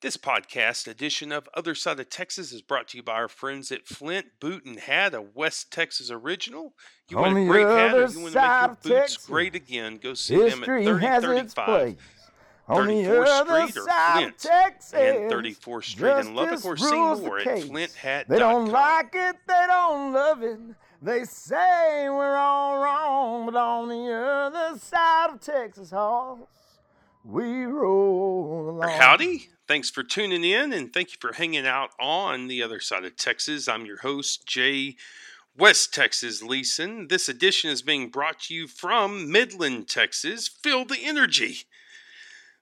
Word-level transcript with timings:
This 0.00 0.16
podcast 0.16 0.86
edition 0.86 1.32
of 1.32 1.48
Other 1.54 1.74
Side 1.74 1.98
of 1.98 2.08
Texas 2.08 2.52
is 2.52 2.62
brought 2.62 2.86
to 2.88 2.96
you 2.96 3.02
by 3.02 3.14
our 3.14 3.26
friends 3.26 3.72
at 3.72 3.84
Flint 3.84 4.26
Boot 4.38 4.64
and 4.64 4.78
Hat, 4.78 5.12
a 5.12 5.20
West 5.20 5.72
Texas 5.72 6.08
original. 6.08 6.72
You 7.08 7.16
On 7.16 7.34
want 7.34 7.38
a 7.38 7.46
great 7.46 7.66
hat 7.66 7.94
or 7.94 8.06
you 8.06 8.20
want 8.20 8.32
to 8.34 8.40
make 8.40 8.50
your 8.60 8.68
boots 8.68 8.88
Texas, 8.88 9.26
great 9.26 9.56
again, 9.56 9.96
go 9.96 10.14
see 10.14 10.36
them 10.36 10.62
at 10.62 10.68
History 10.68 10.84
has 10.84 11.24
its 11.24 11.52
3035 11.52 11.66
place. 11.66 11.96
On 12.68 12.86
the 12.86 12.92
34th 12.92 13.26
other 13.26 13.66
Street 13.66 13.82
or 13.82 13.88
Flint 14.12 14.38
Texas, 14.38 14.92
and 14.92 15.32
34th 15.32 15.84
Street 15.84 16.16
in 16.20 16.34
Lubbock 16.36 16.64
or 16.64 16.76
justice 16.76 16.90
see 16.90 16.96
more 16.96 17.38
at 17.40 17.46
flinthat.com. 17.46 18.24
They 18.28 18.38
don't 18.38 18.68
like 18.70 19.14
it, 19.14 19.36
they 19.48 19.64
don't 19.66 20.12
love 20.12 20.42
it. 20.44 20.60
They 21.02 21.24
say 21.24 22.08
we're 22.08 22.36
all 22.36 22.78
wrong, 22.78 23.46
but 23.46 23.56
on 23.56 23.88
the 23.88 24.12
other 24.14 24.78
side 24.78 25.30
of 25.32 25.40
Texas, 25.40 25.90
Hoss, 25.90 26.38
we 27.24 27.64
roll 27.64 28.70
along. 28.70 28.90
Howdy. 28.90 29.48
Thanks 29.68 29.90
for 29.90 30.02
tuning 30.02 30.44
in 30.44 30.72
and 30.72 30.90
thank 30.90 31.10
you 31.10 31.18
for 31.20 31.34
hanging 31.34 31.66
out 31.66 31.90
on 32.00 32.48
the 32.48 32.62
other 32.62 32.80
side 32.80 33.04
of 33.04 33.16
Texas. 33.16 33.68
I'm 33.68 33.84
your 33.84 33.98
host, 33.98 34.46
Jay 34.46 34.96
West 35.54 35.92
Texas 35.92 36.42
Leeson. 36.42 37.08
This 37.08 37.28
edition 37.28 37.68
is 37.68 37.82
being 37.82 38.08
brought 38.08 38.40
to 38.44 38.54
you 38.54 38.66
from 38.66 39.30
Midland, 39.30 39.86
Texas. 39.86 40.48
Feel 40.48 40.86
the 40.86 41.00
energy. 41.04 41.64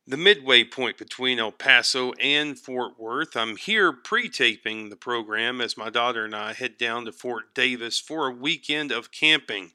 The 0.05 0.16
midway 0.16 0.64
point 0.64 0.98
between 0.98 1.38
El 1.38 1.52
Paso 1.52 2.11
and 2.14 2.59
Fort 2.59 2.98
Worth. 2.98 3.36
I'm 3.36 3.55
here 3.55 3.92
pre 3.92 4.28
taping 4.28 4.88
the 4.88 4.97
program 4.97 5.61
as 5.61 5.77
my 5.77 5.91
daughter 5.91 6.25
and 6.25 6.34
I 6.34 6.55
head 6.55 6.77
down 6.77 7.05
to 7.05 7.12
Fort 7.12 7.55
Davis 7.55 8.00
for 8.00 8.27
a 8.27 8.34
weekend 8.34 8.91
of 8.91 9.12
camping. 9.12 9.70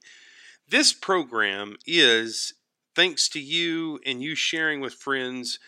This 0.68 0.92
program 0.92 1.78
is, 1.86 2.56
thanks 2.94 3.30
to 3.30 3.40
you 3.40 4.02
and 4.06 4.22
you 4.22 4.36
sharing 4.36 4.82
with 4.82 4.96
friends, 4.96 5.60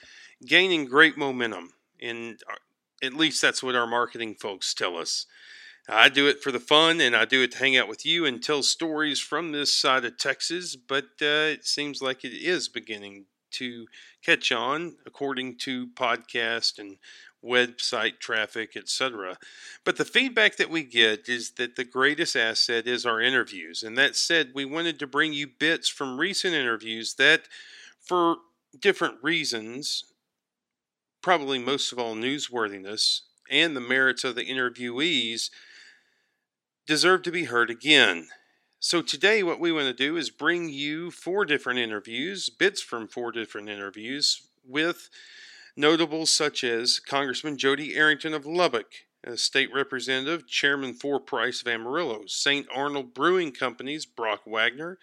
gaining 0.43 0.85
great 0.85 1.17
momentum. 1.17 1.73
And 2.01 2.41
uh, 2.49 3.05
at 3.05 3.13
least 3.13 3.41
that's 3.41 3.63
what 3.63 3.75
our 3.75 3.87
marketing 3.87 4.35
folks 4.35 4.73
tell 4.73 4.97
us. 4.97 5.25
I 5.87 6.07
do 6.07 6.27
it 6.27 6.41
for 6.41 6.51
the 6.51 6.59
fun 6.59 7.01
and 7.01 7.15
I 7.15 7.25
do 7.25 7.43
it 7.43 7.51
to 7.53 7.57
hang 7.57 7.75
out 7.75 7.89
with 7.89 8.05
you 8.05 8.25
and 8.25 8.41
tell 8.41 8.63
stories 8.63 9.19
from 9.19 9.51
this 9.51 9.73
side 9.73 10.05
of 10.05 10.17
Texas, 10.17 10.77
but 10.77 11.05
uh, 11.21 11.51
it 11.51 11.65
seems 11.65 12.01
like 12.01 12.23
it 12.23 12.31
is 12.31 12.69
beginning 12.69 13.25
to 13.51 13.87
catch 14.23 14.51
on 14.51 14.95
according 15.05 15.57
to 15.57 15.87
podcast 15.87 16.79
and 16.79 16.97
website 17.43 18.19
traffic, 18.19 18.77
etc. 18.77 19.37
But 19.83 19.97
the 19.97 20.05
feedback 20.05 20.55
that 20.55 20.69
we 20.69 20.83
get 20.83 21.27
is 21.27 21.51
that 21.51 21.75
the 21.75 21.83
greatest 21.83 22.35
asset 22.35 22.87
is 22.87 23.05
our 23.05 23.19
interviews. 23.19 23.83
And 23.83 23.97
that 23.97 24.15
said, 24.15 24.51
we 24.55 24.63
wanted 24.65 24.97
to 24.99 25.07
bring 25.07 25.33
you 25.33 25.47
bits 25.47 25.89
from 25.89 26.19
recent 26.19 26.53
interviews 26.53 27.15
that, 27.15 27.43
for 27.99 28.37
different 28.79 29.15
reasons, 29.21 30.05
probably 31.23 31.57
most 31.57 31.91
of 31.91 31.97
all 31.97 32.15
newsworthiness 32.15 33.21
and 33.49 33.75
the 33.75 33.81
merits 33.81 34.23
of 34.23 34.35
the 34.35 34.45
interviewees, 34.45 35.49
deserve 36.85 37.23
to 37.23 37.31
be 37.31 37.45
heard 37.45 37.69
again. 37.69 38.27
So 38.79 39.01
today, 39.01 39.41
what 39.43 39.59
we 39.59 39.71
want 39.71 39.87
to 39.87 39.93
do 39.93 40.17
is 40.17 40.29
bring 40.29 40.69
you 40.69 41.09
four 41.09 41.45
different 41.45 41.79
interviews, 41.79 42.49
bits 42.49 42.81
from 42.81 43.07
four 43.07 43.31
different 43.31 43.69
interviews 43.69 44.43
with 44.67 45.09
notables 45.77 46.31
such 46.31 46.63
as 46.63 46.99
Congressman 46.99 47.57
Jodey 47.57 47.95
Arrington 47.95 48.33
of 48.33 48.45
Lubbock, 48.45 48.91
State 49.35 49.69
Representative 49.73 50.47
Chairman 50.47 50.93
Four 50.93 51.21
Price 51.21 51.61
of 51.61 51.67
Amarillo, 51.67 52.23
St. 52.27 52.67
Arnold 52.75 53.13
Brewing 53.13 53.53
Company's 53.53 54.05
Brock 54.05 54.41
Wagner, 54.45 54.97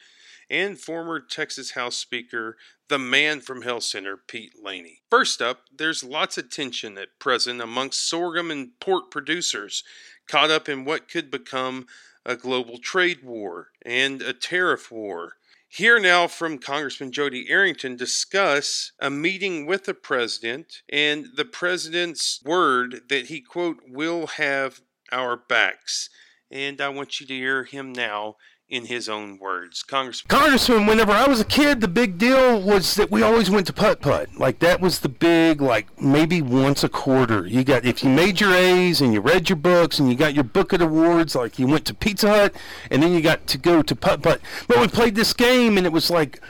and 0.50 0.78
former 0.78 1.20
Texas 1.20 1.72
House 1.72 1.96
Speaker, 1.96 2.56
the 2.88 2.98
man 2.98 3.40
from 3.40 3.62
Hale 3.62 3.80
Center, 3.80 4.16
Pete 4.16 4.54
Laney. 4.62 5.02
First 5.08 5.40
up, 5.40 5.62
there's 5.74 6.02
lots 6.02 6.36
of 6.36 6.50
tension 6.50 6.98
at 6.98 7.18
present 7.20 7.60
amongst 7.60 8.08
sorghum 8.08 8.50
and 8.50 8.78
pork 8.80 9.10
producers, 9.10 9.84
caught 10.28 10.50
up 10.50 10.68
in 10.68 10.84
what 10.84 11.08
could 11.08 11.30
become 11.30 11.86
a 12.26 12.36
global 12.36 12.78
trade 12.78 13.22
war 13.22 13.68
and 13.84 14.20
a 14.20 14.32
tariff 14.32 14.90
war. 14.90 15.36
Here 15.68 16.00
now 16.00 16.26
from 16.26 16.58
Congressman 16.58 17.12
Jodey 17.12 17.48
Arrington 17.48 17.94
discuss 17.94 18.90
a 18.98 19.08
meeting 19.08 19.66
with 19.66 19.84
the 19.84 19.94
president 19.94 20.82
and 20.88 21.26
the 21.36 21.44
president's 21.44 22.42
word 22.44 23.02
that 23.08 23.26
he 23.26 23.40
quote 23.40 23.78
will 23.86 24.26
have 24.26 24.80
our 25.12 25.36
backs. 25.36 26.10
And 26.50 26.80
I 26.80 26.88
want 26.88 27.20
you 27.20 27.26
to 27.28 27.34
hear 27.34 27.62
him 27.62 27.92
now 27.92 28.34
in 28.70 28.86
his 28.86 29.08
own 29.08 29.38
words. 29.38 29.82
Congressman 29.82 30.28
Congressman, 30.28 30.86
whenever 30.86 31.12
I 31.12 31.26
was 31.26 31.40
a 31.40 31.44
kid, 31.44 31.80
the 31.80 31.88
big 31.88 32.16
deal 32.16 32.62
was 32.62 32.94
that 32.94 33.10
we 33.10 33.22
always 33.22 33.50
went 33.50 33.66
to 33.66 33.72
putt 33.72 34.00
putt. 34.00 34.28
Like 34.36 34.60
that 34.60 34.80
was 34.80 35.00
the 35.00 35.08
big, 35.08 35.60
like 35.60 36.00
maybe 36.00 36.40
once 36.40 36.84
a 36.84 36.88
quarter. 36.88 37.46
You 37.46 37.64
got 37.64 37.84
if 37.84 38.04
you 38.04 38.10
made 38.10 38.40
your 38.40 38.54
A's 38.54 39.00
and 39.00 39.12
you 39.12 39.20
read 39.20 39.48
your 39.48 39.56
books 39.56 39.98
and 39.98 40.08
you 40.08 40.14
got 40.14 40.34
your 40.34 40.44
bucket 40.44 40.80
awards, 40.80 41.34
like 41.34 41.58
you 41.58 41.66
went 41.66 41.84
to 41.86 41.94
Pizza 41.94 42.28
Hut 42.28 42.54
and 42.90 43.02
then 43.02 43.12
you 43.12 43.20
got 43.20 43.46
to 43.48 43.58
go 43.58 43.82
to 43.82 43.96
putt 43.96 44.22
putt. 44.22 44.40
But 44.68 44.78
we 44.78 44.88
played 44.88 45.16
this 45.16 45.34
game 45.34 45.76
and 45.76 45.84
it 45.84 45.92
was 45.92 46.08
like 46.08 46.40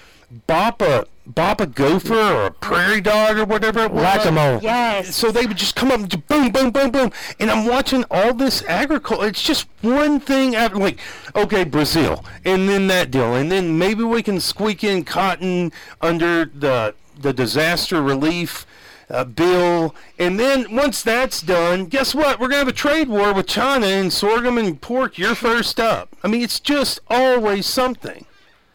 bop 0.46 0.82
a 0.82 1.06
bop 1.34 1.60
a 1.60 1.66
gopher 1.66 2.14
or 2.14 2.46
a 2.46 2.50
prairie 2.50 3.00
dog 3.00 3.38
or 3.38 3.44
whatever 3.44 3.84
it 3.84 3.90
was. 3.90 4.02
Whack-a-mole. 4.02 4.60
Yes. 4.62 5.14
So 5.16 5.30
they 5.30 5.46
would 5.46 5.56
just 5.56 5.76
come 5.76 5.90
up 5.90 6.00
and 6.00 6.26
boom, 6.28 6.50
boom, 6.50 6.70
boom, 6.70 6.90
boom, 6.90 7.12
and 7.38 7.50
I'm 7.50 7.66
watching 7.66 8.04
all 8.10 8.34
this 8.34 8.62
agriculture. 8.64 9.26
It's 9.26 9.42
just 9.42 9.68
one 9.80 10.20
thing 10.20 10.54
after, 10.54 10.78
like, 10.78 10.98
okay, 11.34 11.64
Brazil, 11.64 12.24
and 12.44 12.68
then 12.68 12.86
that 12.88 13.10
deal, 13.10 13.34
and 13.34 13.50
then 13.50 13.78
maybe 13.78 14.02
we 14.02 14.22
can 14.22 14.40
squeak 14.40 14.84
in 14.84 15.04
cotton 15.04 15.72
under 16.00 16.44
the 16.44 16.94
the 17.18 17.32
disaster 17.32 18.02
relief. 18.02 18.66
Uh, 19.10 19.24
bill, 19.24 19.92
and 20.20 20.38
then 20.38 20.72
once 20.72 21.02
that's 21.02 21.42
done, 21.42 21.86
guess 21.86 22.14
what? 22.14 22.38
We're 22.38 22.46
gonna 22.46 22.60
have 22.60 22.68
a 22.68 22.72
trade 22.72 23.08
war 23.08 23.32
with 23.34 23.48
China 23.48 23.86
and 23.86 24.12
sorghum 24.12 24.56
and 24.56 24.80
pork. 24.80 25.18
You're 25.18 25.34
first 25.34 25.80
up. 25.80 26.16
I 26.22 26.28
mean, 26.28 26.42
it's 26.42 26.60
just 26.60 27.00
always 27.08 27.66
something. 27.66 28.24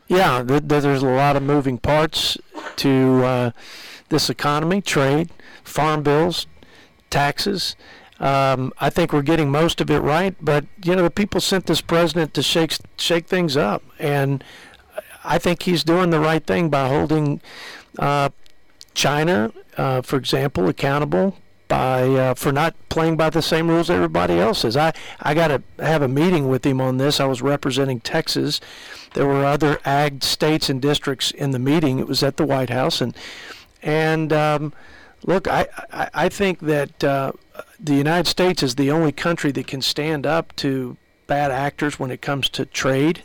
Yeah, 0.08 0.44
th- 0.44 0.68
th- 0.68 0.84
there's 0.84 1.04
a 1.04 1.08
lot 1.08 1.36
of 1.36 1.44
moving 1.44 1.78
parts 1.78 2.38
to 2.78 3.24
uh, 3.24 3.52
this 4.10 4.30
economy, 4.30 4.82
trade, 4.82 5.30
farm 5.64 6.04
bills, 6.04 6.48
taxes. 7.10 7.76
Um, 8.20 8.72
I 8.80 8.90
think 8.90 9.12
we're 9.12 9.24
getting 9.24 9.50
most 9.52 9.82
of 9.82 9.90
it 9.90 10.00
right, 10.00 10.36
but 10.40 10.66
you 10.84 10.96
know 10.96 11.04
the 11.04 11.10
people 11.10 11.42
sent 11.42 11.66
this 11.66 11.82
president 11.82 12.34
to 12.36 12.44
shake 12.44 12.78
shake 12.98 13.28
things 13.28 13.58
up, 13.58 13.84
and 14.00 14.44
I 15.24 15.38
think 15.38 15.64
he's 15.64 15.84
doing 15.84 16.12
the 16.12 16.20
right 16.20 16.46
thing 16.46 16.70
by 16.70 16.88
holding 16.88 17.42
uh, 18.00 18.30
China, 18.94 19.52
uh, 19.76 20.02
for 20.02 20.16
example, 20.18 20.70
accountable 20.70 21.36
by 21.68 22.04
uh, 22.04 22.34
for 22.36 22.52
not 22.52 22.76
playing 22.90 23.18
by 23.18 23.30
the 23.30 23.42
same 23.42 23.68
rules 23.68 23.90
everybody 23.90 24.36
else 24.40 24.64
is. 24.64 24.78
I 24.78 24.94
I 25.20 25.34
got 25.34 25.48
to 25.50 25.62
have 25.80 26.02
a 26.02 26.08
meeting 26.08 26.48
with 26.48 26.66
him 26.66 26.80
on 26.80 26.98
this. 26.98 27.20
I 27.20 27.26
was 27.26 27.42
representing 27.42 28.00
Texas. 28.00 28.62
There 29.16 29.26
were 29.26 29.46
other 29.46 29.80
ag 29.86 30.24
states 30.24 30.70
and 30.70 30.82
districts 30.82 31.32
in 31.32 31.52
the 31.52 31.60
meeting. 31.60 32.00
It 32.00 32.08
was 32.08 32.22
at 32.22 32.36
the 32.36 32.46
White 32.46 32.70
House, 32.70 33.00
and 33.02 33.16
and 33.82 34.32
um, 34.34 34.74
look, 35.24 35.48
I, 35.48 35.68
I 35.92 36.10
I 36.26 36.30
think 36.30 36.60
that 36.60 37.04
uh, 37.04 37.32
the 37.80 37.96
United 37.96 38.28
States 38.28 38.62
is 38.62 38.76
the 38.76 38.92
only 38.92 39.14
country 39.14 39.52
that 39.54 39.68
can 39.68 39.82
stand 39.82 40.26
up 40.26 40.54
to 40.58 40.98
bad 41.28 41.50
actors 41.50 41.98
when 41.98 42.12
it 42.12 42.22
comes 42.22 42.50
to 42.50 42.66
trade, 42.66 43.22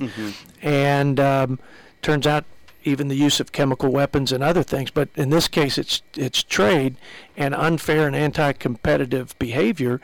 and 0.62 1.18
um, 1.18 1.58
turns 2.02 2.26
out 2.26 2.44
even 2.84 3.08
the 3.08 3.16
use 3.16 3.40
of 3.40 3.50
chemical 3.52 3.90
weapons 3.90 4.32
and 4.32 4.42
other 4.44 4.62
things. 4.62 4.90
But 4.92 5.08
in 5.16 5.30
this 5.30 5.48
case, 5.48 5.76
it's 5.76 6.02
it's 6.16 6.44
trade 6.44 6.94
and 7.36 7.52
unfair 7.52 8.06
and 8.06 8.14
anti-competitive 8.14 9.36
behavior. 9.40 10.00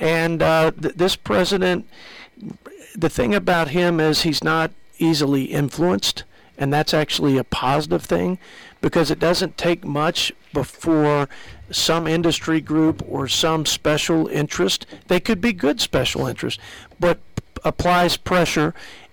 And 0.00 0.42
uh, 0.42 0.70
th- 0.80 0.94
this 0.94 1.16
president, 1.16 1.86
the 2.94 3.10
thing 3.10 3.34
about 3.34 3.68
him 3.68 3.98
is 3.98 4.22
he's 4.22 4.44
not 4.44 4.70
easily 4.98 5.44
influenced, 5.44 6.24
and 6.56 6.72
that's 6.72 6.92
actually 6.94 7.36
a 7.38 7.44
positive 7.44 8.04
thing 8.04 8.38
because 8.80 9.10
it 9.10 9.18
doesn't 9.18 9.56
take 9.56 9.84
much 9.84 10.32
before 10.52 11.28
some 11.70 12.06
industry 12.06 12.60
group 12.60 13.02
or 13.06 13.28
some 13.28 13.66
special 13.66 14.26
interest, 14.28 14.86
they 15.08 15.20
could 15.20 15.40
be 15.40 15.52
good 15.52 15.80
special 15.80 16.26
interest, 16.26 16.58
but 16.98 17.18
p- 17.36 17.42
applies 17.64 18.16
pressure 18.16 18.72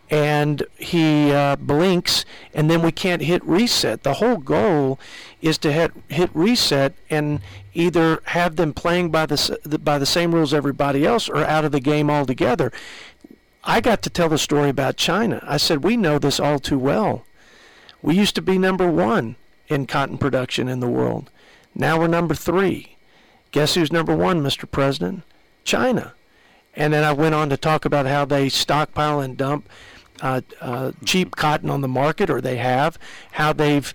and 0.09 0.63
he 0.77 1.31
uh, 1.31 1.55
blinks 1.55 2.25
and 2.53 2.69
then 2.69 2.81
we 2.83 2.91
can't 2.91 3.23
hit 3.23 3.43
reset. 3.43 4.03
The 4.03 4.13
whole 4.13 4.37
goal 4.37 4.99
is 5.41 5.57
to 5.59 5.71
hit, 5.71 5.91
hit 6.09 6.29
reset 6.33 6.93
and 7.09 7.41
either 7.73 8.21
have 8.25 8.55
them 8.55 8.71
playing 8.71 9.09
by 9.09 9.25
the, 9.25 9.33
s- 9.33 9.51
by 9.83 9.97
the 9.97 10.05
same 10.05 10.33
rules 10.33 10.53
everybody 10.53 11.05
else 11.05 11.27
or 11.27 11.43
out 11.43 11.65
of 11.65 11.71
the 11.71 11.79
game 11.79 12.09
altogether. 12.09 12.71
I 13.65 13.81
got 13.81 14.03
to 14.03 14.09
tell 14.09 14.29
the 14.29 14.37
story 14.37 14.69
about 14.69 14.95
China. 14.95 15.43
I 15.43 15.57
said, 15.57 15.83
we 15.83 15.97
know 15.97 16.19
this 16.19 16.39
all 16.39 16.59
too 16.59 16.77
well. 16.77 17.25
We 18.01 18.15
used 18.15 18.35
to 18.35 18.41
be 18.41 18.59
number 18.59 18.89
one 18.89 19.35
in 19.67 19.87
cotton 19.87 20.19
production 20.19 20.67
in 20.67 20.79
the 20.79 20.87
world. 20.87 21.31
Now 21.73 21.99
we're 21.99 22.07
number 22.07 22.35
three. 22.35 22.97
Guess 23.51 23.73
who's 23.73 23.91
number 23.91 24.15
one, 24.15 24.43
Mr. 24.43 24.69
President? 24.69 25.23
China. 25.63 26.13
And 26.75 26.93
then 26.93 27.03
I 27.03 27.13
went 27.13 27.33
on 27.33 27.49
to 27.49 27.57
talk 27.57 27.85
about 27.85 28.05
how 28.05 28.25
they 28.25 28.49
stockpile 28.49 29.19
and 29.19 29.35
dump 29.35 29.67
uh, 30.21 30.41
uh, 30.61 30.91
cheap 31.03 31.35
cotton 31.35 31.69
on 31.69 31.81
the 31.81 31.87
market, 31.87 32.29
or 32.29 32.41
they 32.41 32.57
have, 32.57 32.99
how 33.31 33.51
they've 33.51 33.93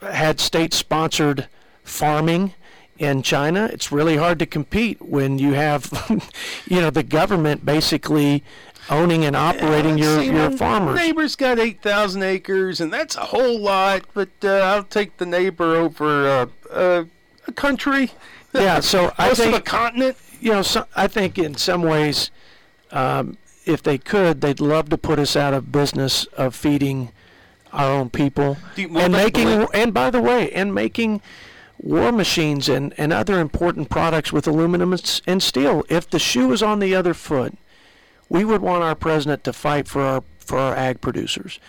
had 0.00 0.40
state 0.40 0.72
sponsored 0.72 1.48
farming 1.84 2.54
in 2.98 3.22
China. 3.22 3.68
It's 3.72 3.92
really 3.92 4.16
hard 4.16 4.38
to 4.38 4.46
compete 4.46 5.00
when 5.02 5.38
you 5.38 5.52
have, 5.54 5.90
you 6.66 6.80
know, 6.80 6.90
the 6.90 7.02
government 7.02 7.64
basically 7.64 8.44
owning 8.88 9.24
and 9.24 9.36
operating 9.36 9.98
Yeah, 9.98 10.20
your, 10.20 10.32
your 10.32 10.50
farmers. 10.52 10.96
Neighbor's 10.96 11.36
got 11.36 11.58
eight 11.58 11.82
thousand 11.82 12.22
acres, 12.22 12.80
and 12.80 12.92
that's 12.92 13.16
a 13.16 13.20
whole 13.26 13.58
lot. 13.58 14.02
But 14.14 14.30
uh, 14.42 14.48
I'll 14.48 14.84
take 14.84 15.16
the 15.18 15.26
neighbor 15.26 15.76
over 15.76 16.28
uh, 16.28 16.46
uh, 16.72 17.04
a 17.46 17.52
country. 17.52 18.12
Yeah, 18.54 18.80
so 18.92 19.12
I 19.18 19.34
think. 19.34 19.56
a 19.56 19.60
continent. 19.60 20.16
you 20.40 20.52
know, 20.52 20.62
so, 20.62 20.86
I 20.96 21.06
think 21.06 21.38
in 21.38 21.56
some 21.56 21.82
ways, 21.82 22.30
um, 22.90 23.36
if 23.66 23.82
they 23.82 23.98
could, 23.98 24.40
they'd 24.40 24.60
love 24.60 24.88
to 24.90 24.98
put 24.98 25.18
us 25.18 25.36
out 25.36 25.54
of 25.54 25.70
business 25.70 26.24
of 26.36 26.54
feeding 26.54 27.12
our 27.72 27.90
own 27.90 28.10
people 28.10 28.56
you- 28.76 28.88
well, 28.88 29.04
and 29.04 29.12
making. 29.12 29.48
and 29.74 29.94
by 29.94 30.10
the 30.10 30.20
way, 30.20 30.50
and 30.52 30.74
making 30.74 31.20
war 31.78 32.12
machines 32.12 32.68
and, 32.68 32.92
and 32.98 33.12
other 33.12 33.40
important 33.40 33.88
products 33.88 34.32
with 34.32 34.46
aluminum 34.46 34.94
and, 35.26 35.42
steel. 35.42 35.84
If 35.88 36.10
the 36.10 36.18
shoe 36.18 36.52
is 36.52 36.62
on 36.62 36.78
the 36.78 36.94
other 36.94 37.14
foot, 37.14 37.54
we 38.30 38.44
would 38.44 38.62
want 38.62 38.82
our 38.82 38.94
president 38.94 39.44
to 39.44 39.52
fight 39.52 39.86
for 39.86 40.00
our 40.00 40.22
for 40.38 40.58
our 40.58 40.74
ag 40.74 41.02
producers. 41.02 41.60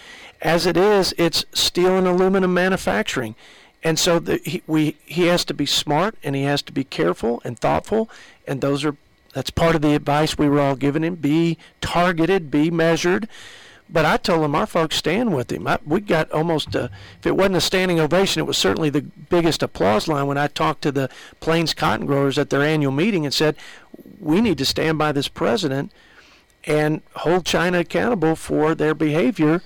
As 0.42 0.66
it 0.66 0.78
is, 0.78 1.14
it's 1.18 1.46
steel 1.54 1.98
and 1.98 2.08
aluminum 2.08 2.54
manufacturing, 2.54 3.36
and 3.84 4.00
so 4.00 4.18
the, 4.20 4.38
he, 4.46 4.64
we 4.66 4.96
he 5.06 5.26
has 5.26 5.44
to 5.46 5.54
be 5.54 5.66
smart 5.66 6.16
and 6.24 6.36
he 6.36 6.44
has 6.44 6.62
to 6.62 6.72
be 6.72 6.86
careful 6.86 7.42
and 7.44 7.60
thoughtful, 7.60 8.10
and 8.48 8.62
those 8.62 8.86
are 8.86 8.96
that's 9.34 9.50
part 9.50 9.76
of 9.76 9.82
the 9.82 9.96
advice 9.96 10.38
we 10.38 10.48
were 10.48 10.62
all 10.62 10.76
giving 10.76 11.04
him: 11.04 11.16
be 11.16 11.58
targeted, 11.82 12.50
be 12.50 12.72
measured. 12.72 13.28
But 13.94 14.06
I 14.06 14.16
told 14.16 14.46
him 14.46 14.56
our 14.56 14.66
folks 14.66 14.96
stand 14.96 15.36
with 15.36 15.52
him. 15.52 15.68
I, 15.68 15.78
we 15.86 16.00
got 16.00 16.32
almost 16.32 16.76
a, 16.76 16.90
if 17.20 17.26
it 17.26 17.36
wasn't 17.36 17.58
a 17.58 17.62
standing 17.62 18.00
ovation, 18.00 18.40
it 18.40 18.46
was 18.46 18.58
certainly 18.58 18.90
the 18.90 19.02
biggest 19.02 19.62
applause 19.62 20.08
line 20.08 20.28
when 20.28 20.38
I 20.38 20.48
talked 20.48 20.82
to 20.84 20.94
the 20.94 21.10
Plains 21.42 21.74
cotton 21.74 22.06
growers 22.06 22.38
at 22.38 22.52
their 22.52 22.62
annual 22.62 22.94
meeting 22.94 23.26
and 23.26 23.34
said, 23.34 23.58
we 24.18 24.40
need 24.40 24.58
to 24.60 24.66
stand 24.66 24.98
by 24.98 25.12
this 25.12 25.28
president 25.28 25.92
and 26.66 27.02
hold 27.16 27.46
China 27.46 27.80
accountable 27.80 28.36
for 28.36 28.76
their 28.76 28.94
behavior. 28.94 29.62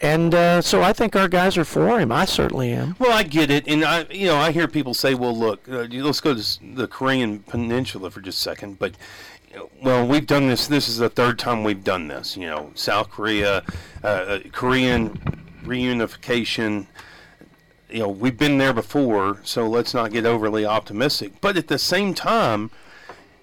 And 0.00 0.34
uh, 0.34 0.60
so 0.60 0.82
I 0.82 0.92
think 0.92 1.16
our 1.16 1.28
guys 1.28 1.56
are 1.56 1.64
for 1.64 1.98
him. 1.98 2.12
I 2.12 2.24
certainly 2.24 2.72
am. 2.72 2.96
Well, 2.98 3.12
I 3.12 3.22
get 3.22 3.50
it, 3.50 3.66
and 3.66 3.84
I, 3.84 4.02
you 4.10 4.26
know, 4.26 4.36
I 4.36 4.52
hear 4.52 4.68
people 4.68 4.92
say, 4.92 5.14
"Well, 5.14 5.36
look, 5.36 5.66
uh, 5.68 5.86
let's 5.90 6.20
go 6.20 6.34
to 6.34 6.74
the 6.74 6.86
Korean 6.86 7.38
Peninsula 7.40 8.10
for 8.10 8.20
just 8.20 8.38
a 8.38 8.42
second. 8.42 8.78
But, 8.78 8.96
well, 9.82 10.06
we've 10.06 10.26
done 10.26 10.48
this. 10.48 10.66
This 10.66 10.88
is 10.88 10.98
the 10.98 11.08
third 11.08 11.38
time 11.38 11.64
we've 11.64 11.84
done 11.84 12.08
this. 12.08 12.36
You 12.36 12.46
know, 12.46 12.70
South 12.74 13.08
Korea, 13.08 13.62
uh, 14.02 14.06
uh, 14.06 14.38
Korean 14.52 15.16
reunification. 15.62 16.86
You 17.88 18.00
know, 18.00 18.08
we've 18.08 18.36
been 18.36 18.58
there 18.58 18.74
before, 18.74 19.40
so 19.44 19.68
let's 19.68 19.94
not 19.94 20.10
get 20.10 20.26
overly 20.26 20.66
optimistic. 20.66 21.40
But 21.40 21.56
at 21.56 21.68
the 21.68 21.78
same 21.78 22.12
time, 22.12 22.70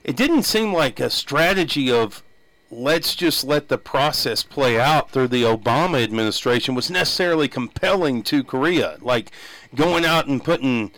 it 0.03 0.15
didn't 0.15 0.43
seem 0.43 0.73
like 0.73 0.99
a 0.99 1.09
strategy 1.09 1.89
of 1.89 2.21
let's 2.71 3.15
just 3.15 3.43
let 3.43 3.67
the 3.67 3.77
process 3.77 4.43
play 4.43 4.79
out 4.79 5.11
through 5.11 5.27
the 5.27 5.43
Obama 5.43 6.01
administration 6.01 6.73
was 6.73 6.89
necessarily 6.89 7.47
compelling 7.47 8.23
to 8.23 8.43
Korea. 8.43 8.97
Like 9.01 9.31
going 9.75 10.05
out 10.05 10.27
and 10.27 10.43
putting 10.43 10.91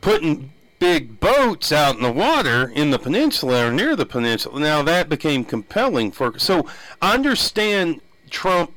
putting 0.00 0.52
big 0.78 1.20
boats 1.20 1.70
out 1.72 1.96
in 1.96 2.02
the 2.02 2.12
water 2.12 2.70
in 2.74 2.90
the 2.90 2.98
peninsula 2.98 3.68
or 3.68 3.72
near 3.72 3.94
the 3.94 4.06
peninsula. 4.06 4.58
Now 4.58 4.82
that 4.82 5.08
became 5.08 5.44
compelling 5.44 6.10
for 6.10 6.38
so 6.38 6.66
I 7.02 7.14
understand 7.14 8.00
Trump 8.30 8.72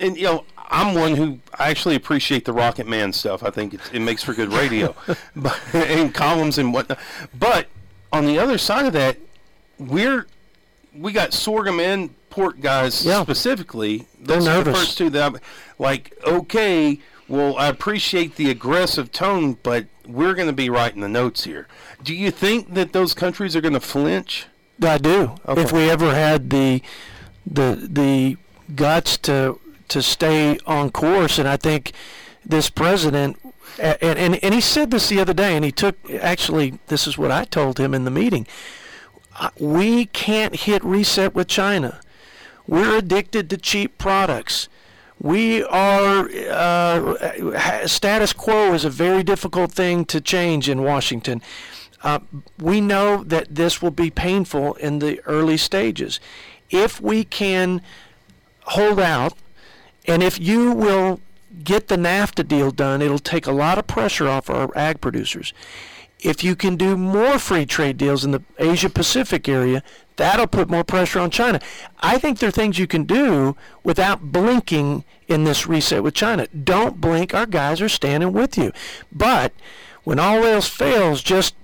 and 0.00 0.16
you 0.16 0.24
know 0.24 0.44
I'm 0.70 0.94
one 0.94 1.16
who 1.16 1.38
I 1.58 1.70
actually 1.70 1.94
appreciate 1.94 2.44
the 2.44 2.52
Rocket 2.52 2.86
Man 2.86 3.14
stuff. 3.14 3.42
I 3.42 3.50
think 3.50 3.74
it, 3.74 3.80
it 3.92 4.00
makes 4.00 4.22
for 4.22 4.34
good 4.34 4.52
radio, 4.52 4.94
but, 5.36 5.58
and 5.74 6.14
columns 6.14 6.58
and 6.58 6.74
whatnot. 6.74 6.98
But 7.36 7.68
on 8.12 8.26
the 8.26 8.38
other 8.38 8.58
side 8.58 8.84
of 8.84 8.92
that, 8.92 9.16
we're 9.78 10.26
we 11.00 11.12
got 11.12 11.32
sorghum 11.32 11.80
and 11.80 12.10
pork 12.30 12.60
guys 12.60 13.04
Yeah. 13.04 13.22
specifically. 13.22 14.06
They're 14.20 14.36
Those 14.36 14.48
are 14.48 14.62
the 14.64 14.72
first 14.72 14.98
two 14.98 15.10
that 15.10 15.22
I'm, 15.22 15.36
like 15.78 16.12
okay. 16.24 17.00
Well, 17.28 17.56
I 17.58 17.68
appreciate 17.68 18.36
the 18.36 18.50
aggressive 18.50 19.12
tone, 19.12 19.58
but 19.62 19.84
we're 20.06 20.32
going 20.34 20.48
to 20.48 20.54
be 20.54 20.70
writing 20.70 21.02
the 21.02 21.08
notes 21.08 21.44
here. 21.44 21.68
Do 22.02 22.14
you 22.14 22.30
think 22.30 22.72
that 22.72 22.94
those 22.94 23.12
countries 23.12 23.54
are 23.54 23.60
going 23.60 23.74
to 23.74 23.80
flinch? 23.80 24.46
I 24.82 24.96
do. 24.96 25.34
Okay. 25.46 25.60
If 25.60 25.72
we 25.72 25.90
ever 25.90 26.14
had 26.14 26.50
the 26.50 26.82
the 27.46 27.88
the 27.90 28.36
guts 28.74 29.18
to 29.18 29.58
to 29.88 30.02
stay 30.02 30.58
on 30.66 30.90
course, 30.90 31.38
and 31.38 31.48
I 31.48 31.56
think 31.56 31.92
this 32.46 32.70
president, 32.70 33.38
and, 33.78 34.18
and 34.18 34.42
and 34.42 34.54
he 34.54 34.60
said 34.60 34.90
this 34.90 35.08
the 35.08 35.20
other 35.20 35.34
day, 35.34 35.54
and 35.56 35.64
he 35.64 35.72
took 35.72 35.96
actually 36.10 36.78
this 36.86 37.06
is 37.06 37.18
what 37.18 37.30
I 37.30 37.44
told 37.44 37.78
him 37.78 37.92
in 37.94 38.04
the 38.04 38.10
meeting. 38.10 38.46
We 39.58 40.06
can't 40.06 40.56
hit 40.56 40.84
reset 40.84 41.34
with 41.34 41.48
China. 41.48 42.00
We're 42.66 42.98
addicted 42.98 43.48
to 43.50 43.56
cheap 43.56 43.98
products. 43.98 44.68
We 45.20 45.64
are 45.64 46.28
uh, 46.30 47.86
status 47.86 48.32
quo 48.32 48.72
is 48.72 48.84
a 48.84 48.90
very 48.90 49.22
difficult 49.22 49.72
thing 49.72 50.04
to 50.06 50.20
change 50.20 50.68
in 50.68 50.82
Washington. 50.82 51.42
Uh, 52.02 52.20
we 52.58 52.80
know 52.80 53.24
that 53.24 53.54
this 53.54 53.82
will 53.82 53.90
be 53.90 54.10
painful 54.10 54.74
in 54.74 55.00
the 55.00 55.20
early 55.26 55.56
stages. 55.56 56.20
If 56.70 57.00
we 57.00 57.24
can 57.24 57.82
hold 58.64 59.00
out, 59.00 59.34
and 60.06 60.22
if 60.22 60.38
you 60.38 60.72
will 60.72 61.20
get 61.64 61.88
the 61.88 61.96
NAFTA 61.96 62.46
deal 62.46 62.70
done, 62.70 63.02
it'll 63.02 63.18
take 63.18 63.46
a 63.46 63.52
lot 63.52 63.78
of 63.78 63.86
pressure 63.86 64.28
off 64.28 64.48
our 64.48 64.70
ag 64.76 65.00
producers. 65.00 65.52
If 66.20 66.42
you 66.42 66.56
can 66.56 66.76
do 66.76 66.96
more 66.96 67.38
free 67.38 67.64
trade 67.64 67.96
deals 67.96 68.24
in 68.24 68.32
the 68.32 68.42
Asia 68.58 68.90
Pacific 68.90 69.48
area, 69.48 69.82
that'll 70.16 70.48
put 70.48 70.68
more 70.68 70.82
pressure 70.82 71.20
on 71.20 71.30
China. 71.30 71.60
I 72.00 72.18
think 72.18 72.38
there 72.38 72.48
are 72.48 72.52
things 72.52 72.78
you 72.78 72.88
can 72.88 73.04
do 73.04 73.56
without 73.84 74.32
blinking 74.32 75.04
in 75.28 75.44
this 75.44 75.66
reset 75.66 76.02
with 76.02 76.14
China. 76.14 76.48
Don't 76.48 77.00
blink. 77.00 77.34
Our 77.34 77.46
guys 77.46 77.80
are 77.80 77.88
standing 77.88 78.32
with 78.32 78.58
you. 78.58 78.72
But 79.12 79.52
when 80.02 80.18
all 80.18 80.42
else 80.42 80.68
fails, 80.68 81.22
just 81.22 81.54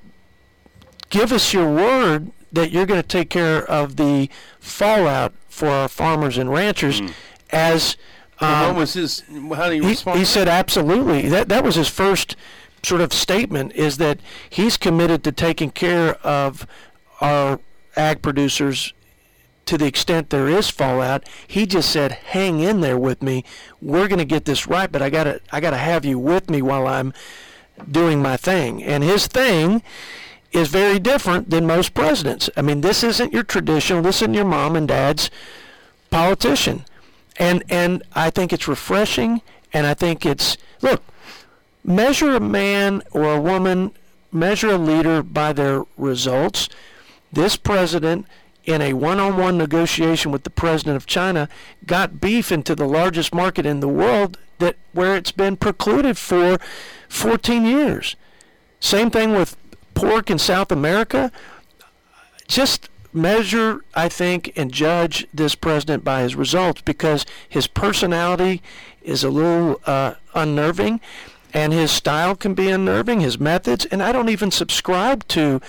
give 1.10 1.32
us 1.32 1.52
your 1.52 1.72
word 1.72 2.30
that 2.52 2.70
you're 2.70 2.86
going 2.86 3.02
to 3.02 3.06
take 3.06 3.30
care 3.30 3.64
of 3.64 3.96
the 3.96 4.28
fallout 4.60 5.32
for 5.48 5.68
our 5.68 5.88
farmers 5.88 6.38
and 6.38 6.50
ranchers 6.50 7.02
as 7.50 7.96
um, 8.40 8.68
what 8.68 8.76
was 8.76 8.94
his? 8.94 9.22
How 9.54 9.70
did 9.70 9.82
he 9.82 9.94
he, 9.94 10.18
he 10.18 10.24
said 10.24 10.48
absolutely. 10.48 11.28
That 11.28 11.48
that 11.48 11.64
was 11.64 11.76
his 11.76 11.88
first 11.88 12.36
sort 12.84 13.00
of 13.00 13.12
statement 13.12 13.72
is 13.72 13.96
that 13.98 14.18
he's 14.48 14.76
committed 14.76 15.24
to 15.24 15.32
taking 15.32 15.70
care 15.70 16.14
of 16.26 16.66
our 17.20 17.60
ag 17.96 18.22
producers 18.22 18.92
to 19.66 19.78
the 19.78 19.86
extent 19.86 20.30
there 20.30 20.48
is 20.48 20.68
fallout. 20.68 21.26
He 21.46 21.66
just 21.66 21.90
said, 21.90 22.12
"Hang 22.12 22.60
in 22.60 22.80
there 22.80 22.98
with 22.98 23.22
me. 23.22 23.44
We're 23.80 24.08
going 24.08 24.18
to 24.18 24.24
get 24.24 24.44
this 24.44 24.66
right, 24.66 24.90
but 24.90 25.02
I 25.02 25.10
got 25.10 25.24
to 25.24 25.40
I 25.52 25.60
got 25.60 25.70
to 25.70 25.78
have 25.78 26.04
you 26.04 26.18
with 26.18 26.50
me 26.50 26.60
while 26.62 26.86
I'm 26.86 27.12
doing 27.90 28.20
my 28.20 28.36
thing." 28.36 28.82
And 28.82 29.02
his 29.02 29.26
thing 29.26 29.82
is 30.52 30.68
very 30.68 30.98
different 30.98 31.50
than 31.50 31.66
most 31.66 31.94
presidents. 31.94 32.48
I 32.56 32.62
mean, 32.62 32.80
this 32.80 33.02
isn't 33.02 33.32
your 33.32 33.42
traditional. 33.42 34.02
This 34.02 34.22
isn't 34.22 34.34
your 34.34 34.44
mom 34.44 34.76
and 34.76 34.86
dad's 34.86 35.30
politician. 36.10 36.84
And 37.36 37.64
and 37.68 38.02
I 38.14 38.30
think 38.30 38.52
it's 38.52 38.68
refreshing 38.68 39.42
and 39.72 39.86
I 39.86 39.94
think 39.94 40.24
it's 40.24 40.56
look, 40.80 41.02
measure 41.84 42.34
a 42.34 42.40
man 42.40 43.02
or 43.12 43.34
a 43.34 43.40
woman, 43.40 43.92
measure 44.32 44.70
a 44.70 44.78
leader 44.78 45.22
by 45.22 45.52
their 45.52 45.84
results. 45.96 46.68
This 47.32 47.56
president 47.56 48.26
in 48.64 48.80
a 48.80 48.94
one-on-one 48.94 49.58
negotiation 49.58 50.32
with 50.32 50.44
the 50.44 50.50
president 50.50 50.96
of 50.96 51.06
China 51.06 51.48
got 51.86 52.20
beef 52.20 52.50
into 52.50 52.74
the 52.74 52.88
largest 52.88 53.34
market 53.34 53.66
in 53.66 53.80
the 53.80 53.88
world 53.88 54.38
that 54.58 54.76
where 54.92 55.16
it's 55.16 55.32
been 55.32 55.56
precluded 55.56 56.16
for 56.16 56.58
14 57.08 57.66
years. 57.66 58.16
Same 58.80 59.10
thing 59.10 59.32
with 59.32 59.56
pork 59.94 60.30
in 60.30 60.38
South 60.38 60.72
America 60.72 61.30
just 62.48 62.88
measure, 63.12 63.84
I 63.94 64.08
think, 64.08 64.52
and 64.56 64.72
judge 64.72 65.26
this 65.32 65.54
president 65.54 66.04
by 66.04 66.22
his 66.22 66.34
results 66.34 66.82
because 66.82 67.24
his 67.48 67.66
personality 67.66 68.62
is 69.02 69.22
a 69.22 69.30
little 69.30 69.80
uh, 69.86 70.14
unnerving 70.34 71.00
and 71.54 71.72
his 71.72 71.92
style 71.92 72.34
can 72.34 72.52
be 72.52 72.68
unnerving, 72.68 73.20
his 73.20 73.38
methods, 73.38 73.86
and 73.86 74.02
I 74.02 74.12
don't 74.12 74.28
even 74.28 74.50
subscribe 74.50 75.26
to 75.28 75.60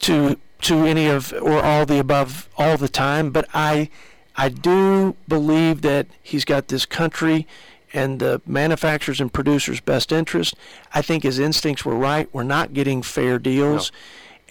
to 0.00 0.38
to 0.60 0.84
any 0.84 1.08
of 1.08 1.32
or 1.40 1.62
all 1.62 1.86
the 1.86 1.98
above 1.98 2.48
all 2.58 2.76
the 2.76 2.88
time, 2.88 3.30
but 3.30 3.48
I 3.54 3.88
I 4.36 4.50
do 4.50 5.16
believe 5.26 5.80
that 5.82 6.06
he's 6.22 6.44
got 6.44 6.68
this 6.68 6.86
country 6.86 7.46
and 7.92 8.20
the 8.20 8.42
manufacturers 8.46 9.20
and 9.20 9.32
producers' 9.32 9.80
best 9.80 10.12
interest. 10.12 10.54
I 10.94 11.02
think 11.02 11.22
his 11.22 11.38
instincts 11.38 11.84
were 11.84 11.96
right. 11.96 12.28
We're 12.32 12.42
not 12.42 12.74
getting 12.74 13.02
fair 13.02 13.38
deals. 13.38 13.90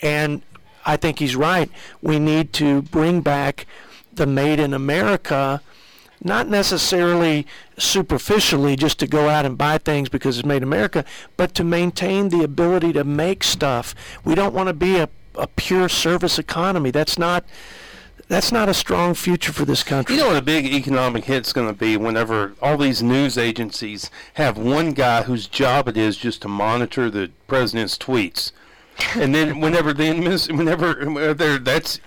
And 0.02 0.42
I 0.86 0.98
think 0.98 1.20
he's 1.20 1.36
right. 1.36 1.70
We 2.02 2.18
need 2.18 2.52
to 2.54 2.82
bring 2.82 3.22
back 3.22 3.68
the 4.12 4.26
made 4.26 4.60
in 4.60 4.74
America 4.74 5.62
not 6.28 6.48
necessarily 6.48 7.48
superficially 7.78 8.76
just 8.76 9.00
to 9.00 9.08
go 9.08 9.30
out 9.30 9.46
and 9.46 9.58
buy 9.58 9.78
things 9.78 10.10
because 10.10 10.38
it's 10.38 10.46
made 10.46 10.58
in 10.58 10.64
America, 10.64 11.04
but 11.38 11.56
to 11.56 11.64
maintain 11.64 12.30
the 12.30 12.44
ability 12.44 12.94
to 12.94 13.04
make 13.04 13.44
stuff. 13.44 13.96
We 14.24 14.36
don't 14.36 14.54
want 14.54 14.68
to 14.68 14.74
be 14.74 14.98
a, 14.98 15.10
a 15.36 15.48
pure 15.48 15.90
service 15.90 16.38
economy. 16.38 16.92
That's 16.92 17.18
not 17.18 17.46
that's 18.30 18.52
not 18.52 18.68
a 18.68 18.74
strong 18.74 19.14
future 19.14 19.54
for 19.54 19.64
this 19.64 19.84
country. 19.84 20.16
You 20.16 20.22
know 20.22 20.28
what 20.28 20.38
a 20.38 20.42
big 20.42 20.66
economic 20.66 21.24
hit's 21.24 21.54
going 21.54 21.68
to 21.68 21.74
be 21.74 21.96
whenever 21.96 22.54
all 22.62 22.78
these 22.78 23.02
news 23.02 23.38
agencies 23.38 24.12
have 24.34 24.58
one 24.58 24.92
guy 24.92 25.24
whose 25.24 25.48
job 25.48 25.88
it 25.88 25.96
is 25.96 26.18
just 26.18 26.42
to 26.42 26.50
monitor 26.50 27.10
the 27.10 27.32
president's 27.48 27.98
tweets, 27.98 28.52
and 29.16 29.34
then 29.34 29.62
whenever 29.62 29.94
the 29.94 30.14
whenever 30.52 31.58
that's 31.60 32.02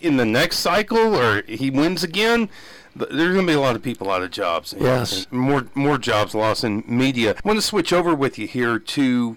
in 0.00 0.16
the 0.16 0.24
next 0.24 0.58
cycle 0.58 1.16
or 1.16 1.42
he 1.48 1.70
wins 1.70 2.04
again, 2.04 2.48
there's 2.94 3.34
going 3.34 3.46
to 3.46 3.52
be 3.52 3.56
a 3.56 3.60
lot 3.60 3.76
of 3.76 3.82
people 3.82 4.10
out 4.10 4.22
of 4.22 4.30
jobs. 4.30 4.74
Yes. 4.78 5.26
And 5.30 5.40
more 5.40 5.66
more 5.74 5.98
jobs 5.98 6.34
lost 6.34 6.64
in 6.64 6.84
media. 6.86 7.34
I 7.36 7.48
want 7.48 7.58
to 7.58 7.62
switch 7.62 7.92
over 7.92 8.14
with 8.14 8.38
you 8.38 8.46
here 8.46 8.78
to 8.78 9.36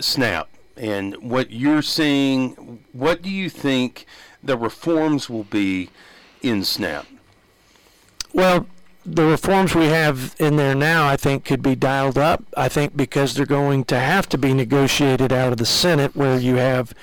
Snap 0.00 0.48
and 0.76 1.16
what 1.16 1.50
you're 1.50 1.82
seeing. 1.82 2.84
What 2.92 3.22
do 3.22 3.30
you 3.30 3.50
think 3.50 4.06
the 4.42 4.56
reforms 4.56 5.28
will 5.28 5.44
be 5.44 5.90
in 6.40 6.64
Snap? 6.64 7.06
Well, 8.32 8.66
the 9.04 9.24
reforms 9.24 9.74
we 9.74 9.86
have 9.86 10.34
in 10.38 10.56
there 10.56 10.74
now, 10.74 11.06
I 11.06 11.16
think, 11.16 11.44
could 11.44 11.62
be 11.62 11.74
dialed 11.74 12.16
up. 12.16 12.44
I 12.56 12.68
think 12.68 12.96
because 12.96 13.34
they're 13.34 13.46
going 13.46 13.84
to 13.84 13.98
have 13.98 14.28
to 14.30 14.38
be 14.38 14.54
negotiated 14.54 15.32
out 15.32 15.52
of 15.52 15.58
the 15.58 15.66
Senate, 15.66 16.16
where 16.16 16.38
you 16.38 16.56
have 16.56 16.94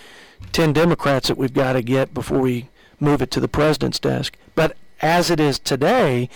10 0.53 0.73
Democrats 0.73 1.27
that 1.27 1.37
we've 1.37 1.53
got 1.53 1.73
to 1.73 1.81
get 1.81 2.13
before 2.13 2.39
we 2.39 2.69
move 2.99 3.21
it 3.21 3.31
to 3.31 3.39
the 3.39 3.47
president's 3.47 3.99
desk. 3.99 4.37
But 4.55 4.75
as 5.01 5.29
it 5.29 5.39
is 5.39 5.59
today, 5.59 6.29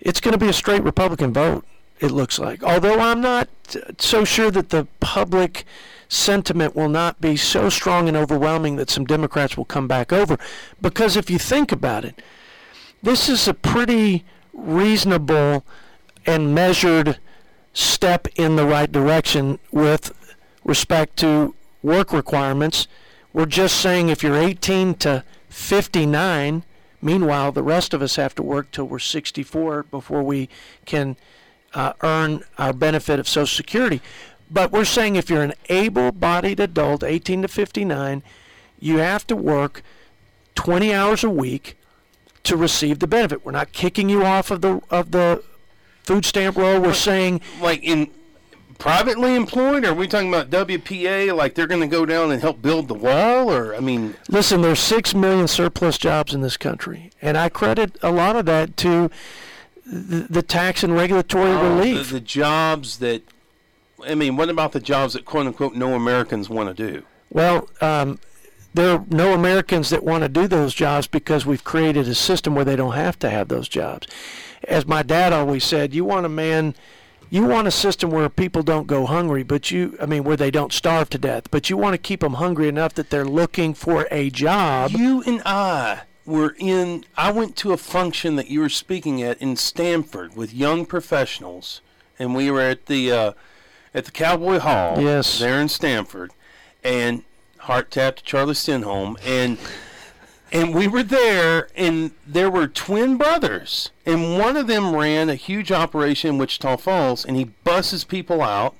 it's 0.00 0.20
going 0.20 0.32
to 0.32 0.38
be 0.38 0.48
a 0.48 0.52
straight 0.52 0.82
Republican 0.82 1.32
vote, 1.32 1.64
it 1.98 2.10
looks 2.10 2.38
like. 2.38 2.62
Although 2.62 3.00
I'm 3.00 3.20
not 3.20 3.48
so 3.98 4.24
sure 4.24 4.50
that 4.50 4.70
the 4.70 4.86
public 5.00 5.64
sentiment 6.08 6.74
will 6.74 6.88
not 6.88 7.20
be 7.20 7.36
so 7.36 7.68
strong 7.68 8.08
and 8.08 8.16
overwhelming 8.16 8.76
that 8.76 8.90
some 8.90 9.04
Democrats 9.04 9.56
will 9.56 9.64
come 9.64 9.86
back 9.86 10.12
over. 10.12 10.36
Because 10.80 11.16
if 11.16 11.30
you 11.30 11.38
think 11.38 11.70
about 11.70 12.04
it, 12.04 12.20
this 13.02 13.28
is 13.28 13.46
a 13.46 13.54
pretty 13.54 14.24
reasonable 14.52 15.64
and 16.26 16.54
measured 16.54 17.18
step 17.72 18.26
in 18.34 18.56
the 18.56 18.66
right 18.66 18.90
direction 18.90 19.58
with 19.70 20.12
respect 20.64 21.16
to 21.16 21.54
work 21.82 22.12
requirements. 22.12 22.88
We're 23.32 23.46
just 23.46 23.76
saying 23.80 24.08
if 24.08 24.22
you're 24.22 24.36
18 24.36 24.94
to 24.96 25.24
59, 25.48 26.64
meanwhile, 27.02 27.52
the 27.52 27.62
rest 27.62 27.94
of 27.94 28.02
us 28.02 28.16
have 28.16 28.34
to 28.36 28.42
work 28.42 28.70
till 28.70 28.86
we're 28.86 28.98
64 28.98 29.84
before 29.84 30.22
we 30.22 30.48
can 30.86 31.16
uh, 31.74 31.92
earn 32.02 32.44
our 32.58 32.72
benefit 32.72 33.18
of 33.18 33.28
Social 33.28 33.46
Security. 33.46 34.00
But 34.50 34.72
we're 34.72 34.84
saying 34.84 35.16
if 35.16 35.30
you're 35.30 35.42
an 35.42 35.54
able 35.68 36.10
bodied 36.12 36.58
adult, 36.58 37.04
18 37.04 37.42
to 37.42 37.48
59, 37.48 38.22
you 38.80 38.98
have 38.98 39.26
to 39.28 39.36
work 39.36 39.82
20 40.56 40.92
hours 40.92 41.22
a 41.22 41.30
week 41.30 41.76
to 42.42 42.56
receive 42.56 42.98
the 42.98 43.06
benefit. 43.06 43.44
We're 43.44 43.52
not 43.52 43.72
kicking 43.72 44.08
you 44.08 44.24
off 44.24 44.50
of 44.50 44.60
the 44.60 44.80
of 44.90 45.12
the 45.12 45.42
food 46.02 46.24
stamp 46.24 46.56
roll. 46.56 46.80
We're 46.80 46.94
saying 46.94 47.40
like 47.60 47.82
in 47.84 48.10
privately 48.80 49.36
employed? 49.36 49.84
Or 49.84 49.90
are 49.90 49.94
we 49.94 50.08
talking 50.08 50.28
about 50.28 50.50
WPA? 50.50 51.36
Like 51.36 51.54
they're 51.54 51.68
going 51.68 51.82
to 51.82 51.86
go 51.86 52.04
down 52.04 52.32
and 52.32 52.42
help 52.42 52.60
build 52.60 52.88
the 52.88 52.94
wall? 52.94 53.52
Or 53.52 53.74
I 53.76 53.80
mean, 53.80 54.16
listen, 54.28 54.62
there's 54.62 54.80
six 54.80 55.14
million 55.14 55.46
surplus 55.46 55.98
jobs 55.98 56.34
in 56.34 56.40
this 56.40 56.56
country, 56.56 57.12
and 57.22 57.38
I 57.38 57.48
credit 57.48 57.96
a 58.02 58.10
lot 58.10 58.34
of 58.34 58.46
that 58.46 58.76
to 58.78 59.10
the, 59.86 60.26
the 60.28 60.42
tax 60.42 60.82
and 60.82 60.94
regulatory 60.94 61.50
oh, 61.50 61.76
relief. 61.76 62.08
The, 62.08 62.14
the 62.14 62.20
jobs 62.20 62.98
that 62.98 63.22
I 64.04 64.14
mean, 64.14 64.36
what 64.36 64.48
about 64.48 64.72
the 64.72 64.80
jobs 64.80 65.12
that 65.12 65.24
quote 65.24 65.46
unquote 65.46 65.74
no 65.74 65.94
Americans 65.94 66.48
want 66.48 66.74
to 66.74 66.92
do? 66.92 67.04
Well, 67.30 67.68
um, 67.80 68.18
there 68.74 68.96
are 68.96 69.04
no 69.10 69.34
Americans 69.34 69.90
that 69.90 70.04
want 70.04 70.22
to 70.22 70.28
do 70.28 70.46
those 70.46 70.74
jobs 70.74 71.06
because 71.06 71.44
we've 71.44 71.64
created 71.64 72.08
a 72.08 72.14
system 72.14 72.54
where 72.54 72.64
they 72.64 72.76
don't 72.76 72.94
have 72.94 73.18
to 73.20 73.30
have 73.30 73.48
those 73.48 73.68
jobs. 73.68 74.06
As 74.68 74.86
my 74.86 75.02
dad 75.02 75.32
always 75.32 75.64
said, 75.64 75.94
you 75.94 76.04
want 76.04 76.26
a 76.26 76.28
man, 76.28 76.74
you 77.30 77.44
want 77.44 77.68
a 77.68 77.70
system 77.70 78.10
where 78.10 78.28
people 78.28 78.62
don't 78.62 78.88
go 78.88 79.06
hungry, 79.06 79.44
but 79.44 79.70
you, 79.70 79.96
I 80.02 80.06
mean, 80.06 80.24
where 80.24 80.36
they 80.36 80.50
don't 80.50 80.72
starve 80.72 81.08
to 81.10 81.18
death, 81.18 81.50
but 81.50 81.70
you 81.70 81.76
want 81.76 81.94
to 81.94 81.98
keep 81.98 82.20
them 82.20 82.34
hungry 82.34 82.68
enough 82.68 82.94
that 82.94 83.10
they're 83.10 83.24
looking 83.24 83.72
for 83.72 84.08
a 84.10 84.30
job. 84.30 84.90
You 84.90 85.22
and 85.22 85.40
I 85.46 86.02
were 86.26 86.56
in, 86.58 87.04
I 87.16 87.30
went 87.30 87.56
to 87.58 87.72
a 87.72 87.76
function 87.76 88.34
that 88.36 88.48
you 88.48 88.60
were 88.60 88.68
speaking 88.68 89.22
at 89.22 89.40
in 89.40 89.56
Stamford 89.56 90.36
with 90.36 90.52
young 90.52 90.84
professionals, 90.84 91.80
and 92.18 92.34
we 92.34 92.50
were 92.50 92.60
at 92.60 92.86
the, 92.86 93.12
uh, 93.12 93.32
at 93.94 94.04
the 94.04 94.10
Cowboy 94.10 94.58
Hall. 94.58 95.00
Yes. 95.00 95.38
There 95.38 95.60
in 95.60 95.68
Stamford. 95.68 96.32
And 96.82 97.24
heart 97.58 97.90
tapped 97.90 98.24
Charlie 98.24 98.54
Stenholm, 98.54 99.16
and 99.24 99.58
and 100.52 100.74
we 100.74 100.88
were 100.88 101.02
there, 101.02 101.68
and 101.74 102.12
there 102.26 102.50
were 102.50 102.66
twin 102.66 103.16
brothers, 103.16 103.90
and 104.04 104.38
one 104.38 104.56
of 104.56 104.66
them 104.66 104.94
ran 104.94 105.28
a 105.28 105.34
huge 105.34 105.70
operation 105.72 106.30
in 106.30 106.38
Wichita 106.38 106.76
Falls, 106.76 107.24
and 107.24 107.36
he 107.36 107.44
buses 107.44 108.04
people 108.04 108.42
out, 108.42 108.74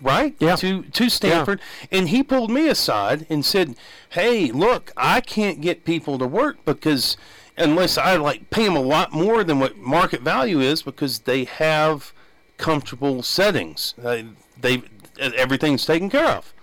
right? 0.00 0.34
Yeah. 0.38 0.56
To 0.56 0.82
to 0.82 1.08
Stamford, 1.08 1.60
and 1.90 2.08
he 2.08 2.22
pulled 2.22 2.50
me 2.50 2.68
aside 2.68 3.26
and 3.28 3.44
said, 3.44 3.76
"Hey, 4.10 4.50
look, 4.50 4.92
I 4.96 5.20
can't 5.20 5.60
get 5.60 5.84
people 5.84 6.18
to 6.18 6.26
work 6.26 6.64
because." 6.64 7.16
Unless 7.58 7.98
I 7.98 8.16
like 8.16 8.48
pay 8.48 8.64
them 8.64 8.76
a 8.76 8.80
lot 8.80 9.12
more 9.12 9.44
than 9.44 9.60
what 9.60 9.76
market 9.76 10.22
value 10.22 10.60
is, 10.60 10.82
because 10.82 11.20
they 11.20 11.44
have 11.44 12.14
comfortable 12.56 13.22
settings, 13.22 13.92
uh, 14.02 14.22
they 14.58 14.82
everything's 15.20 15.84
taken 15.84 16.08
care 16.08 16.28
of 16.28 16.54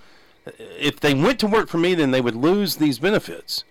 if 0.57 0.99
they 0.99 1.13
went 1.13 1.39
to 1.39 1.47
work 1.47 1.69
for 1.69 1.77
me, 1.77 1.93
then 1.93 2.11
they 2.11 2.21
would 2.21 2.35
lose 2.35 2.77
these 2.77 2.99
benefits. 2.99 3.63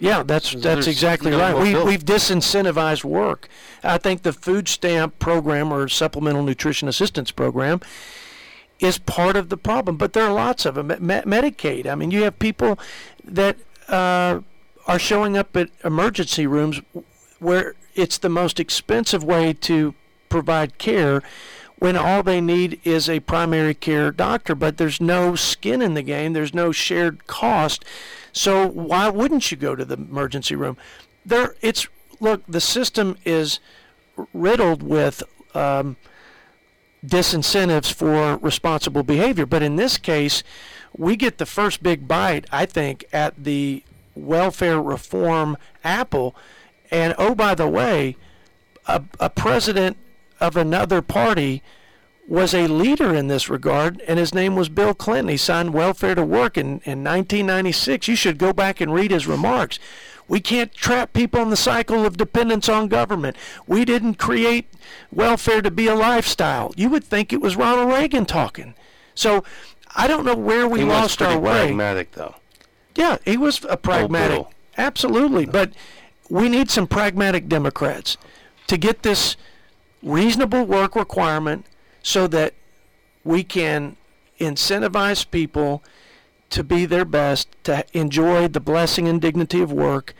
Yeah, 0.00 0.22
that's 0.22 0.54
that's 0.54 0.86
exactly 0.86 1.30
right. 1.32 1.54
We 1.54 1.74
we've 1.84 2.04
disincentivized 2.04 3.04
work. 3.04 3.48
I 3.84 3.98
think 3.98 4.22
the 4.22 4.32
food 4.32 4.66
stamp 4.66 5.18
program 5.18 5.72
or 5.72 5.88
supplemental 5.88 6.42
nutrition 6.42 6.88
assistance 6.88 7.30
program 7.30 7.80
is 8.78 8.96
part 8.98 9.36
of 9.36 9.50
the 9.50 9.58
problem, 9.58 9.98
but 9.98 10.14
there 10.14 10.24
are 10.24 10.32
lots 10.32 10.64
of 10.64 10.74
them. 10.74 10.88
Me- 10.88 10.96
Medicaid. 10.96 11.86
I 11.86 11.94
mean, 11.94 12.10
you 12.10 12.22
have 12.22 12.38
people 12.38 12.78
that 13.24 13.56
uh, 13.88 14.40
are 14.86 14.98
showing 14.98 15.36
up 15.36 15.54
at 15.54 15.68
emergency 15.84 16.46
rooms 16.46 16.80
where 17.38 17.74
it's 17.94 18.16
the 18.16 18.30
most 18.30 18.58
expensive 18.58 19.22
way 19.22 19.52
to 19.52 19.94
provide 20.30 20.78
care 20.78 21.22
when 21.80 21.96
all 21.96 22.22
they 22.22 22.40
need 22.42 22.78
is 22.84 23.08
a 23.08 23.20
primary 23.20 23.74
care 23.74 24.12
doctor, 24.12 24.54
but 24.54 24.76
there's 24.76 25.00
no 25.00 25.34
skin 25.34 25.80
in 25.82 25.94
the 25.94 26.02
game, 26.02 26.34
there's 26.34 26.54
no 26.54 26.70
shared 26.70 27.26
cost. 27.26 27.84
So 28.32 28.68
why 28.68 29.08
wouldn't 29.08 29.50
you 29.50 29.56
go 29.56 29.74
to 29.74 29.84
the 29.84 29.96
emergency 29.96 30.54
room? 30.54 30.76
There, 31.24 31.56
it's 31.62 31.88
look, 32.20 32.42
the 32.46 32.60
system 32.60 33.16
is 33.24 33.60
riddled 34.34 34.82
with 34.82 35.22
um, 35.54 35.96
disincentives 37.04 37.90
for 37.90 38.36
responsible 38.36 39.02
behavior, 39.02 39.46
but 39.46 39.62
in 39.62 39.76
this 39.76 39.96
case, 39.96 40.42
we 40.94 41.16
get 41.16 41.38
the 41.38 41.46
first 41.46 41.82
big 41.82 42.06
bite, 42.06 42.44
I 42.52 42.66
think, 42.66 43.06
at 43.10 43.42
the 43.42 43.82
welfare 44.14 44.82
reform 44.82 45.56
apple. 45.82 46.36
And 46.90 47.14
oh, 47.16 47.34
by 47.34 47.54
the 47.54 47.68
way, 47.68 48.16
a, 48.86 49.02
a 49.18 49.30
president 49.30 49.96
of 50.40 50.56
another 50.56 51.02
party 51.02 51.62
was 52.26 52.54
a 52.54 52.68
leader 52.68 53.12
in 53.14 53.26
this 53.26 53.48
regard, 53.48 54.00
and 54.06 54.18
his 54.18 54.32
name 54.32 54.54
was 54.54 54.68
Bill 54.68 54.94
Clinton. 54.94 55.28
He 55.28 55.36
signed 55.36 55.74
Welfare 55.74 56.14
to 56.14 56.24
Work 56.24 56.56
in, 56.56 56.80
in 56.84 57.02
1996. 57.02 58.06
You 58.06 58.14
should 58.14 58.38
go 58.38 58.52
back 58.52 58.80
and 58.80 58.94
read 58.94 59.10
his 59.10 59.26
remarks. 59.26 59.80
We 60.28 60.38
can't 60.38 60.72
trap 60.72 61.12
people 61.12 61.42
in 61.42 61.50
the 61.50 61.56
cycle 61.56 62.06
of 62.06 62.16
dependence 62.16 62.68
on 62.68 62.86
government. 62.86 63.36
We 63.66 63.84
didn't 63.84 64.14
create 64.14 64.68
welfare 65.12 65.60
to 65.60 65.72
be 65.72 65.88
a 65.88 65.94
lifestyle. 65.96 66.72
You 66.76 66.88
would 66.90 67.02
think 67.02 67.32
it 67.32 67.40
was 67.40 67.56
Ronald 67.56 67.88
Reagan 67.92 68.26
talking. 68.26 68.74
So 69.16 69.42
I 69.96 70.06
don't 70.06 70.24
know 70.24 70.36
where 70.36 70.68
we 70.68 70.80
he 70.80 70.84
lost 70.84 71.20
our 71.20 71.36
way. 71.36 71.66
pragmatic, 71.66 72.12
though. 72.12 72.36
Yeah, 72.94 73.18
he 73.24 73.36
was 73.36 73.66
a 73.68 73.76
pragmatic. 73.76 74.46
Absolutely. 74.78 75.46
But 75.46 75.72
we 76.28 76.48
need 76.48 76.70
some 76.70 76.86
pragmatic 76.86 77.48
Democrats 77.48 78.16
to 78.68 78.76
get 78.76 79.02
this 79.02 79.36
reasonable 80.02 80.64
work 80.64 80.96
requirement 80.96 81.66
so 82.02 82.26
that 82.26 82.54
we 83.24 83.44
can 83.44 83.96
incentivize 84.38 85.30
people 85.30 85.82
to 86.48 86.64
be 86.64 86.86
their 86.86 87.04
best, 87.04 87.48
to 87.64 87.84
enjoy 87.92 88.48
the 88.48 88.60
blessing 88.60 89.06
and 89.06 89.20
dignity 89.20 89.60
of 89.60 89.72
work, 89.72 90.14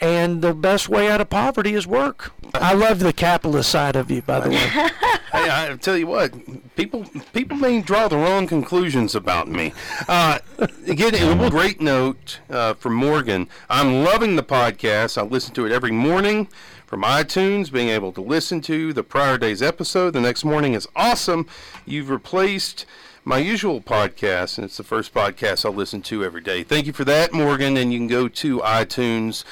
and 0.00 0.42
the 0.42 0.52
best 0.54 0.88
way 0.88 1.08
out 1.08 1.20
of 1.20 1.30
poverty 1.30 1.74
is 1.74 1.86
work. 1.86 2.32
I 2.54 2.74
love 2.74 3.00
the 3.00 3.12
capitalist 3.12 3.70
side 3.70 3.96
of 3.96 4.10
you, 4.10 4.22
by 4.22 4.40
the 4.40 4.50
way. 4.50 4.56
hey, 5.32 5.50
I 5.50 5.76
tell 5.80 5.96
you 5.96 6.06
what, 6.06 6.32
people 6.76 7.04
people 7.32 7.56
may 7.56 7.80
draw 7.80 8.08
the 8.08 8.16
wrong 8.16 8.46
conclusions 8.46 9.14
about 9.14 9.48
me. 9.48 9.72
Uh, 10.08 10.38
again, 10.86 11.14
a 11.14 11.50
great 11.50 11.80
note 11.80 12.40
uh, 12.50 12.74
from 12.74 12.94
Morgan. 12.94 13.48
I'm 13.68 14.04
loving 14.04 14.36
the 14.36 14.42
podcast. 14.42 15.18
I 15.18 15.22
listen 15.22 15.54
to 15.54 15.66
it 15.66 15.72
every 15.72 15.92
morning 15.92 16.48
from 16.86 17.02
iTunes. 17.02 17.72
Being 17.72 17.88
able 17.88 18.12
to 18.12 18.20
listen 18.20 18.60
to 18.62 18.92
the 18.92 19.02
prior 19.02 19.38
day's 19.38 19.62
episode 19.62 20.12
the 20.12 20.20
next 20.20 20.44
morning 20.44 20.74
is 20.74 20.86
awesome. 20.94 21.46
You've 21.84 22.10
replaced 22.10 22.86
my 23.24 23.38
usual 23.38 23.80
podcast, 23.80 24.56
and 24.56 24.64
it's 24.64 24.76
the 24.76 24.84
first 24.84 25.12
podcast 25.12 25.64
I'll 25.64 25.72
listen 25.72 26.00
to 26.02 26.24
every 26.24 26.40
day. 26.40 26.62
Thank 26.62 26.86
you 26.86 26.92
for 26.92 27.04
that, 27.04 27.32
Morgan. 27.32 27.76
And 27.76 27.92
you 27.92 27.98
can 27.98 28.06
go 28.06 28.28
to 28.28 28.60
iTunes 28.60 29.42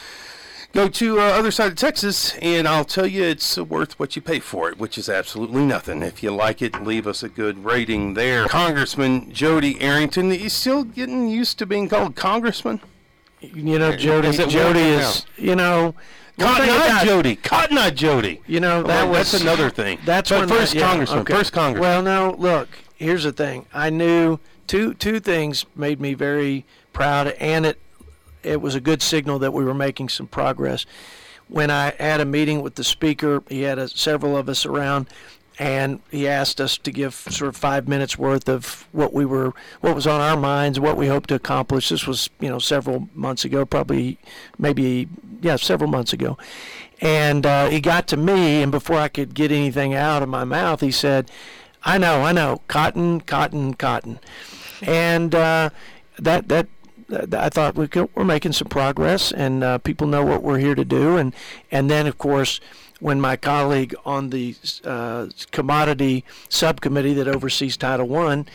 go 0.75 0.89
to 0.89 1.21
uh, 1.21 1.23
other 1.23 1.51
side 1.51 1.71
of 1.73 1.77
Texas, 1.77 2.35
and 2.43 2.67
I'll 2.69 2.85
tell 2.85 3.07
you 3.07 3.23
it's 3.23 3.57
worth 3.57 3.99
what 3.99 4.17
you 4.17 4.23
pay 4.23 4.41
for 4.41 4.69
it, 4.69 4.79
which 4.79 4.99
is 4.99 5.09
absolutely 5.09 5.65
nothing. 5.65 6.03
If 6.03 6.23
you 6.23 6.33
like 6.33 6.61
it, 6.61 6.83
leave 6.83 7.07
us 7.07 7.23
a 7.23 7.29
good 7.29 7.65
rating 7.65 8.15
there. 8.15 8.47
Congressman 8.47 9.33
Jodey 9.33 9.81
Arrington, 9.81 10.31
he's 10.33 10.53
still 10.53 10.85
getting 10.85 11.29
used 11.29 11.59
to 11.61 11.67
being 11.67 11.89
called 11.89 12.17
Congressman. 12.17 12.81
You 13.41 13.79
know, 13.79 13.95
Jody. 13.97 14.29
Is 14.29 14.39
Jody 14.53 14.81
is. 14.81 15.27
You 15.37 15.55
know. 15.55 15.95
Cotton 16.39 16.69
Eye 16.69 17.05
Jody. 17.05 17.37
Cotton 17.37 17.79
Eye 17.79 17.91
Jody. 17.91 18.41
You 18.49 18.59
know 18.59 18.83
that 18.83 19.05
oh, 19.05 19.11
was 19.11 19.31
that's 19.31 19.43
another 19.43 19.71
thing. 19.71 20.01
That's 20.05 20.31
but 20.31 20.49
first 20.49 20.73
that, 20.73 20.81
yeah, 20.81 20.89
Congressman. 20.89 21.21
Okay. 21.21 21.35
First 21.35 21.53
Congressman. 21.53 21.81
Well, 21.81 22.03
now 22.03 22.33
Look, 22.33 22.69
here's 22.97 23.23
the 23.23 23.33
thing. 23.33 23.67
I 23.73 23.91
knew 23.91 24.41
two 24.67 24.95
two 24.95 25.21
things 25.21 25.65
made 25.77 26.01
me 26.01 26.15
very 26.15 26.65
proud, 26.93 27.29
and 27.39 27.67
it 27.67 27.79
it 28.45 28.61
was 28.61 28.75
a 28.75 28.81
good 28.81 29.03
signal 29.03 29.39
that 29.41 29.53
we 29.53 29.65
were 29.65 29.75
making 29.75 30.09
some 30.09 30.27
progress. 30.27 30.87
When 31.49 31.71
I 31.71 31.95
had 31.99 32.21
a 32.21 32.25
meeting 32.25 32.63
with 32.63 32.77
the 32.77 32.85
speaker, 32.85 33.43
he 33.49 33.63
had 33.63 33.79
a, 33.79 33.89
several 33.89 34.37
of 34.37 34.49
us 34.49 34.65
around, 34.65 35.09
and 35.59 36.01
he 36.11 36.27
asked 36.27 36.61
us 36.61 36.79
to 36.79 36.91
give 36.91 37.15
sort 37.15 37.49
of 37.49 37.57
five 37.57 37.87
minutes 37.87 38.19
worth 38.19 38.49
of 38.49 38.89
what 38.93 39.13
we 39.13 39.25
were, 39.25 39.53
what 39.81 39.95
was 39.95 40.07
on 40.07 40.21
our 40.21 40.37
minds, 40.37 40.81
what 40.81 40.97
we 40.97 41.07
hoped 41.07 41.29
to 41.29 41.35
accomplish. 41.35 41.91
This 41.91 42.07
was, 42.07 42.31
you 42.41 42.49
know, 42.49 42.59
several 42.59 43.09
months 43.15 43.45
ago, 43.45 43.65
probably, 43.65 44.19
maybe, 44.59 45.09
yeah, 45.43 45.57
several 45.57 45.91
months 45.91 46.13
ago. 46.13 46.37
And 47.01 47.45
uh, 47.45 47.69
he 47.69 47.81
got 47.81 48.09
to 48.09 48.17
me, 48.17 48.63
and 48.63 48.73
before 48.73 48.97
I 48.97 49.09
could 49.09 49.35
get 49.35 49.53
anything 49.53 49.95
out 49.95 50.23
of 50.23 50.29
my 50.29 50.45
mouth, 50.45 50.81
he 50.81 50.91
said, 50.91 51.31
"I 51.85 51.99
know, 51.99 52.23
I 52.23 52.33
know, 52.33 52.63
cotton, 52.67 53.21
cotton, 53.21 53.75
cotton," 53.75 54.21
and 54.81 55.35
uh, 55.35 55.71
that 56.19 56.49
that 56.49 56.69
I 57.11 57.49
thought 57.49 57.75
we 57.77 57.89
we're 58.15 58.25
making 58.25 58.53
some 58.53 58.69
progress, 58.69 59.33
and 59.33 59.63
uh, 59.63 59.79
people 59.79 60.07
know 60.07 60.25
what 60.25 60.43
we're 60.43 60.59
here 60.59 60.75
to 60.75 60.85
do. 60.85 61.17
And 61.17 61.35
and 61.71 61.91
then, 61.91 62.07
of 62.07 62.19
course, 62.19 62.61
when 63.01 63.21
my 63.21 63.37
colleague 63.37 63.95
on 64.05 64.31
the 64.31 64.55
uh, 64.85 65.27
commodity 65.51 66.25
subcommittee 66.49 67.15
that 67.15 67.29
oversees 67.29 67.77
Title 67.77 68.09
One, 68.09 68.47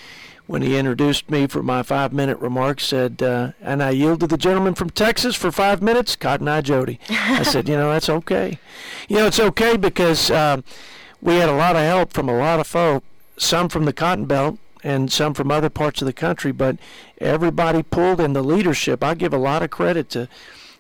when 0.47 0.61
he 0.63 0.77
introduced 0.77 1.29
me 1.29 1.45
for 1.45 1.61
my 1.61 1.83
five-minute 1.83 2.39
remarks, 2.39 2.85
said, 2.85 3.21
uh, 3.21 3.51
"And 3.61 3.83
I 3.83 3.91
yield 3.91 4.21
to 4.21 4.27
the 4.27 4.37
gentleman 4.37 4.73
from 4.73 4.89
Texas 4.89 5.35
for 5.35 5.51
five 5.51 5.81
minutes, 5.81 6.15
Cotton 6.15 6.47
Eye 6.47 6.61
Jody." 6.61 6.99
I 7.09 7.43
said, 7.43 7.69
"You 7.69 7.75
know, 7.75 7.91
that's 7.91 8.09
okay. 8.09 8.59
You 9.07 9.17
know, 9.17 9.27
it's 9.27 9.39
okay 9.39 9.77
because 9.77 10.31
uh, 10.31 10.61
we 11.21 11.35
had 11.35 11.49
a 11.49 11.55
lot 11.55 11.75
of 11.75 11.83
help 11.83 12.13
from 12.13 12.29
a 12.29 12.37
lot 12.37 12.59
of 12.59 12.67
folk, 12.67 13.03
some 13.37 13.69
from 13.69 13.85
the 13.85 13.93
Cotton 13.93 14.25
Belt." 14.25 14.57
And 14.83 15.12
some 15.12 15.33
from 15.33 15.51
other 15.51 15.69
parts 15.69 16.01
of 16.01 16.05
the 16.05 16.13
country, 16.13 16.51
but 16.51 16.77
everybody 17.19 17.83
pulled 17.83 18.19
in 18.19 18.33
the 18.33 18.43
leadership. 18.43 19.03
I 19.03 19.13
give 19.13 19.33
a 19.33 19.38
lot 19.38 19.63
of 19.63 19.69
credit 19.69 20.09
to 20.12 20.29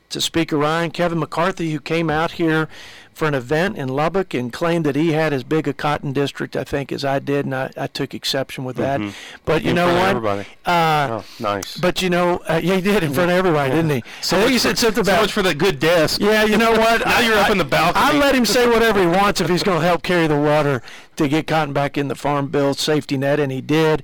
to 0.09 0.21
Speaker 0.21 0.57
Ryan, 0.57 0.91
Kevin 0.91 1.19
McCarthy, 1.19 1.71
who 1.71 1.79
came 1.79 2.09
out 2.09 2.31
here 2.31 2.67
for 3.13 3.27
an 3.27 3.33
event 3.33 3.77
in 3.77 3.89
Lubbock 3.89 4.33
and 4.33 4.51
claimed 4.53 4.85
that 4.85 4.95
he 4.95 5.11
had 5.11 5.33
as 5.33 5.43
big 5.43 5.67
a 5.67 5.73
cotton 5.73 6.13
district, 6.13 6.55
I 6.55 6.63
think, 6.63 6.89
as 6.91 7.03
I 7.03 7.19
did, 7.19 7.45
and 7.45 7.53
I, 7.53 7.69
I 7.75 7.87
took 7.87 8.13
exception 8.13 8.63
with 8.63 8.77
that. 8.77 9.01
Mhm. 9.01 9.13
But 9.43 9.61
you 9.63 9.71
In 9.71 9.75
know 9.75 9.87
what? 9.93 10.07
everybody. 10.09 10.45
Uh, 10.65 11.19
oh, 11.21 11.25
nice. 11.39 11.75
but 11.77 12.01
you 12.01 12.09
know, 12.09 12.37
uh, 12.49 12.61
yeah, 12.63 12.75
he 12.75 12.81
did 12.81 13.03
in 13.03 13.13
front 13.13 13.29
of 13.29 13.35
everybody, 13.37 13.71
didn't 13.71 13.89
he? 13.91 14.03
so 14.21 14.37
I 14.37 14.41
think 14.41 14.51
he 14.53 14.57
for- 14.57 14.61
said 14.69 14.77
something 14.77 15.03
so 15.03 15.11
about 15.11 15.21
much 15.23 15.33
for 15.33 15.41
that 15.41 15.57
good 15.57 15.79
desk. 15.79 16.21
yeah, 16.21 16.45
you 16.45 16.57
know 16.57 16.71
what? 16.71 17.01
Now 17.05 17.19
you're 17.19 17.37
up 17.37 17.49
in 17.49 17.57
the 17.57 17.65
balcony. 17.65 18.05
I 18.05 18.13
let 18.17 18.33
him 18.35 18.45
say 18.45 18.67
whatever 18.73 19.01
he 19.01 19.07
wants 19.07 19.41
if 19.41 19.49
he's 19.49 19.63
going 19.63 19.81
to 19.81 19.85
help 19.85 20.01
carry 20.01 20.27
the 20.27 20.39
water 20.39 20.81
to 21.17 21.27
get 21.27 21.45
cotton 21.45 21.73
back 21.73 21.97
in 21.97 22.07
the 22.07 22.15
farm 22.15 22.47
bill 22.47 22.73
safety 22.73 23.17
net, 23.17 23.39
and 23.41 23.51
he 23.51 23.59
did. 23.59 24.01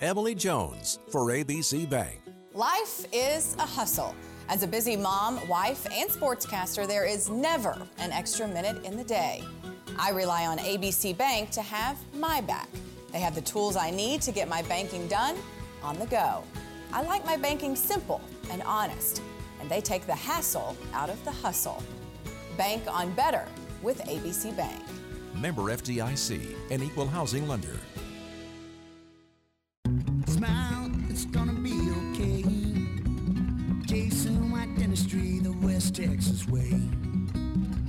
Emily 0.00 0.32
Jones 0.32 1.00
for 1.10 1.22
ABC 1.32 1.90
Bank. 1.90 2.20
Life 2.54 3.04
is 3.12 3.56
a 3.58 3.66
hustle. 3.66 4.14
As 4.48 4.62
a 4.62 4.66
busy 4.66 4.96
mom, 4.96 5.46
wife, 5.48 5.88
and 5.92 6.08
sportscaster, 6.08 6.86
there 6.86 7.04
is 7.04 7.28
never 7.28 7.76
an 7.98 8.12
extra 8.12 8.46
minute 8.46 8.84
in 8.84 8.96
the 8.96 9.02
day. 9.02 9.42
I 9.98 10.10
rely 10.10 10.46
on 10.46 10.58
ABC 10.58 11.18
Bank 11.18 11.50
to 11.50 11.62
have 11.62 11.98
my 12.14 12.40
back. 12.42 12.68
They 13.10 13.18
have 13.18 13.34
the 13.34 13.40
tools 13.40 13.74
I 13.74 13.90
need 13.90 14.22
to 14.22 14.30
get 14.30 14.48
my 14.48 14.62
banking 14.62 15.08
done 15.08 15.36
on 15.82 15.98
the 15.98 16.06
go. 16.06 16.44
I 16.92 17.02
like 17.02 17.26
my 17.26 17.36
banking 17.36 17.74
simple 17.74 18.20
and 18.52 18.62
honest, 18.62 19.20
and 19.60 19.68
they 19.68 19.80
take 19.80 20.06
the 20.06 20.14
hassle 20.14 20.76
out 20.92 21.10
of 21.10 21.22
the 21.24 21.32
hustle. 21.32 21.82
Bank 22.56 22.84
on 22.86 23.12
better 23.14 23.48
with 23.82 23.98
ABC 24.02 24.56
Bank. 24.56 24.80
Member 25.34 25.62
FDIC, 25.62 26.54
an 26.70 26.84
equal 26.84 27.08
housing 27.08 27.48
lender. 27.48 27.80
Smile, 30.28 30.90
it's 31.08 31.24
gonna 31.24 31.54
be 31.54 31.72
okay. 31.72 32.42
Jason 33.86 34.50
White 34.52 34.76
Dentistry, 34.76 35.38
the 35.38 35.52
West 35.62 35.94
Texas 35.94 36.46
way. 36.46 36.70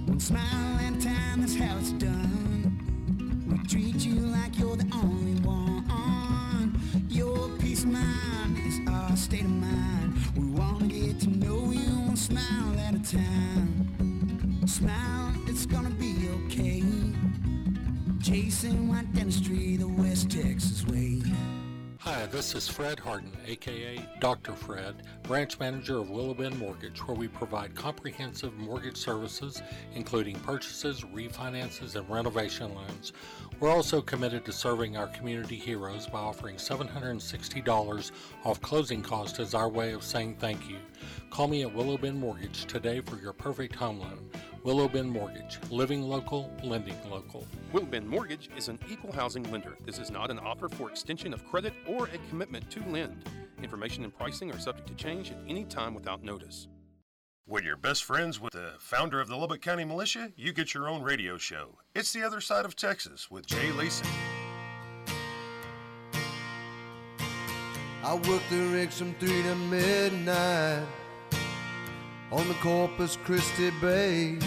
One 0.06 0.22
smile 0.22 0.80
at 0.80 0.96
a 0.96 1.02
time, 1.02 1.42
that's 1.42 1.56
how 1.56 1.78
it's 1.78 1.92
done. 1.92 3.46
We 3.46 3.58
treat 3.68 4.06
you 4.06 4.16
like 4.22 4.58
you're 4.58 4.78
the 4.78 4.90
only 4.94 5.40
one. 5.42 6.80
Your 7.10 7.50
peace 7.60 7.84
of 7.84 7.92
mind 7.92 8.58
is 8.66 8.80
our 8.88 9.18
state 9.18 9.42
of 9.44 9.50
mind. 9.50 10.14
We 10.38 10.46
wanna 10.46 10.88
get 10.88 11.20
to 11.22 11.30
know 11.30 11.72
you 11.72 11.92
one 12.08 12.16
smile 12.16 12.80
at 12.80 12.96
a 12.96 13.18
time. 13.18 14.66
Smile, 14.66 15.34
it's 15.48 15.66
gonna 15.66 15.90
be 15.90 16.30
okay. 16.46 16.84
Jason 18.20 18.88
White 18.88 19.12
Dentistry, 19.14 19.76
the 19.76 19.90
West 19.90 20.32
Texas 20.32 20.88
way. 20.88 21.22
Hi, 22.04 22.26
this 22.28 22.56
is 22.56 22.66
Fred 22.66 22.98
Harden, 22.98 23.34
aka 23.46 24.00
Dr. 24.22 24.54
Fred, 24.54 25.04
branch 25.24 25.60
manager 25.60 25.98
of 25.98 26.10
Willow 26.10 26.34
Bend 26.34 26.58
Mortgage, 26.58 27.06
where 27.06 27.16
we 27.16 27.28
provide 27.28 27.76
comprehensive 27.76 28.54
mortgage 28.54 28.96
services, 28.96 29.62
including 29.96 30.40
purchases, 30.40 31.02
refinances, 31.02 31.98
and 31.98 32.10
renovation 32.10 32.74
loans. 32.74 33.12
We're 33.60 33.76
also 33.76 34.02
committed 34.02 34.46
to 34.46 34.54
serving 34.54 34.96
our 34.96 35.08
community 35.08 35.58
heroes 35.58 36.08
by 36.08 36.20
offering 36.20 36.56
$760 36.56 38.12
off 38.46 38.62
closing 38.62 39.02
costs 39.02 39.42
as 39.42 39.54
our 39.54 39.68
way 39.68 39.92
of 39.92 40.02
saying 40.02 40.38
thank 40.40 40.70
you. 40.70 40.78
Call 41.32 41.50
me 41.50 41.64
at 41.64 41.76
Willow 41.76 41.98
Bend 41.98 42.18
Mortgage 42.18 42.64
today 42.64 43.02
for 43.02 43.18
your 43.18 43.34
perfect 43.34 43.76
home 43.76 44.00
loan. 44.00 44.30
Willow 44.64 44.90
Bend 44.90 45.10
Mortgage, 45.10 45.58
living 45.72 46.04
local, 46.04 46.52
lending 46.64 46.98
local. 47.10 47.48
Will 47.72 47.86
Bend 47.86 48.08
Mortgage 48.08 48.50
is 48.58 48.68
an 48.68 48.78
equal 48.90 49.12
housing 49.12 49.50
lender. 49.52 49.78
This 49.86 50.00
is 50.00 50.12
not 50.12 50.30
an 50.30 50.40
offer 50.40 50.68
for 50.68 50.90
extension 50.90 51.34
of 51.34 51.48
credit 51.48 51.74
or 51.88 52.06
a 52.06 52.18
commitment 52.30 52.70
to 52.72 52.84
lend. 52.90 53.24
Information 53.64 54.04
and 54.04 54.16
pricing 54.16 54.52
are 54.52 54.60
subject 54.60 54.88
to 54.90 54.94
change 54.96 55.32
at 55.32 55.38
any 55.48 55.64
time 55.64 55.94
without 55.94 56.24
notice. 56.24 56.68
When 57.46 57.64
you're 57.64 57.78
best 57.78 58.04
friends 58.04 58.40
with 58.40 58.54
the 58.54 58.74
founder 58.80 59.22
of 59.22 59.30
the 59.30 59.36
Lubbock 59.36 59.62
County 59.62 59.86
Militia, 59.86 60.32
you 60.36 60.52
get 60.52 60.74
your 60.74 60.90
own 60.90 61.04
radio 61.04 61.38
show. 61.38 61.78
It's 61.96 62.12
The 62.12 62.24
Other 62.24 62.42
Side 62.42 62.66
of 62.66 62.76
Texas 62.76 63.32
with 63.32 63.48
Jay 63.48 63.72
Leeson. 63.72 64.08
I 68.04 68.14
work 68.14 68.42
the 68.50 68.62
rigs 68.72 69.00
from 69.00 69.14
three 69.16 69.42
to 69.44 69.56
midnight 69.56 70.86
on 72.32 72.48
the 72.48 72.54
Corpus 72.56 73.18
Christi 73.24 73.72
Bay. 73.82 74.38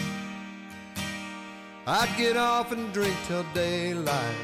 I'd 1.85 2.14
get 2.16 2.37
off 2.37 2.71
and 2.71 2.92
drink 2.92 3.16
till 3.27 3.45
daylight, 3.55 4.37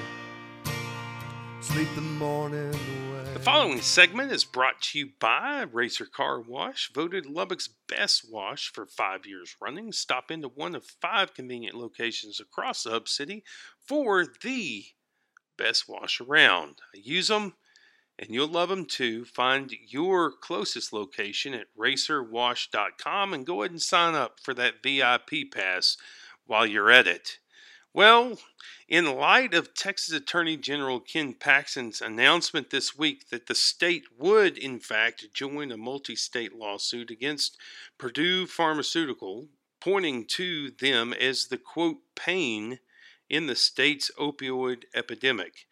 sleep 1.60 1.88
the 1.94 2.00
morning 2.00 2.74
away. 2.74 3.32
The 3.34 3.38
following 3.38 3.80
segment 3.80 4.32
is 4.32 4.44
brought 4.44 4.80
to 4.82 4.98
you 4.98 5.10
by 5.20 5.66
Racer 5.70 6.06
Car 6.06 6.40
Wash, 6.40 6.90
voted 6.92 7.26
Lubbock's 7.26 7.68
best 7.88 8.28
wash 8.28 8.72
for 8.72 8.86
five 8.86 9.24
years 9.24 9.54
running. 9.62 9.92
Stop 9.92 10.32
into 10.32 10.48
one 10.48 10.74
of 10.74 10.84
five 10.84 11.32
convenient 11.34 11.76
locations 11.76 12.40
across 12.40 12.82
the 12.82 12.90
Hub 12.90 13.08
City 13.08 13.44
for 13.78 14.26
the 14.42 14.86
best 15.56 15.88
wash 15.88 16.20
around. 16.20 16.78
I 16.92 16.98
use 17.04 17.28
them 17.28 17.54
and 18.18 18.30
you'll 18.30 18.48
love 18.48 18.68
them 18.68 18.84
too. 18.84 19.24
Find 19.24 19.72
your 19.86 20.32
closest 20.32 20.92
location 20.92 21.54
at 21.54 21.74
racerwash.com 21.78 23.32
and 23.32 23.46
go 23.46 23.62
ahead 23.62 23.70
and 23.70 23.82
sign 23.82 24.14
up 24.14 24.40
for 24.40 24.54
that 24.54 24.82
VIP 24.82 25.52
pass 25.52 25.96
while 26.46 26.66
you're 26.66 26.90
at 26.90 27.06
it. 27.06 27.38
Well, 27.94 28.38
in 28.88 29.16
light 29.16 29.54
of 29.54 29.74
Texas 29.74 30.14
Attorney 30.14 30.56
General 30.56 31.00
Ken 31.00 31.32
Paxton's 31.32 32.00
announcement 32.00 32.70
this 32.70 32.96
week 32.96 33.28
that 33.30 33.46
the 33.46 33.54
state 33.54 34.04
would, 34.18 34.58
in 34.58 34.78
fact, 34.78 35.32
join 35.32 35.72
a 35.72 35.76
multi 35.76 36.14
state 36.14 36.54
lawsuit 36.54 37.10
against 37.10 37.56
Purdue 37.98 38.46
Pharmaceutical, 38.46 39.48
pointing 39.80 40.26
to 40.26 40.70
them 40.70 41.12
as 41.12 41.46
the 41.46 41.58
quote, 41.58 41.98
pain 42.14 42.78
in 43.30 43.46
the 43.46 43.56
state's 43.56 44.10
opioid 44.18 44.84
epidemic. 44.94 45.66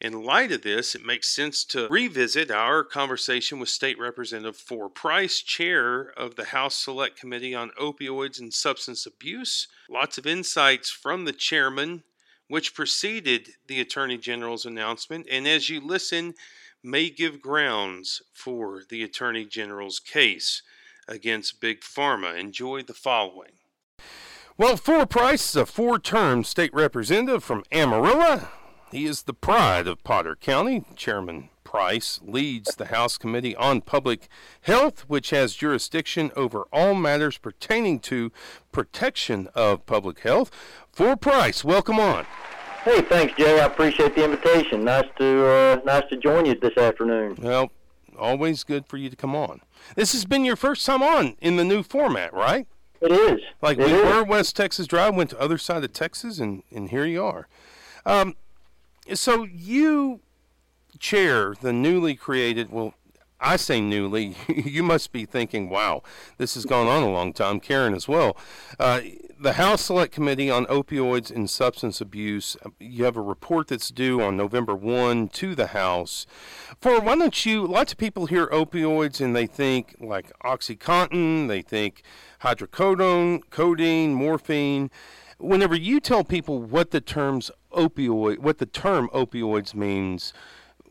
In 0.00 0.24
light 0.24 0.50
of 0.50 0.62
this, 0.62 0.94
it 0.94 1.04
makes 1.04 1.28
sense 1.28 1.62
to 1.66 1.86
revisit 1.90 2.50
our 2.50 2.82
conversation 2.82 3.58
with 3.58 3.68
State 3.68 3.98
Representative 3.98 4.56
Four 4.56 4.88
Price, 4.88 5.40
chair 5.40 6.12
of 6.16 6.36
the 6.36 6.46
House 6.46 6.74
Select 6.74 7.20
Committee 7.20 7.54
on 7.54 7.70
Opioids 7.78 8.40
and 8.40 8.52
Substance 8.52 9.04
Abuse. 9.04 9.68
Lots 9.90 10.16
of 10.16 10.26
insights 10.26 10.90
from 10.90 11.26
the 11.26 11.34
chairman, 11.34 12.02
which 12.48 12.74
preceded 12.74 13.50
the 13.66 13.78
Attorney 13.78 14.16
General's 14.16 14.64
announcement, 14.64 15.26
and 15.30 15.46
as 15.46 15.68
you 15.68 15.82
listen, 15.82 16.32
may 16.82 17.10
give 17.10 17.42
grounds 17.42 18.22
for 18.32 18.84
the 18.88 19.02
Attorney 19.02 19.44
General's 19.44 20.00
case 20.00 20.62
against 21.06 21.60
Big 21.60 21.82
Pharma. 21.82 22.40
Enjoy 22.40 22.82
the 22.82 22.94
following. 22.94 23.52
Well, 24.56 24.78
Four 24.78 25.04
Price 25.04 25.50
is 25.50 25.56
a 25.56 25.66
four 25.66 25.98
term 25.98 26.42
state 26.44 26.72
representative 26.72 27.44
from 27.44 27.64
Amarillo. 27.70 28.48
He 28.90 29.06
is 29.06 29.22
the 29.22 29.34
pride 29.34 29.86
of 29.86 30.02
Potter 30.02 30.34
County. 30.34 30.84
Chairman 30.96 31.48
Price 31.62 32.18
leads 32.24 32.74
the 32.74 32.86
House 32.86 33.16
Committee 33.16 33.54
on 33.54 33.82
Public 33.82 34.28
Health, 34.62 35.04
which 35.06 35.30
has 35.30 35.54
jurisdiction 35.54 36.32
over 36.34 36.62
all 36.72 36.94
matters 36.94 37.38
pertaining 37.38 38.00
to 38.00 38.32
protection 38.72 39.48
of 39.54 39.86
public 39.86 40.20
health. 40.20 40.50
Four 40.92 41.16
Price, 41.16 41.62
welcome 41.62 42.00
on. 42.00 42.26
Hey, 42.82 43.02
thanks, 43.02 43.34
Jay. 43.36 43.60
I 43.60 43.66
appreciate 43.66 44.16
the 44.16 44.24
invitation. 44.24 44.84
Nice 44.84 45.04
to 45.18 45.46
uh, 45.46 45.80
nice 45.84 46.08
to 46.10 46.16
join 46.16 46.46
you 46.46 46.58
this 46.58 46.76
afternoon. 46.76 47.36
Well, 47.40 47.70
always 48.18 48.64
good 48.64 48.86
for 48.86 48.96
you 48.96 49.08
to 49.08 49.16
come 49.16 49.36
on. 49.36 49.60
This 49.94 50.12
has 50.12 50.24
been 50.24 50.44
your 50.44 50.56
first 50.56 50.84
time 50.84 51.02
on 51.02 51.36
in 51.40 51.56
the 51.56 51.64
new 51.64 51.84
format, 51.84 52.32
right? 52.34 52.66
It 53.00 53.12
is. 53.12 53.40
Like 53.62 53.78
It 53.78 53.86
we 53.86 53.92
is. 53.92 54.02
were 54.04 54.24
West 54.24 54.56
Texas 54.56 54.86
Drive, 54.88 55.14
went 55.14 55.30
to 55.30 55.40
other 55.40 55.58
side 55.58 55.84
of 55.84 55.92
Texas, 55.92 56.40
and 56.40 56.64
and 56.74 56.88
here 56.90 57.04
you 57.04 57.22
are. 57.22 57.46
Um, 58.04 58.34
so 59.14 59.44
you 59.44 60.20
chair 60.98 61.54
the 61.60 61.72
newly 61.72 62.14
created. 62.14 62.70
Well, 62.70 62.94
I 63.40 63.56
say 63.56 63.80
newly. 63.80 64.36
you 64.48 64.82
must 64.82 65.12
be 65.12 65.24
thinking, 65.24 65.68
"Wow, 65.70 66.02
this 66.38 66.54
has 66.54 66.64
gone 66.66 66.86
on 66.86 67.02
a 67.02 67.10
long 67.10 67.32
time." 67.32 67.60
Karen 67.60 67.94
as 67.94 68.06
well. 68.08 68.36
Uh, 68.78 69.00
the 69.42 69.54
House 69.54 69.86
Select 69.86 70.12
Committee 70.12 70.50
on 70.50 70.66
Opioids 70.66 71.34
and 71.34 71.48
Substance 71.48 72.02
Abuse. 72.02 72.58
uh, 72.62 72.68
You 72.78 73.04
have 73.04 73.16
a 73.16 73.22
report 73.22 73.68
that's 73.68 73.88
due 73.88 74.20
on 74.20 74.36
November 74.36 74.74
one 74.76 75.28
to 75.28 75.54
the 75.54 75.68
House. 75.68 76.26
For 76.78 77.00
why 77.00 77.16
don't 77.16 77.46
you? 77.46 77.66
Lots 77.66 77.92
of 77.92 77.98
people 77.98 78.26
hear 78.26 78.46
opioids 78.48 79.18
and 79.22 79.34
they 79.34 79.46
think 79.46 79.96
like 79.98 80.30
OxyContin. 80.44 81.48
They 81.48 81.62
think 81.62 82.02
hydrocodone, 82.42 83.40
codeine, 83.48 84.12
morphine. 84.12 84.90
Whenever 85.40 85.74
you 85.74 86.00
tell 86.00 86.22
people 86.22 86.60
what 86.60 86.90
the 86.90 87.00
terms 87.00 87.50
opioid, 87.72 88.38
what 88.38 88.58
the 88.58 88.66
term 88.66 89.08
opioids 89.14 89.74
means, 89.74 90.32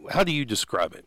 how 0.09 0.23
do 0.23 0.31
you 0.31 0.43
describe 0.43 0.93
it? 0.93 1.05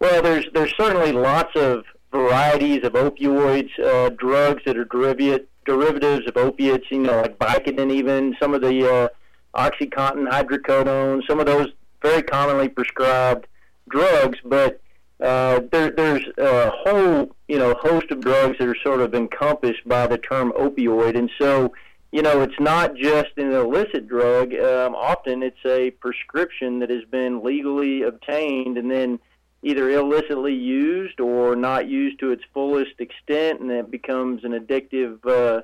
Well, 0.00 0.22
there's 0.22 0.46
there's 0.54 0.74
certainly 0.76 1.12
lots 1.12 1.54
of 1.56 1.84
varieties 2.10 2.84
of 2.84 2.94
opioids, 2.94 3.78
uh, 3.78 4.08
drugs 4.10 4.62
that 4.64 4.78
are 4.78 4.86
derivative 4.86 5.46
derivatives 5.66 6.26
of 6.26 6.36
opiates. 6.36 6.86
You 6.90 7.00
know, 7.00 7.20
like 7.20 7.38
Vicodin, 7.38 7.92
even 7.92 8.34
some 8.40 8.54
of 8.54 8.62
the 8.62 8.90
uh, 8.90 9.08
OxyContin, 9.54 10.28
hydrocodone, 10.30 11.20
some 11.28 11.38
of 11.38 11.46
those 11.46 11.68
very 12.02 12.22
commonly 12.22 12.68
prescribed 12.68 13.46
drugs. 13.90 14.38
But 14.42 14.80
uh, 15.20 15.60
there, 15.70 15.90
there's 15.90 16.24
a 16.38 16.70
whole 16.70 17.36
you 17.46 17.58
know 17.58 17.74
host 17.74 18.10
of 18.10 18.20
drugs 18.20 18.56
that 18.58 18.68
are 18.68 18.76
sort 18.82 19.00
of 19.00 19.14
encompassed 19.14 19.86
by 19.86 20.06
the 20.06 20.16
term 20.16 20.52
opioid, 20.52 21.18
and 21.18 21.30
so 21.38 21.74
you 22.12 22.22
know 22.22 22.42
it's 22.42 22.58
not 22.60 22.96
just 22.96 23.30
an 23.36 23.52
illicit 23.52 24.08
drug. 24.08 24.54
Um, 24.54 24.94
often 24.94 25.42
it's 25.42 25.64
a 25.64 25.90
prescription 25.92 26.80
that 26.80 26.90
has 26.90 27.04
been 27.04 27.42
legally 27.42 28.02
obtained 28.02 28.78
and 28.78 28.90
then 28.90 29.18
either 29.62 29.90
illicitly 29.90 30.54
used 30.54 31.20
or 31.20 31.54
not 31.54 31.86
used 31.86 32.18
to 32.20 32.30
its 32.30 32.42
fullest 32.54 32.98
extent, 32.98 33.60
and 33.60 33.70
it 33.70 33.90
becomes 33.90 34.42
an 34.44 34.52
addictive 34.52 35.18
uh, 35.26 35.62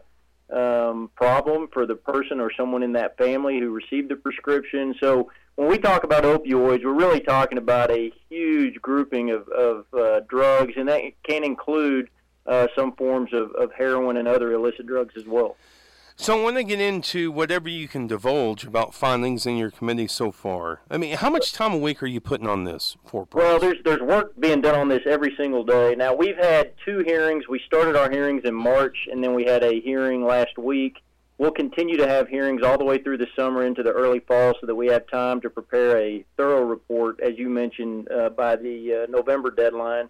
um, 0.55 1.11
problem 1.17 1.69
for 1.73 1.87
the 1.87 1.97
person 1.97 2.41
or 2.41 2.53
someone 2.57 2.83
in 2.83 2.93
that 2.93 3.17
family 3.17 3.59
who 3.59 3.71
received 3.71 4.11
the 4.11 4.17
prescription. 4.17 4.95
So 5.01 5.31
when 5.57 5.69
we 5.69 5.79
talk 5.79 6.05
about 6.05 6.25
opioids, 6.25 6.85
we're 6.85 6.93
really 6.93 7.21
talking 7.21 7.59
about 7.59 7.91
a 7.91 8.13
huge 8.29 8.81
grouping 8.83 9.31
of, 9.31 9.49
of 9.49 9.87
uh, 9.95 10.21
drugs, 10.29 10.75
and 10.77 10.89
that 10.89 11.01
can 11.23 11.43
include 11.43 12.11
uh, 12.47 12.69
some 12.77 12.93
forms 12.93 13.33
of, 13.33 13.51
of 13.53 13.73
heroin 13.73 14.19
and 14.19 14.29
other 14.29 14.53
illicit 14.53 14.87
drugs 14.87 15.15
as 15.17 15.27
well. 15.27 15.57
So 16.19 16.39
I 16.39 16.43
want 16.43 16.57
to 16.57 16.65
get 16.65 16.81
into 16.81 17.31
whatever 17.31 17.69
you 17.69 17.89
can 17.89 18.07
divulge 18.07 18.65
about 18.65 18.95
findings 18.95 19.45
in 19.45 19.59
your 19.59 19.71
committee 19.71 20.09
so 20.09 20.33
far. 20.33 20.81
I 20.91 20.97
mean, 20.97 21.15
how 21.15 21.29
much 21.29 21.53
time 21.53 21.75
a 21.75 21.79
week 21.79 22.03
are 22.03 22.07
you 22.07 22.23
putting 22.23 22.47
on 22.47 22.65
this 22.65 22.97
for? 23.05 23.29
Well, 23.35 23.59
there's 23.59 23.77
there's 23.85 24.01
work 24.01 24.33
being 24.41 24.63
done 24.63 24.75
on 24.75 24.89
this 24.89 25.03
every 25.05 25.35
single 25.37 25.63
day. 25.63 25.95
Now 25.95 26.15
we've 26.15 26.39
had 26.39 26.73
two 26.87 27.01
hearings. 27.01 27.49
We 27.49 27.61
started 27.67 27.97
our 27.97 28.11
hearings 28.11 28.43
in 28.47 28.55
March, 28.55 28.97
and 29.11 29.23
then 29.23 29.35
we 29.35 29.45
had 29.45 29.63
a 29.63 29.79
hearing 29.81 30.25
last 30.25 30.57
week. 30.57 31.03
We'll 31.37 31.51
continue 31.51 31.99
to 31.99 32.09
have 32.09 32.29
hearings 32.29 32.63
all 32.65 32.79
the 32.79 32.85
way 32.85 32.97
through 32.97 33.19
the 33.19 33.29
summer 33.37 33.67
into 33.67 33.83
the 33.83 33.93
early 33.93 34.21
fall, 34.21 34.55
so 34.59 34.67
that 34.67 34.75
we 34.75 34.87
have 34.87 35.07
time 35.09 35.43
to 35.43 35.51
prepare 35.51 35.99
a 35.99 36.25
thorough 36.39 36.63
report, 36.63 37.21
as 37.21 37.37
you 37.37 37.51
mentioned, 37.51 38.11
uh, 38.11 38.31
by 38.31 38.57
the 38.57 39.05
uh, 39.05 39.11
November 39.11 39.51
deadline. 39.51 40.09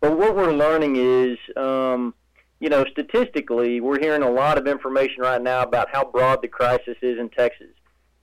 But 0.00 0.16
what 0.16 0.36
we're 0.36 0.52
learning 0.52 0.94
is, 0.94 1.36
um, 1.56 2.14
you 2.60 2.68
know, 2.68 2.84
statistically, 2.90 3.80
we're 3.80 4.00
hearing 4.00 4.22
a 4.22 4.30
lot 4.30 4.58
of 4.58 4.66
information 4.66 5.22
right 5.22 5.40
now 5.40 5.62
about 5.62 5.88
how 5.92 6.04
broad 6.04 6.42
the 6.42 6.48
crisis 6.48 6.96
is 7.02 7.18
in 7.18 7.28
Texas. 7.28 7.68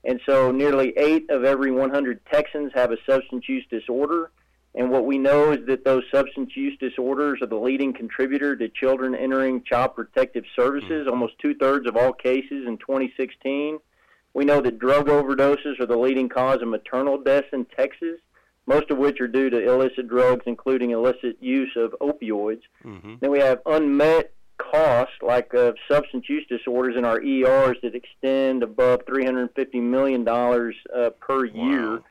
And 0.04 0.20
so 0.26 0.52
nearly 0.52 0.94
eight 0.98 1.30
of 1.30 1.46
every 1.46 1.72
100 1.72 2.26
Texans 2.32 2.72
have 2.76 2.92
a 2.92 2.98
substance 3.10 3.48
use 3.48 3.66
disorder. 3.70 4.32
And 4.76 4.92
what 4.92 5.06
we 5.06 5.18
know 5.18 5.52
is 5.52 5.66
that 5.68 5.86
those 5.86 6.04
substance 6.14 6.52
use 6.56 6.78
disorders 6.80 7.42
are 7.42 7.48
the 7.48 7.56
leading 7.56 7.94
contributor 7.94 8.56
to 8.58 8.68
children 8.68 9.16
entering 9.16 9.64
child 9.64 9.96
protective 9.96 10.44
services, 10.56 11.06
hmm. 11.06 11.10
almost 11.10 11.40
two 11.40 11.56
thirds 11.56 11.88
of 11.88 11.96
all 11.96 12.12
cases 12.12 12.68
in 12.68 12.78
2016. 12.78 13.80
We 14.34 14.44
know 14.44 14.60
that 14.60 14.80
drug 14.80 15.08
overdoses 15.08 15.80
are 15.80 15.86
the 15.86 15.98
leading 15.98 16.28
cause 16.28 16.62
of 16.62 16.68
maternal 16.68 17.18
deaths 17.18 17.48
in 17.54 17.66
Texas, 17.66 18.20
most 18.68 18.90
of 18.90 18.98
which 18.98 19.20
are 19.22 19.28
due 19.28 19.50
to 19.50 19.60
illicit 19.70 20.08
drugs, 20.08 20.44
including 20.46 20.92
illicit 20.92 21.38
use 21.42 21.72
of 21.76 21.96
opioids. 22.02 22.62
Then 22.84 23.30
we 23.32 23.40
have 23.40 23.60
unmet 23.66 24.32
costs 24.58 25.16
like 25.22 25.54
uh, 25.54 25.74
substance 25.90 26.30
use 26.30 26.46
disorders 26.48 26.96
in 26.98 27.04
our 27.06 27.22
ERs 27.22 27.78
that 27.84 27.94
extend 27.94 28.64
above 28.64 29.06
$350 29.06 29.74
million 29.82 30.28
uh, 30.28 31.10
per 31.20 31.46
year. 31.46 32.02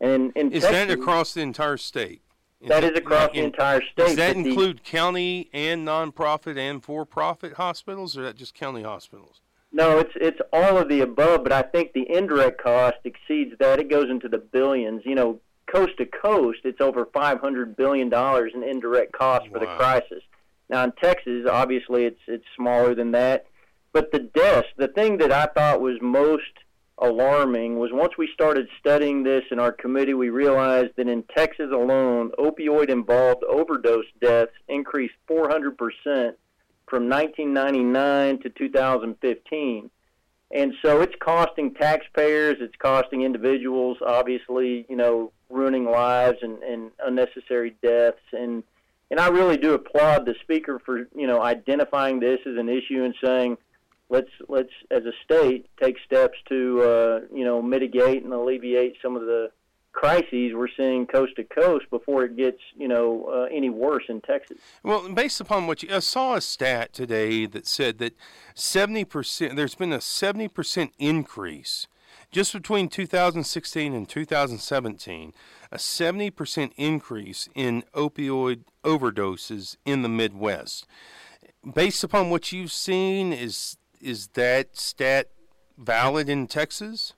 And 0.00 0.32
in 0.36 0.52
Is 0.52 0.64
Texas, 0.64 0.70
that 0.86 0.90
across 0.90 1.34
the 1.34 1.40
entire 1.42 1.76
state? 1.76 2.20
That 2.66 2.82
is 2.82 2.92
across 2.98 3.30
the 3.32 3.38
in- 3.38 3.44
entire 3.46 3.80
Does 3.96 4.12
state, 4.12 4.16
that 4.16 4.34
but 4.36 4.42
the- 4.42 4.48
include 4.50 4.84
county 4.84 5.48
and 5.52 5.86
nonprofit 5.86 6.56
and 6.58 6.82
for-profit 6.82 7.54
hospitals, 7.54 8.16
or 8.16 8.22
that 8.22 8.36
just 8.36 8.54
county 8.54 8.82
hospitals? 8.82 9.40
No, 9.70 9.98
it's 9.98 10.12
it's 10.16 10.38
all 10.52 10.78
of 10.78 10.88
the 10.88 11.00
above, 11.00 11.42
but 11.42 11.52
I 11.52 11.62
think 11.62 11.92
the 11.94 12.08
indirect 12.10 12.62
cost 12.62 12.96
exceeds 13.04 13.58
that. 13.58 13.80
It 13.80 13.90
goes 13.90 14.08
into 14.08 14.28
the 14.28 14.38
billions. 14.38 15.02
You 15.04 15.14
know, 15.16 15.40
coast 15.74 15.96
to 15.98 16.06
coast, 16.06 16.60
it's 16.64 16.80
over 16.80 17.06
five 17.12 17.40
hundred 17.40 17.76
billion 17.76 18.08
dollars 18.08 18.52
in 18.54 18.62
indirect 18.62 19.12
costs 19.12 19.48
for 19.50 19.58
the 19.58 19.66
crisis. 19.66 20.22
Now 20.68 20.84
in 20.84 20.92
Texas, 20.92 21.46
obviously, 21.50 22.04
it's 22.04 22.20
it's 22.26 22.44
smaller 22.56 22.94
than 22.94 23.12
that. 23.12 23.46
But 23.92 24.12
the 24.12 24.20
deaths, 24.20 24.68
the 24.76 24.88
thing 24.88 25.18
that 25.18 25.32
I 25.32 25.46
thought 25.46 25.80
was 25.80 25.98
most 26.00 26.42
alarming 26.98 27.78
was 27.78 27.90
once 27.92 28.12
we 28.16 28.28
started 28.32 28.68
studying 28.78 29.22
this 29.22 29.42
in 29.50 29.58
our 29.58 29.72
committee, 29.72 30.14
we 30.14 30.30
realized 30.30 30.92
that 30.96 31.08
in 31.08 31.24
Texas 31.36 31.70
alone, 31.72 32.30
opioid 32.38 32.88
involved 32.88 33.42
overdose 33.44 34.06
deaths 34.20 34.52
increased 34.68 35.14
400 35.26 35.76
percent 35.76 36.36
from 36.86 37.08
1999 37.08 38.40
to 38.42 38.50
2015. 38.50 39.90
And 40.50 40.74
so 40.82 41.00
it's 41.00 41.14
costing 41.20 41.74
taxpayers, 41.74 42.58
it's 42.60 42.76
costing 42.76 43.22
individuals, 43.22 43.98
obviously, 44.06 44.86
you 44.88 44.96
know, 44.96 45.32
ruining 45.50 45.84
lives 45.84 46.38
and, 46.42 46.62
and 46.62 46.90
unnecessary 47.04 47.74
deaths. 47.82 48.22
And 48.32 48.62
and 49.10 49.20
I 49.20 49.28
really 49.28 49.56
do 49.56 49.74
applaud 49.74 50.26
the 50.26 50.34
speaker 50.42 50.80
for 50.84 51.08
you 51.14 51.26
know 51.26 51.42
identifying 51.42 52.20
this 52.20 52.40
as 52.46 52.56
an 52.56 52.68
issue 52.68 53.04
and 53.04 53.14
saying 53.24 53.58
let's 54.08 54.30
let's 54.48 54.72
as 54.90 55.04
a 55.04 55.12
state 55.24 55.66
take 55.80 55.96
steps 56.04 56.38
to 56.48 56.82
uh, 56.82 57.20
you 57.32 57.44
know 57.44 57.62
mitigate 57.62 58.24
and 58.24 58.32
alleviate 58.32 58.96
some 59.02 59.16
of 59.16 59.22
the 59.22 59.50
crises 59.94 60.52
we're 60.54 60.68
seeing 60.76 61.06
coast 61.06 61.36
to 61.36 61.44
coast 61.44 61.86
before 61.88 62.24
it 62.24 62.36
gets 62.36 62.58
you 62.76 62.88
know 62.88 63.24
uh, 63.32 63.54
any 63.54 63.70
worse 63.70 64.04
in 64.08 64.20
Texas. 64.20 64.58
Well, 64.82 65.08
based 65.08 65.40
upon 65.40 65.66
what 65.66 65.82
you, 65.82 65.94
I 65.94 66.00
saw 66.00 66.34
a 66.34 66.40
stat 66.40 66.92
today 66.92 67.46
that 67.46 67.66
said 67.66 67.98
that 67.98 68.14
70%, 68.54 69.56
there's 69.56 69.74
been 69.74 69.92
a 69.92 69.98
70% 69.98 70.90
increase 70.98 71.86
just 72.30 72.52
between 72.52 72.88
2016 72.88 73.94
and 73.94 74.08
2017, 74.08 75.32
a 75.70 75.76
70% 75.76 76.72
increase 76.76 77.48
in 77.54 77.84
opioid 77.94 78.64
overdoses 78.82 79.76
in 79.84 80.02
the 80.02 80.08
Midwest. 80.08 80.86
Based 81.74 82.02
upon 82.02 82.30
what 82.30 82.52
you've 82.52 82.72
seen, 82.72 83.32
is 83.32 83.78
is 84.00 84.26
that 84.34 84.76
stat 84.76 85.30
valid 85.78 86.28
in 86.28 86.46
Texas? 86.46 87.14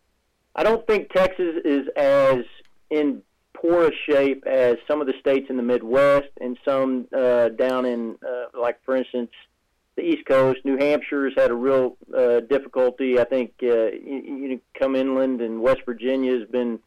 I 0.54 0.62
don't 0.62 0.86
think 0.86 1.10
Texas 1.10 1.56
is 1.64 1.88
as 1.96 2.44
in 2.90 3.22
poor 3.54 3.90
shape 4.08 4.44
as 4.46 4.76
some 4.86 5.00
of 5.00 5.06
the 5.06 5.14
states 5.20 5.46
in 5.48 5.56
the 5.56 5.62
Midwest 5.62 6.28
and 6.40 6.58
some 6.64 7.06
uh, 7.16 7.48
down 7.50 7.84
in, 7.86 8.16
uh, 8.26 8.58
like 8.60 8.78
for 8.84 8.96
instance, 8.96 9.30
the 9.96 10.02
East 10.02 10.26
Coast. 10.26 10.60
New 10.64 10.76
Hampshire's 10.76 11.32
had 11.36 11.50
a 11.50 11.54
real 11.54 11.96
uh, 12.16 12.40
difficulty. 12.40 13.18
I 13.18 13.24
think 13.24 13.52
uh, 13.62 13.66
you, 13.92 14.22
you 14.50 14.60
come 14.78 14.94
inland, 14.94 15.40
and 15.40 15.62
West 15.62 15.80
Virginia 15.86 16.38
has 16.38 16.46
been, 16.48 16.78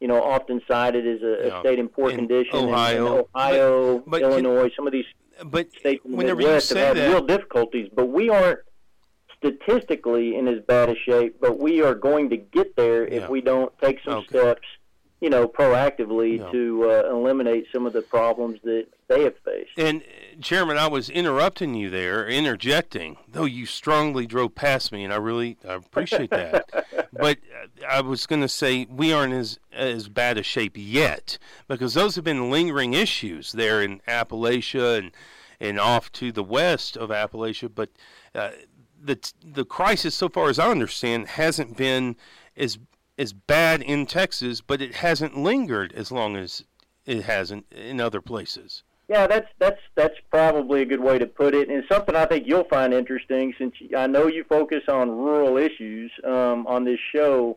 you 0.00 0.08
know, 0.08 0.22
often 0.22 0.60
cited 0.68 1.06
as 1.06 1.22
a, 1.22 1.46
Yeah. 1.46 1.56
a 1.56 1.60
state 1.60 1.78
in 1.78 1.88
poor 1.88 2.10
In 2.10 2.16
condition. 2.16 2.54
Ohio. 2.56 3.06
and 3.06 3.24
Ohio, 3.34 3.98
But- 4.00 4.10
but 4.10 4.22
Illinois, 4.22 4.70
some 4.76 4.86
of 4.86 4.92
these 4.92 5.06
but 5.46 5.70
states 5.72 6.04
in 6.04 6.10
the 6.12 6.16
Midwest 6.18 6.68
have 6.70 6.78
had 6.88 6.96
that- 6.98 7.08
real 7.08 7.24
difficulties. 7.24 7.88
But 7.94 8.06
we 8.10 8.28
aren't 8.28 8.58
statistically 9.38 10.36
in 10.36 10.48
as 10.48 10.60
bad 10.66 10.88
a 10.90 10.94
shape, 10.96 11.36
but 11.40 11.58
we 11.58 11.80
are 11.80 11.94
going 11.94 12.28
to 12.30 12.36
get 12.36 12.76
there 12.76 13.06
if 13.06 13.28
we 13.28 13.40
don't 13.40 13.72
take 13.78 13.98
some 14.04 14.14
Okay. 14.18 14.26
steps, 14.38 14.66
you 15.20 15.28
know, 15.30 15.48
proactively 15.48 16.38
Yeah. 16.38 16.50
to 16.52 16.90
uh, 16.90 17.10
eliminate 17.10 17.66
some 17.72 17.86
of 17.86 17.92
the 17.92 18.02
problems 18.02 18.60
that 18.62 18.86
they 19.08 19.24
have 19.24 19.36
faced. 19.44 19.70
And 19.76 20.02
uh, 20.02 20.40
Chairman, 20.40 20.78
I 20.78 20.86
was 20.86 21.10
interrupting 21.10 21.74
you 21.74 21.90
there, 21.90 22.28
interjecting, 22.28 23.16
though 23.26 23.44
you 23.44 23.66
strongly 23.66 24.26
drove 24.26 24.54
past 24.54 24.92
me, 24.92 25.02
and 25.02 25.12
I 25.12 25.16
really 25.16 25.56
I 25.68 25.74
appreciate 25.74 26.30
that. 26.30 26.70
but 27.12 27.38
uh, 27.52 27.86
I 27.88 28.00
was 28.00 28.26
going 28.26 28.42
to 28.42 28.48
say 28.48 28.86
we 28.88 29.12
aren't 29.12 29.34
as 29.34 29.58
as 29.72 30.08
bad 30.08 30.38
a 30.38 30.42
shape 30.42 30.74
yet 30.76 31.38
because 31.66 31.94
those 31.94 32.14
have 32.16 32.24
been 32.24 32.50
lingering 32.50 32.94
issues 32.94 33.52
there 33.52 33.82
in 33.82 34.00
Appalachia 34.06 34.98
and 34.98 35.10
and 35.60 35.80
off 35.80 36.12
to 36.12 36.30
the 36.30 36.44
west 36.44 36.96
of 36.96 37.10
Appalachia. 37.10 37.70
But 37.74 37.90
uh, 38.34 38.50
the 39.02 39.18
the 39.44 39.64
crisis, 39.64 40.14
so 40.14 40.28
far 40.28 40.48
as 40.48 40.58
I 40.60 40.70
understand, 40.70 41.28
hasn't 41.28 41.76
been 41.76 42.14
as 42.56 42.78
as 43.18 43.32
bad 43.32 43.82
in 43.82 44.06
Texas, 44.06 44.60
but 44.60 44.80
it 44.80 44.96
hasn't 44.96 45.36
lingered 45.36 45.92
as 45.92 46.12
long 46.12 46.36
as 46.36 46.64
it 47.04 47.24
hasn't 47.24 47.66
in 47.72 48.00
other 48.00 48.20
places. 48.20 48.84
Yeah, 49.08 49.26
that's 49.26 49.48
that's 49.58 49.80
that's 49.94 50.14
probably 50.30 50.82
a 50.82 50.84
good 50.84 51.00
way 51.00 51.18
to 51.18 51.26
put 51.26 51.54
it, 51.54 51.70
and 51.70 51.82
something 51.90 52.14
I 52.14 52.26
think 52.26 52.46
you'll 52.46 52.64
find 52.64 52.92
interesting. 52.92 53.54
Since 53.56 53.74
I 53.96 54.06
know 54.06 54.26
you 54.26 54.44
focus 54.44 54.82
on 54.88 55.10
rural 55.10 55.56
issues 55.56 56.12
um, 56.24 56.66
on 56.66 56.84
this 56.84 57.00
show, 57.14 57.56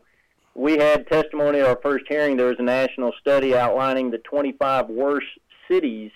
we 0.54 0.78
had 0.78 1.06
testimony 1.08 1.60
at 1.60 1.66
our 1.66 1.78
first 1.82 2.06
hearing. 2.08 2.38
There 2.38 2.46
was 2.46 2.58
a 2.58 2.62
national 2.62 3.12
study 3.20 3.54
outlining 3.54 4.10
the 4.10 4.18
25 4.18 4.88
worst 4.88 5.26
cities 5.70 6.10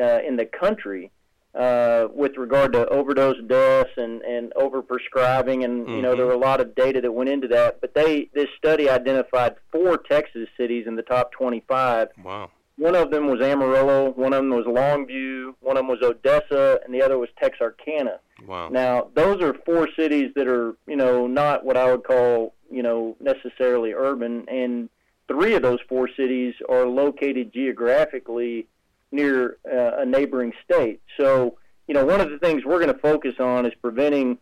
uh, 0.00 0.20
in 0.26 0.36
the 0.36 0.46
country 0.46 1.10
uh, 1.54 2.06
with 2.14 2.36
regard 2.36 2.72
to 2.72 2.86
overdose 2.88 3.40
deaths 3.46 3.90
and 3.96 4.22
and 4.22 4.52
overprescribing, 4.56 5.64
and 5.64 5.88
you 5.88 6.00
know 6.02 6.12
Mhm. 6.14 6.16
there 6.16 6.26
were 6.26 6.32
a 6.32 6.38
lot 6.38 6.60
of 6.60 6.74
data 6.74 7.00
that 7.00 7.12
went 7.12 7.28
into 7.30 7.48
that. 7.48 7.80
But 7.80 7.94
they 7.94 8.30
this 8.34 8.48
study 8.56 8.88
identified 8.88 9.56
four 9.72 9.96
Texas 9.98 10.48
cities 10.56 10.86
in 10.86 10.94
the 10.96 11.02
top 11.02 11.32
25 11.32 12.08
Wow. 12.24 12.50
one 12.78 12.94
of 12.94 13.10
them 13.10 13.26
was 13.26 13.40
Amarillo, 13.42 14.10
one 14.12 14.32
of 14.32 14.38
them 14.42 14.50
was 14.50 14.64
Longview, 14.64 15.54
one 15.60 15.76
of 15.76 15.80
them 15.82 15.88
was 15.88 16.02
Odessa, 16.02 16.80
and 16.84 16.94
the 16.94 17.02
other 17.02 17.18
was 17.18 17.28
Texarkana. 17.38 18.20
Wow. 18.46 18.68
Now, 18.70 19.08
those 19.14 19.42
are 19.42 19.52
four 19.66 19.86
cities 19.98 20.32
that 20.34 20.48
are, 20.48 20.74
you 20.86 20.96
know, 20.96 21.26
not 21.26 21.62
what 21.64 21.76
I 21.76 21.90
would 21.90 22.04
call, 22.04 22.54
you 22.70 22.82
know, 22.82 23.16
necessarily 23.20 23.92
urban, 23.92 24.46
and 24.48 24.88
three 25.28 25.54
of 25.54 25.62
those 25.62 25.80
four 25.88 26.08
cities 26.16 26.54
are 26.70 26.86
located 26.86 27.52
geographically 27.52 28.66
near 29.12 29.58
uh, 29.70 30.02
a 30.02 30.06
neighboring 30.06 30.52
state. 30.64 31.00
So, 31.18 31.58
you 31.86 31.94
know, 31.94 32.04
one 32.04 32.20
of 32.20 32.30
the 32.30 32.38
things 32.38 32.64
we're 32.64 32.80
going 32.80 32.92
to 32.92 33.00
focus 33.00 33.34
on 33.38 33.66
is 33.66 33.72
preventing 33.80 34.38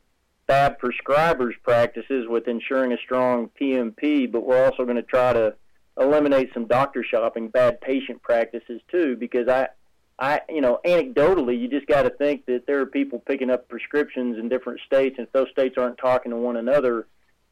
bad 0.46 0.78
prescribers' 0.78 1.54
practices 1.62 2.26
with 2.28 2.48
ensuring 2.48 2.92
a 2.92 2.98
strong 2.98 3.50
PMP, 3.60 4.30
but 4.30 4.44
we're 4.44 4.64
also 4.64 4.84
going 4.84 4.96
to 4.96 5.02
try 5.02 5.32
to 5.32 5.54
eliminate 5.98 6.50
some 6.54 6.66
doctor 6.66 7.04
shopping, 7.04 7.48
bad 7.48 7.80
patient 7.80 8.22
practices 8.22 8.80
too, 8.90 9.16
because 9.16 9.48
I, 9.48 9.68
I, 10.18 10.40
you 10.48 10.60
know, 10.60 10.80
anecdotally, 10.84 11.60
you 11.60 11.68
just 11.68 11.86
got 11.86 12.02
to 12.02 12.10
think 12.10 12.46
that 12.46 12.66
there 12.66 12.80
are 12.80 12.86
people 12.86 13.18
picking 13.20 13.50
up 13.50 13.68
prescriptions 13.68 14.38
in 14.38 14.48
different 14.48 14.80
states, 14.86 15.16
and 15.18 15.26
if 15.26 15.32
those 15.32 15.50
states 15.50 15.76
aren't 15.78 15.98
talking 15.98 16.30
to 16.30 16.36
one 16.36 16.56
another, 16.56 17.06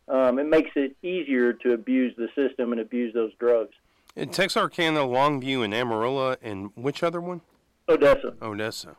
um, 0.08 0.38
it 0.38 0.46
makes 0.46 0.70
it 0.76 0.96
easier 1.02 1.52
to 1.52 1.72
abuse 1.72 2.14
the 2.16 2.28
system 2.34 2.72
and 2.72 2.80
abuse 2.80 3.12
those 3.12 3.32
drugs. 3.38 3.74
In 4.16 4.30
Texarkana, 4.30 5.00
Longview, 5.00 5.62
and 5.62 5.74
Amarillo, 5.74 6.36
and 6.40 6.70
which 6.74 7.02
other 7.02 7.20
one? 7.20 7.42
Odessa. 7.86 8.34
Odessa. 8.40 8.96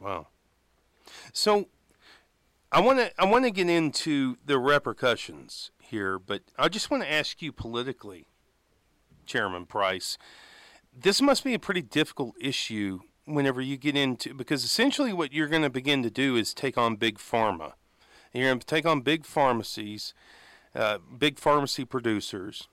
Wow. 0.00 0.28
So, 1.32 1.68
I 2.72 2.80
want 2.80 2.98
to 2.98 3.12
I 3.20 3.26
want 3.26 3.44
to 3.44 3.50
get 3.50 3.68
into 3.68 4.38
the 4.44 4.58
repercussions 4.58 5.70
here, 5.78 6.18
but 6.18 6.42
I 6.58 6.68
just 6.68 6.90
want 6.90 7.02
to 7.02 7.12
ask 7.12 7.42
you 7.42 7.52
politically, 7.52 8.26
Chairman 9.26 9.66
Price. 9.66 10.16
This 10.96 11.20
must 11.20 11.44
be 11.44 11.54
a 11.54 11.58
pretty 11.58 11.82
difficult 11.82 12.34
issue 12.40 13.00
whenever 13.26 13.60
you 13.60 13.76
get 13.76 13.96
into 13.96 14.34
because 14.34 14.64
essentially 14.64 15.12
what 15.12 15.32
you're 15.32 15.48
going 15.48 15.62
to 15.62 15.70
begin 15.70 16.02
to 16.02 16.10
do 16.10 16.36
is 16.36 16.54
take 16.54 16.78
on 16.78 16.96
big 16.96 17.18
pharma. 17.18 17.72
You're 18.32 18.48
going 18.48 18.58
to 18.58 18.66
take 18.66 18.86
on 18.86 19.02
big 19.02 19.24
pharmacies, 19.24 20.14
uh, 20.74 20.98
big 21.16 21.38
pharmacy 21.38 21.84
producers, 21.84 22.68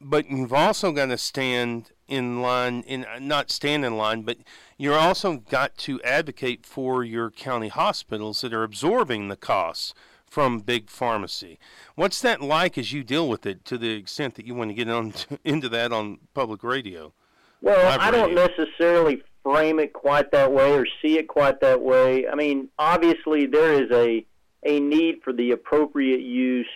but 0.00 0.28
you've 0.30 0.52
also 0.52 0.92
got 0.92 1.06
to 1.06 1.18
stand 1.18 1.90
in 2.08 2.40
line 2.40 2.82
in 2.86 3.04
not 3.20 3.50
stand 3.50 3.84
in 3.84 3.96
line 3.96 4.22
but 4.22 4.36
you're 4.78 4.98
also 4.98 5.38
got 5.38 5.76
to 5.76 6.00
advocate 6.02 6.64
for 6.64 7.02
your 7.02 7.30
county 7.30 7.68
hospitals 7.68 8.40
that 8.42 8.52
are 8.54 8.62
absorbing 8.62 9.28
the 9.28 9.36
costs 9.36 9.92
from 10.24 10.60
big 10.60 10.88
pharmacy 10.90 11.58
what's 11.96 12.20
that 12.20 12.40
like 12.40 12.76
as 12.78 12.92
you 12.92 13.02
deal 13.02 13.28
with 13.28 13.44
it 13.46 13.64
to 13.64 13.76
the 13.78 13.90
extent 13.90 14.34
that 14.36 14.46
you 14.46 14.54
want 14.54 14.70
to 14.70 14.74
get 14.74 14.88
on 14.88 15.12
into 15.44 15.68
that 15.68 15.92
on 15.92 16.18
public 16.34 16.62
radio 16.62 17.12
Well, 17.60 17.98
I 18.00 18.10
don't 18.10 18.34
radio. 18.34 18.46
necessarily 18.46 19.22
frame 19.42 19.78
it 19.80 19.92
quite 19.92 20.30
that 20.32 20.52
way 20.52 20.72
or 20.72 20.86
see 21.02 21.18
it 21.18 21.26
quite 21.28 21.60
that 21.60 21.80
way. 21.80 22.26
I 22.28 22.34
mean, 22.34 22.68
obviously 22.78 23.46
there 23.46 23.72
is 23.82 23.90
a 23.92 24.24
a 24.64 24.80
need 24.80 25.22
for 25.22 25.32
the 25.32 25.52
appropriate 25.52 26.20
use 26.20 26.68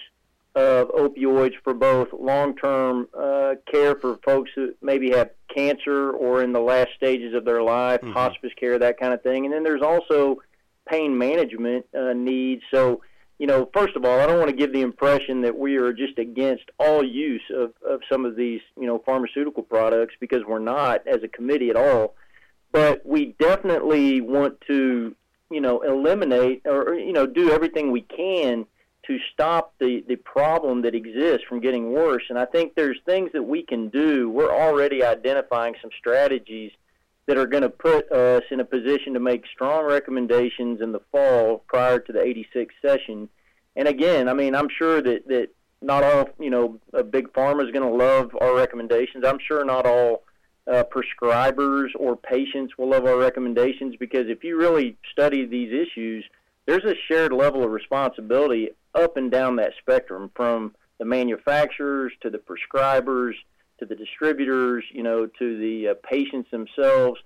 of 0.54 0.88
opioids 0.88 1.54
for 1.62 1.74
both 1.74 2.08
long-term 2.12 3.08
uh, 3.16 3.54
care 3.70 3.94
for 3.94 4.18
folks 4.24 4.50
who 4.54 4.74
maybe 4.82 5.10
have 5.10 5.30
cancer 5.54 6.10
or 6.10 6.42
in 6.42 6.52
the 6.52 6.60
last 6.60 6.88
stages 6.96 7.34
of 7.34 7.44
their 7.44 7.62
life, 7.62 8.00
Mhm. 8.00 8.12
hospice 8.12 8.52
care, 8.58 8.78
that 8.78 8.98
kind 8.98 9.12
of 9.14 9.22
thing. 9.22 9.44
And 9.44 9.54
then 9.54 9.62
there's 9.62 9.82
also 9.82 10.40
pain 10.86 11.16
management 11.16 11.86
uh, 11.94 12.12
needs. 12.14 12.62
So, 12.72 13.00
you 13.38 13.46
know, 13.46 13.68
first 13.72 13.94
of 13.96 14.04
all, 14.04 14.18
I 14.18 14.26
don't 14.26 14.38
want 14.38 14.50
to 14.50 14.56
give 14.56 14.72
the 14.72 14.80
impression 14.80 15.42
that 15.42 15.56
we 15.56 15.76
are 15.76 15.92
just 15.92 16.18
against 16.18 16.64
all 16.78 17.04
use 17.04 17.42
of, 17.54 17.72
of 17.88 18.00
some 18.10 18.24
of 18.24 18.34
these, 18.34 18.60
you 18.76 18.86
know, 18.86 18.98
pharmaceutical 19.06 19.62
products 19.62 20.14
because 20.20 20.44
we're 20.44 20.58
not 20.58 21.06
as 21.06 21.22
a 21.22 21.28
committee 21.28 21.70
at 21.70 21.76
all. 21.76 22.14
But 22.72 23.04
we 23.06 23.34
definitely 23.38 24.20
want 24.20 24.60
to, 24.68 25.14
you 25.50 25.60
know, 25.60 25.80
eliminate 25.80 26.62
or, 26.64 26.94
you 26.94 27.12
know, 27.12 27.26
do 27.26 27.50
everything 27.50 27.90
we 27.92 28.02
can 28.02 28.66
to 29.06 29.18
stop 29.32 29.74
the, 29.78 30.04
the 30.08 30.16
problem 30.16 30.82
that 30.82 30.94
exists 30.94 31.44
from 31.48 31.60
getting 31.60 31.92
worse. 31.92 32.24
And 32.28 32.38
I 32.38 32.44
think 32.44 32.74
there's 32.74 32.98
things 33.06 33.30
that 33.32 33.42
we 33.42 33.62
can 33.62 33.88
do. 33.88 34.28
We're 34.28 34.52
already 34.52 35.02
identifying 35.02 35.74
some 35.80 35.90
strategies 35.98 36.72
that 37.26 37.38
are 37.38 37.46
going 37.46 37.62
to 37.62 37.70
put 37.70 38.10
us 38.12 38.42
in 38.50 38.60
a 38.60 38.64
position 38.64 39.14
to 39.14 39.20
make 39.20 39.44
strong 39.52 39.84
recommendations 39.84 40.80
in 40.80 40.92
the 40.92 41.00
fall 41.12 41.64
prior 41.68 41.98
to 41.98 42.12
the 42.12 42.20
86 42.20 42.74
session. 42.82 43.28
And 43.76 43.88
again, 43.88 44.28
I 44.28 44.34
mean, 44.34 44.54
I'm 44.54 44.68
sure 44.68 45.00
that, 45.00 45.28
that 45.28 45.48
not 45.80 46.02
all, 46.02 46.28
you 46.38 46.50
know, 46.50 46.78
a 46.92 47.02
big 47.02 47.32
pharma 47.32 47.64
is 47.64 47.72
going 47.72 47.88
to 47.88 48.04
love 48.04 48.36
our 48.40 48.54
recommendations. 48.54 49.24
I'm 49.24 49.38
sure 49.46 49.64
not 49.64 49.86
all 49.86 50.24
uh, 50.70 50.84
prescribers 50.84 51.88
or 51.96 52.16
patients 52.16 52.76
will 52.76 52.90
love 52.90 53.06
our 53.06 53.16
recommendations 53.16 53.96
because 53.98 54.26
if 54.28 54.44
you 54.44 54.56
really 54.56 54.96
study 55.12 55.46
these 55.46 55.72
issues, 55.72 56.24
there's 56.66 56.84
a 56.84 56.94
shared 57.08 57.32
level 57.32 57.64
of 57.64 57.70
responsibility 57.70 58.70
up 58.94 59.16
and 59.16 59.30
down 59.30 59.56
that 59.56 59.72
spectrum 59.80 60.30
from 60.34 60.74
the 60.98 61.04
manufacturers 61.04 62.12
to 62.20 62.30
the 62.30 62.38
prescribers 62.38 63.34
to 63.80 63.86
the 63.86 63.96
distributors, 63.96 64.84
you 64.92 65.02
know, 65.02 65.26
to 65.26 65.58
the 65.58 65.88
uh, 65.88 65.94
patients 66.08 66.50
themselves. 66.50 67.18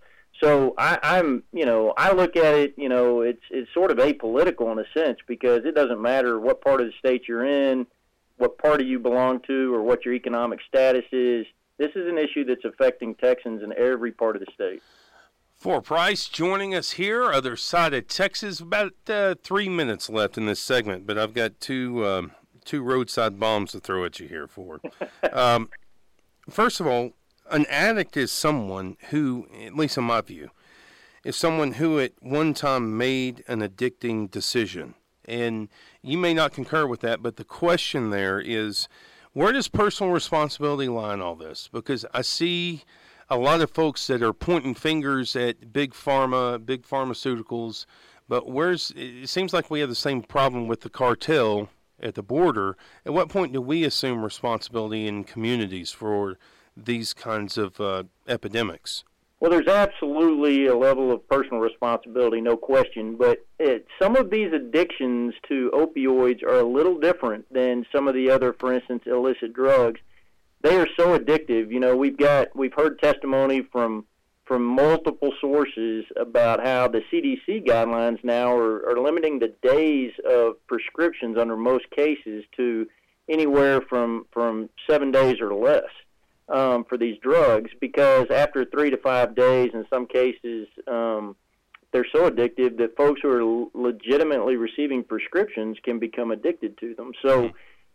So 0.43 0.75
I, 0.79 0.99
I'm, 1.03 1.43
you 1.53 1.67
know, 1.67 1.93
I 1.97 2.13
look 2.13 2.37
at 2.37 2.55
it, 2.55 2.75
you 2.77 2.89
know, 2.89 3.21
it's 3.21 3.43
it's 3.51 3.73
sort 3.73 3.91
of 3.91 3.99
apolitical 3.99 4.73
in 4.73 4.79
a 4.79 4.85
sense 4.97 5.19
because 5.29 5.65
it 5.65 5.75
doesn't 5.75 6.01
matter 6.01 6.41
what 6.41 6.61
part 6.61 6.81
of 6.81 6.87
the 6.87 6.93
state 6.99 7.29
you're 7.29 7.45
in, 7.45 7.87
what 8.39 8.59
party 8.59 8.85
you 8.85 8.99
belong 8.99 9.41
to, 9.47 9.75
or 9.75 9.83
what 9.83 10.05
your 10.05 10.15
economic 10.15 10.61
status 10.67 11.05
is. 11.13 11.47
This 11.77 11.91
is 11.95 12.09
an 12.09 12.19
issue 12.19 12.45
that's 12.45 12.65
affecting 12.65 13.15
Texans 13.17 13.63
in 13.63 13.73
every 13.77 14.13
part 14.13 14.37
of 14.37 14.41
the 14.45 14.53
state. 14.55 14.83
Four 15.57 15.81
Price 15.81 16.29
joining 16.29 16.75
us 16.75 16.93
here, 16.93 17.33
other 17.33 17.57
side 17.57 17.95
of 17.95 18.07
Texas. 18.07 18.61
About 18.61 18.93
uh, 19.09 19.35
three 19.43 19.69
minutes 19.69 20.11
left 20.11 20.37
in 20.37 20.47
this 20.47 20.61
segment, 20.61 21.07
but 21.07 21.17
I've 21.17 21.33
got 21.33 21.61
two 21.61 22.05
um, 22.05 22.33
two 22.65 22.83
roadside 22.83 23.41
bombs 23.41 23.73
to 23.73 23.81
throw 23.81 24.05
at 24.05 24.21
you 24.21 24.29
here. 24.29 24.47
For 24.47 24.81
um, 25.33 25.71
first 26.51 26.81
of 26.81 26.87
all, 26.87 27.13
an 27.51 27.67
addict 27.71 28.17
is 28.17 28.33
someone 28.33 28.97
who, 29.11 29.49
at 29.65 29.75
least 29.75 29.97
in 29.97 30.05
my 30.05 30.21
view, 30.21 30.51
is 31.25 31.37
someone 31.37 31.73
who 31.73 31.99
at 31.99 32.13
one 32.21 32.55
time 32.55 32.97
made 32.97 33.43
an 33.49 33.61
addicting 33.61 34.31
decision. 34.31 34.95
And 35.25 35.69
you 36.03 36.19
may 36.19 36.35
not 36.35 36.53
concur 36.53 36.87
with 36.87 37.01
that, 37.01 37.23
but 37.23 37.37
the 37.37 37.45
question 37.45 38.11
there 38.11 38.39
is 38.39 38.89
where 39.33 39.53
does 39.53 39.69
personal 39.69 40.13
responsibility 40.13 40.89
lie 40.89 41.15
in 41.15 41.23
all 41.23 41.35
this? 41.35 41.69
Because 41.73 42.05
I 42.13 42.23
see 42.23 42.85
a 43.35 43.39
lot 43.39 43.61
of 43.61 43.71
folks 43.71 44.07
that 44.07 44.23
are 44.23 44.33
pointing 44.33 44.75
fingers 44.75 45.35
at 45.35 45.73
big 45.73 45.93
pharma, 45.93 46.65
big 46.65 46.83
pharmaceuticals, 46.83 47.85
but 48.29 48.49
where's 48.49 48.93
it 48.97 49.29
seems 49.29 49.53
like 49.53 49.71
we 49.71 49.81
have 49.81 49.89
the 49.89 49.95
same 49.95 50.23
problem 50.23 50.69
with 50.69 50.83
the 50.83 50.89
cartel 50.89 51.69
at 52.01 52.15
the 52.15 52.23
border. 52.23 52.77
At 53.05 53.13
what 53.13 53.29
point 53.29 53.53
do 53.53 53.61
we 53.61 53.85
assume 53.85 54.23
responsibility 54.23 55.07
in 55.09 55.25
communities 55.25 55.91
for 55.91 56.39
these 56.77 57.13
kinds 57.13 57.59
of 57.59 57.81
uh, 57.81 58.05
epidemics? 58.29 59.05
Well, 59.41 59.51
there's 59.51 59.69
absolutely 59.69 60.67
a 60.67 60.77
level 60.77 61.13
of 61.13 61.29
personal 61.29 61.61
responsibility, 61.61 62.41
no 62.41 62.57
question. 62.57 63.17
But 63.17 63.45
it, 63.59 63.87
some 64.01 64.17
of 64.17 64.31
these 64.31 64.53
addictions 64.53 65.35
to 65.49 65.71
opioids 65.75 66.43
are 66.43 66.61
a 66.61 66.65
little 66.65 66.99
different 66.99 67.53
than 67.53 67.85
some 67.93 68.09
of 68.09 68.15
the 68.15 68.31
other, 68.31 68.55
for 68.55 68.73
instance, 68.73 69.03
illicit 69.07 69.53
drugs. 69.53 70.01
They 70.65 70.77
are 70.77 70.89
so 70.97 71.17
addictive. 71.19 71.71
You 71.71 71.79
know, 71.79 71.95
we've 71.95 72.17
got 72.17 72.57
we've 72.57 72.73
heard 72.73 72.99
testimony 72.99 73.69
from 73.71 74.07
from 74.47 74.65
multiple 74.65 75.31
sources 75.39 76.07
about 76.17 76.65
how 76.65 76.89
the 76.89 77.03
CDC 77.13 77.67
guidelines 77.67 78.23
now 78.25 78.57
are, 78.57 78.89
are 78.89 78.99
limiting 78.99 79.39
the 79.39 79.55
days 79.63 80.13
of 80.29 80.55
prescriptions 80.67 81.37
under 81.39 81.55
most 81.57 81.89
cases 81.91 82.45
to 82.57 82.89
anywhere 83.29 83.83
from 83.83 84.25
from 84.33 84.71
seven 84.89 85.11
days 85.11 85.37
or 85.39 85.55
less 85.55 85.91
um, 86.49 86.85
for 86.85 86.97
these 86.97 87.19
drugs 87.19 87.71
because 87.79 88.27
after 88.31 88.65
three 88.65 88.89
to 88.89 88.97
five 88.97 89.35
days, 89.35 89.71
in 89.75 89.85
some 89.91 90.07
cases, 90.07 90.67
um, 90.87 91.37
they're 91.93 92.07
so 92.11 92.31
addictive 92.31 92.79
that 92.79 92.97
folks 92.97 93.21
who 93.23 93.29
are 93.29 93.69
legitimately 93.75 94.57
receiving 94.57 95.05
prescriptions 95.05 95.77
can 95.85 95.99
become 95.99 96.31
addicted 96.31 96.79
to 96.79 96.95
them. 96.95 97.13
So, 97.23 97.51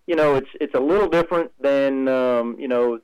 you 0.09 0.15
know, 0.15 0.33
it's 0.35 0.49
it's 0.59 0.73
a 0.73 0.79
little 0.79 1.07
different 1.07 1.51
than 1.61 2.07
um, 2.07 2.55
you 2.59 2.67
know 2.67 2.99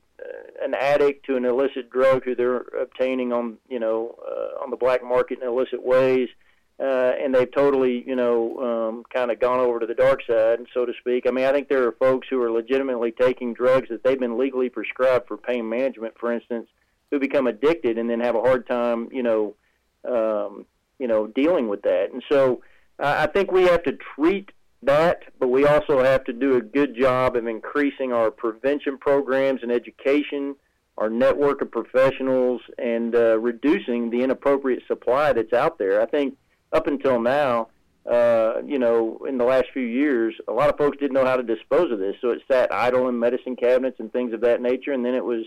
an 0.59 0.73
addict 0.73 1.23
to 1.27 1.35
an 1.35 1.45
illicit 1.45 1.91
drug 1.91 2.23
who 2.23 2.33
they're 2.33 2.65
obtaining 2.81 3.31
on 3.31 3.57
you 3.69 3.79
know 3.79 4.15
uh, 4.27 4.63
on 4.63 4.71
the 4.71 4.75
black 4.75 5.03
market 5.03 5.39
in 5.39 5.47
illicit 5.47 5.85
ways 5.85 6.29
uh, 6.77 7.13
and 7.23 7.33
they've 7.33 7.53
totally, 7.53 8.03
you 8.05 8.17
know, 8.17 8.57
um, 8.59 9.03
kind 9.13 9.31
of 9.31 9.39
gone 9.39 9.61
over 9.61 9.79
to 9.79 9.85
the 9.85 9.93
dark 9.93 10.19
side, 10.27 10.59
so 10.73 10.85
to 10.85 10.91
speak. 10.99 11.25
I 11.25 11.31
mean, 11.31 11.45
I 11.45 11.53
think 11.53 11.69
there 11.69 11.87
are 11.87 11.93
folks 11.93 12.27
who 12.29 12.41
are 12.41 12.51
legitimately 12.51 13.13
taking 13.13 13.53
drugs 13.53 13.87
that 13.87 14.03
they've 14.03 14.19
been 14.19 14.37
legally 14.37 14.67
prescribed 14.67 15.25
for 15.25 15.37
pain 15.37 15.69
management, 15.69 16.15
for 16.19 16.33
instance, 16.33 16.67
who 17.11 17.19
become 17.19 17.47
addicted 17.47 17.97
and 17.97 18.09
then 18.09 18.19
have 18.19 18.35
a 18.35 18.41
hard 18.41 18.67
time, 18.67 19.07
you 19.09 19.23
know, 19.23 19.55
um, 20.03 20.65
you 20.99 21.07
know, 21.07 21.27
dealing 21.27 21.69
with 21.69 21.83
that. 21.83 22.09
And 22.11 22.21
so, 22.29 22.61
I 22.99 23.27
think 23.27 23.53
we 23.53 23.63
have 23.63 23.83
to 23.83 23.97
treat 24.15 24.51
that, 24.83 25.23
but 25.39 25.47
we 25.47 25.65
also 25.65 26.03
have 26.03 26.23
to 26.25 26.33
do 26.33 26.57
a 26.57 26.61
good 26.61 26.95
job 26.95 27.35
of 27.35 27.47
increasing 27.47 28.13
our 28.13 28.29
prevention 28.29 28.97
programs 28.97 29.63
and 29.63 29.71
education, 29.71 30.55
our 30.97 31.09
network 31.09 31.61
of 31.61 31.71
professionals, 31.71 32.61
and 32.77 33.15
uh, 33.15 33.39
reducing 33.39 34.09
the 34.09 34.21
inappropriate 34.21 34.83
supply 34.87 35.33
that's 35.33 35.53
out 35.53 35.77
there. 35.77 36.01
I 36.01 36.05
think 36.05 36.37
up 36.71 36.87
until 36.87 37.19
now, 37.19 37.69
uh, 38.09 38.61
you 38.63 38.77
know, 38.77 39.25
in 39.27 39.37
the 39.37 39.45
last 39.45 39.65
few 39.73 39.81
years, 39.81 40.35
a 40.47 40.53
lot 40.53 40.69
of 40.69 40.77
folks 40.77 40.97
didn't 40.97 41.13
know 41.13 41.25
how 41.25 41.37
to 41.37 41.43
dispose 41.43 41.91
of 41.91 41.99
this, 41.99 42.15
so 42.21 42.29
it 42.29 42.41
sat 42.49 42.71
idle 42.71 43.09
in 43.09 43.17
medicine 43.17 43.55
cabinets 43.55 43.99
and 43.99 44.13
things 44.13 44.33
of 44.33 44.41
that 44.41 44.61
nature, 44.61 44.93
and 44.93 45.03
then 45.03 45.15
it 45.15 45.25
was 45.25 45.45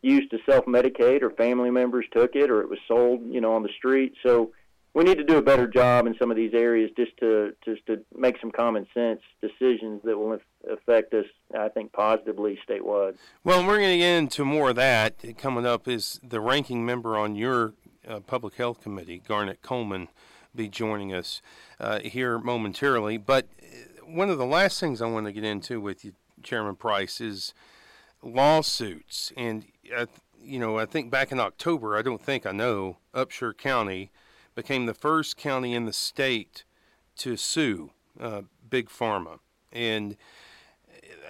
used 0.00 0.30
to 0.30 0.38
self-medicate, 0.48 1.22
or 1.22 1.30
family 1.30 1.70
members 1.70 2.06
took 2.10 2.34
it, 2.34 2.50
or 2.50 2.62
it 2.62 2.70
was 2.70 2.78
sold, 2.88 3.20
you 3.30 3.40
know, 3.40 3.54
on 3.54 3.62
the 3.62 3.68
street. 3.76 4.14
So 4.22 4.52
we 4.94 5.04
need 5.04 5.16
to 5.16 5.24
do 5.24 5.38
a 5.38 5.42
better 5.42 5.66
job 5.66 6.06
in 6.06 6.14
some 6.18 6.30
of 6.30 6.36
these 6.36 6.52
areas 6.52 6.90
just 6.96 7.16
to 7.18 7.54
just 7.64 7.84
to 7.86 8.02
make 8.16 8.38
some 8.40 8.50
common 8.50 8.86
sense 8.92 9.20
decisions 9.40 10.02
that 10.04 10.18
will 10.18 10.38
affect 10.70 11.14
us, 11.14 11.24
I 11.58 11.68
think, 11.68 11.92
positively 11.92 12.58
statewide. 12.68 13.16
Well, 13.42 13.66
we're 13.66 13.78
going 13.78 13.92
to 13.92 13.98
get 13.98 14.18
into 14.18 14.44
more 14.44 14.70
of 14.70 14.76
that. 14.76 15.14
Coming 15.38 15.66
up 15.66 15.88
is 15.88 16.20
the 16.22 16.40
ranking 16.40 16.84
member 16.84 17.16
on 17.16 17.36
your 17.36 17.72
uh, 18.06 18.20
public 18.20 18.54
health 18.54 18.82
committee, 18.82 19.22
Garnet 19.26 19.62
Coleman 19.62 20.08
be 20.54 20.68
joining 20.68 21.14
us 21.14 21.40
uh, 21.80 22.00
here 22.00 22.38
momentarily. 22.38 23.16
But 23.16 23.46
uh, 23.62 24.04
one 24.04 24.28
of 24.28 24.38
the 24.38 24.46
last 24.46 24.78
things 24.78 25.00
I 25.00 25.06
want 25.06 25.26
to 25.26 25.32
get 25.32 25.44
into 25.44 25.80
with 25.80 26.04
you, 26.04 26.12
Chairman 26.42 26.76
Price, 26.76 27.20
is 27.20 27.54
lawsuits. 28.22 29.32
And, 29.36 29.64
uh, 29.96 30.06
you 30.42 30.58
know, 30.58 30.78
I 30.78 30.84
think 30.84 31.10
back 31.10 31.32
in 31.32 31.40
October, 31.40 31.96
I 31.96 32.02
don't 32.02 32.22
think 32.22 32.44
I 32.44 32.52
know, 32.52 32.98
Upshur 33.14 33.56
County 33.56 34.10
became 34.54 34.86
the 34.86 34.94
first 34.94 35.36
county 35.36 35.74
in 35.74 35.86
the 35.86 35.92
state 35.92 36.64
to 37.16 37.36
sue 37.36 37.90
uh, 38.20 38.42
Big 38.68 38.88
Pharma. 38.88 39.38
And 39.72 40.16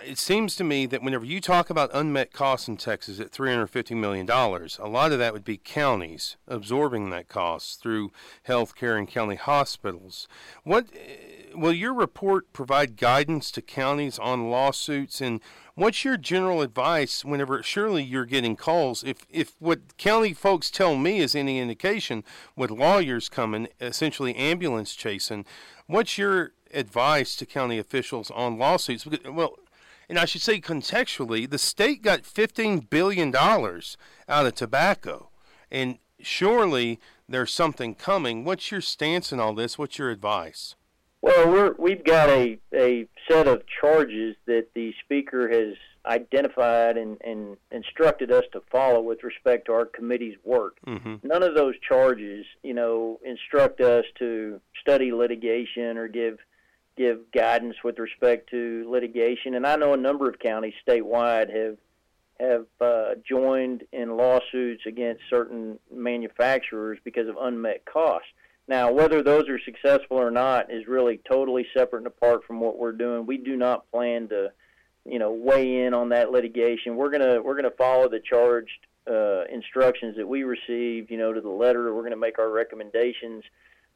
it 0.05 0.19
seems 0.19 0.57
to 0.57 0.65
me 0.65 0.87
that 0.87 1.03
whenever 1.03 1.25
you 1.25 1.41
talk 1.41 1.71
about 1.71 1.91
unmet 1.93 2.33
costs 2.33 2.69
in 2.69 2.77
Texas 2.77 3.21
at 3.21 3.31
$350 3.31 3.97
million, 3.97 4.29
a 4.31 4.89
lot 4.89 5.13
of 5.13 5.19
that 5.19 5.33
would 5.33 5.45
be 5.45 5.57
counties 5.57 6.37
absorbing 6.49 7.11
that 7.11 7.29
cost 7.29 7.81
through 7.81 8.11
health 8.45 8.75
care 8.75 8.97
and 8.97 9.09
county 9.09 9.37
hospitals. 9.37 10.29
What 10.65 10.87
eh, 10.95 11.53
will 11.55 11.73
your 11.73 11.95
report 11.95 12.53
provide 12.53 12.97
guidance 12.97 13.51
to 13.53 13.63
counties 13.63 14.19
on 14.19 14.51
lawsuits 14.51 15.21
and 15.21 15.41
what's 15.75 16.05
your 16.05 16.17
general 16.17 16.61
advice 16.63 17.25
whenever 17.25 17.63
surely 17.63 18.03
you're 18.03 18.25
getting 18.25 18.57
calls 18.57 19.03
if 19.05 19.27
if 19.31 19.55
what 19.59 19.97
county 19.97 20.33
folks 20.33 20.71
tell 20.71 20.97
me 20.97 21.19
is 21.19 21.35
any 21.35 21.59
indication 21.59 22.25
with 22.57 22.71
lawyers 22.71 23.29
coming 23.29 23.69
essentially 23.81 24.35
ambulance 24.37 24.95
chasing 24.95 25.45
what's 25.87 26.17
your 26.17 26.53
advice 26.73 27.37
to 27.37 27.45
county 27.45 27.79
officials 27.79 28.31
on 28.31 28.59
lawsuits 28.59 29.07
well 29.31 29.57
and 30.13 30.19
I 30.19 30.27
should 30.27 30.43
say 30.43 30.61
contextually, 30.61 31.49
the 31.49 31.57
state 31.57 32.03
got 32.03 32.25
$15 32.25 32.91
billion 32.91 33.35
out 33.35 33.97
of 34.29 34.55
tobacco. 34.55 35.31
And 35.71 36.01
surely 36.21 37.01
there's 37.27 37.51
something 37.51 37.95
coming. 37.95 38.45
What's 38.45 38.71
your 38.71 38.83
stance 38.83 39.33
in 39.33 39.41
all 39.41 39.55
this? 39.55 39.79
What's 39.79 39.97
your 39.97 40.11
advice? 40.11 40.75
Well, 41.23 41.49
we're, 41.49 41.75
we've 41.79 42.05
got 42.05 42.29
a, 42.29 42.59
a 42.75 43.09
set 43.27 43.49
of 43.49 43.63
charges 43.81 44.37
that 44.45 44.67
the 44.75 44.93
Speaker 45.03 45.49
has 45.49 45.77
identified 46.05 46.99
and, 46.99 47.17
and 47.25 47.57
instructed 47.71 48.31
us 48.31 48.45
to 48.53 48.61
follow 48.71 49.01
with 49.01 49.23
respect 49.23 49.65
to 49.69 49.73
our 49.73 49.87
committee's 49.87 50.37
work. 50.45 50.77
Mm-hmm. 50.87 51.27
None 51.27 51.43
of 51.43 51.55
those 51.55 51.77
charges, 51.89 52.45
you 52.63 52.75
know, 52.75 53.19
instruct 53.25 53.81
us 53.81 54.05
to 54.19 54.61
study 54.79 55.11
litigation 55.11 55.97
or 55.97 56.07
give– 56.07 56.37
give 56.97 57.31
guidance 57.33 57.77
with 57.83 57.99
respect 57.99 58.51
to 58.51 58.87
litigation. 58.89 59.55
And 59.55 59.67
I 59.67 59.77
know 59.77 59.95
a 59.95 59.99
number 59.99 60.29
of 60.29 60.39
counties 60.39 60.75
statewide 60.87 61.55
have 61.55 61.77
have 62.41 62.67
uh, 62.81 63.15
joined 63.29 63.85
in 63.93 64.17
lawsuits 64.17 64.83
against 64.87 65.23
certain 65.31 65.79
manufacturers 65.95 66.99
because 67.05 67.29
of 67.29 67.37
unmet 67.41 67.85
costs. 67.85 68.29
Now, 68.67 68.91
whether 68.91 69.23
those 69.23 69.49
are 69.49 69.61
successful 69.61 70.19
or 70.19 70.31
not 70.31 70.73
is 70.73 70.87
really 70.87 71.21
totally 71.29 71.67
separate 71.77 72.01
and 72.01 72.07
apart 72.07 72.45
from 72.45 72.61
what 72.61 72.79
we're 72.79 72.93
doing. 72.93 73.27
We 73.27 73.37
do 73.37 73.57
not 73.57 73.91
plan 73.91 74.29
to, 74.29 74.53
you 75.05 75.19
know, 75.19 75.33
weigh 75.33 75.85
in 75.85 75.95
on 75.95 76.09
that 76.11 76.31
litigation. 76.31 76.97
We're 76.97 77.11
gonna 77.11 77.43
we're 77.43 77.57
gonna 77.57 77.71
follow 77.71 78.09
the 78.09 78.21
charged 78.21 78.87
uh, 79.09 79.45
instructions 79.45 80.17
that 80.17 80.27
we 80.27 80.45
receive, 80.45 81.11
you 81.11 81.19
know, 81.19 81.33
to 81.33 81.41
the 81.41 81.49
letter. 81.49 81.95
We're 81.95 82.05
gonna 82.05 82.17
make 82.17 82.39
our 82.39 82.51
recommendations 82.51 83.45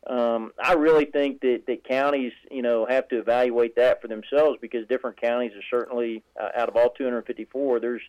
um, 0.06 0.52
I 0.62 0.74
really 0.74 1.06
think 1.06 1.40
that, 1.40 1.64
that 1.66 1.82
counties, 1.84 2.32
you 2.50 2.62
know, 2.62 2.86
have 2.86 3.08
to 3.08 3.18
evaluate 3.18 3.74
that 3.76 4.00
for 4.00 4.06
themselves 4.06 4.58
because 4.60 4.86
different 4.86 5.20
counties 5.20 5.50
are 5.52 5.64
certainly 5.68 6.22
uh, 6.40 6.50
out 6.56 6.68
of 6.68 6.76
all 6.76 6.90
254. 6.90 7.80
There's 7.80 8.02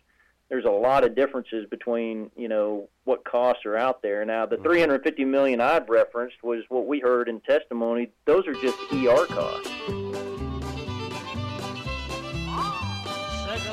there's 0.48 0.64
a 0.64 0.70
lot 0.70 1.04
of 1.04 1.14
differences 1.14 1.66
between 1.68 2.30
you 2.36 2.48
know 2.48 2.88
what 3.04 3.24
costs 3.24 3.66
are 3.66 3.76
out 3.76 4.00
there. 4.00 4.24
Now 4.24 4.46
the 4.46 4.56
350 4.58 5.24
million 5.24 5.60
I've 5.60 5.88
referenced 5.88 6.42
was 6.42 6.62
what 6.68 6.86
we 6.86 7.00
heard 7.00 7.28
in 7.28 7.40
testimony. 7.40 8.10
Those 8.24 8.46
are 8.46 8.54
just 8.54 8.78
ER 8.92 9.26
costs. 9.26 9.68
Circle 9.68 10.14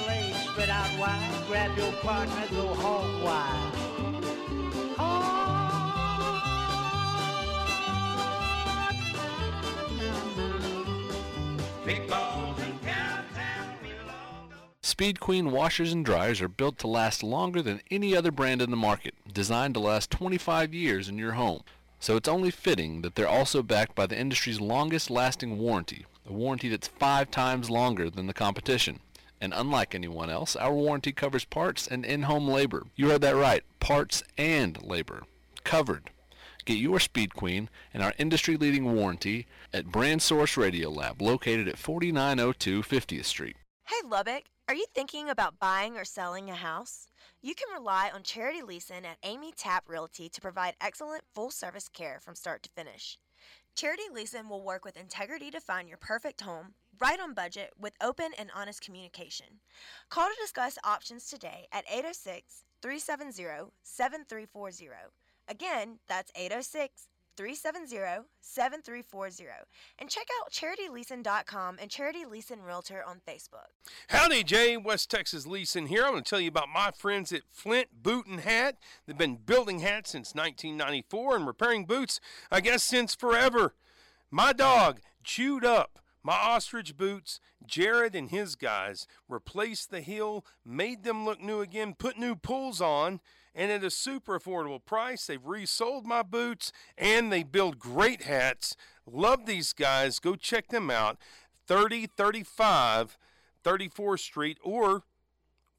A, 0.09 0.33
spread 0.51 0.69
out 0.69 0.99
wide. 0.99 1.43
Grab 1.47 1.77
your 1.77 1.91
partner, 1.93 2.43
go 2.51 2.73
home 2.73 3.23
wide. 3.23 3.74
Speed 14.81 15.19
Queen 15.19 15.51
washers 15.51 15.91
and 15.91 16.05
dryers 16.05 16.41
are 16.41 16.47
built 16.47 16.77
to 16.77 16.87
last 16.87 17.21
longer 17.21 17.61
than 17.61 17.81
any 17.91 18.15
other 18.15 18.31
brand 18.31 18.61
in 18.61 18.71
the 18.71 18.77
market, 18.77 19.13
designed 19.33 19.73
to 19.73 19.79
last 19.79 20.09
25 20.09 20.73
years 20.73 21.09
in 21.09 21.17
your 21.17 21.33
home. 21.33 21.63
So 21.99 22.15
it's 22.15 22.29
only 22.29 22.51
fitting 22.51 23.01
that 23.01 23.15
they're 23.15 23.27
also 23.27 23.61
backed 23.61 23.93
by 23.93 24.05
the 24.05 24.17
industry's 24.17 24.61
longest 24.61 25.09
lasting 25.09 25.57
warranty, 25.57 26.05
a 26.25 26.31
warranty 26.31 26.69
that's 26.69 26.87
five 26.87 27.29
times 27.29 27.69
longer 27.69 28.09
than 28.09 28.27
the 28.27 28.33
competition. 28.33 28.99
And 29.41 29.53
unlike 29.53 29.93
anyone 29.93 30.29
else, 30.29 30.55
our 30.55 30.73
warranty 30.73 31.11
covers 31.11 31.43
parts 31.43 31.87
and 31.87 32.05
in 32.05 32.21
home 32.21 32.47
labor. 32.47 32.85
You 32.95 33.09
heard 33.09 33.21
that 33.21 33.35
right, 33.35 33.63
parts 33.79 34.23
and 34.37 34.81
labor. 34.81 35.23
Covered 35.63 36.09
Get 36.65 36.79
your 36.79 36.99
Speed 36.99 37.35
Queen 37.35 37.69
and 37.93 38.01
our 38.01 38.13
industry-leading 38.17 38.91
warranty 38.91 39.45
at 39.71 39.85
Brand 39.85 40.23
Source 40.23 40.57
Radio 40.57 40.89
Lab, 40.89 41.21
located 41.21 41.67
at 41.67 41.77
4902 41.77 42.81
50th 42.81 43.25
Street. 43.25 43.55
Hey 43.87 44.07
Lubbock, 44.09 44.45
are 44.67 44.73
you 44.73 44.87
thinking 44.95 45.29
about 45.29 45.59
buying 45.59 45.95
or 45.95 46.03
selling 46.03 46.49
a 46.49 46.55
house? 46.55 47.05
You 47.39 47.53
can 47.53 47.71
rely 47.71 48.09
on 48.11 48.23
Charity 48.23 48.63
Leeson 48.63 49.05
at 49.05 49.19
Amy 49.21 49.53
Tap 49.55 49.83
Realty 49.87 50.27
to 50.27 50.41
provide 50.41 50.73
excellent 50.81 51.21
full 51.35 51.51
service 51.51 51.87
care 51.87 52.19
from 52.19 52.33
start 52.33 52.63
to 52.63 52.69
finish. 52.75 53.19
Charity 53.75 54.09
Leeson 54.11 54.49
will 54.49 54.63
work 54.63 54.83
with 54.83 54.97
integrity 54.97 55.51
to 55.51 55.61
find 55.61 55.87
your 55.87 55.99
perfect 55.99 56.41
home, 56.41 56.73
right 56.99 57.19
on 57.19 57.35
budget, 57.35 57.73
with 57.79 57.93
open 58.01 58.31
and 58.39 58.49
honest 58.55 58.81
communication. 58.81 59.59
Call 60.09 60.29
to 60.29 60.35
discuss 60.41 60.79
options 60.83 61.29
today 61.29 61.67
at 61.71 61.85
806 61.87 62.63
370 62.81 63.69
7340. 63.83 65.11
Again, 65.47 65.99
that's 66.07 66.31
806 66.35 67.07
370 67.37 68.27
7340. 68.41 69.45
And 69.99 70.09
check 70.09 70.27
out 70.41 70.51
charityleeson.com 70.51 71.77
and 71.81 71.91
Charity 71.91 72.25
Realtor 72.25 73.03
on 73.05 73.21
Facebook. 73.27 73.69
Howdy, 74.09 74.43
Jay. 74.43 74.77
West 74.77 75.11
Texas 75.11 75.45
Leeson 75.45 75.87
here. 75.87 76.03
I'm 76.05 76.11
going 76.13 76.23
to 76.23 76.29
tell 76.29 76.39
you 76.39 76.47
about 76.49 76.69
my 76.73 76.91
friends 76.91 77.33
at 77.33 77.41
Flint 77.51 77.89
Boot 78.01 78.25
and 78.27 78.39
Hat. 78.41 78.77
They've 79.05 79.17
been 79.17 79.35
building 79.35 79.79
hats 79.79 80.11
since 80.11 80.33
1994 80.33 81.35
and 81.35 81.47
repairing 81.47 81.85
boots, 81.85 82.19
I 82.51 82.61
guess, 82.61 82.83
since 82.83 83.13
forever. 83.13 83.73
My 84.31 84.53
dog 84.53 85.01
chewed 85.23 85.65
up 85.65 85.99
my 86.25 86.33
ostrich 86.33 86.97
boots. 86.97 87.39
Jared 87.65 88.15
and 88.15 88.31
his 88.31 88.55
guys 88.55 89.07
replaced 89.29 89.91
the 89.91 90.01
heel, 90.01 90.43
made 90.65 91.03
them 91.03 91.23
look 91.23 91.39
new 91.39 91.61
again, 91.61 91.93
put 91.97 92.17
new 92.17 92.35
pulls 92.35 92.81
on, 92.81 93.19
and 93.55 93.71
at 93.71 93.83
a 93.83 93.89
super 93.89 94.37
affordable 94.37 94.83
price. 94.83 95.25
They've 95.25 95.43
resold 95.43 96.05
my 96.05 96.21
boots 96.21 96.71
and 96.97 97.31
they 97.31 97.43
build 97.43 97.79
great 97.79 98.23
hats. 98.23 98.75
Love 99.09 99.45
these 99.45 99.73
guys. 99.73 100.19
Go 100.19 100.35
check 100.35 100.67
them 100.67 100.91
out. 100.91 101.17
3035 101.67 103.17
34th 103.63 104.19
Street 104.19 104.59
or 104.63 105.03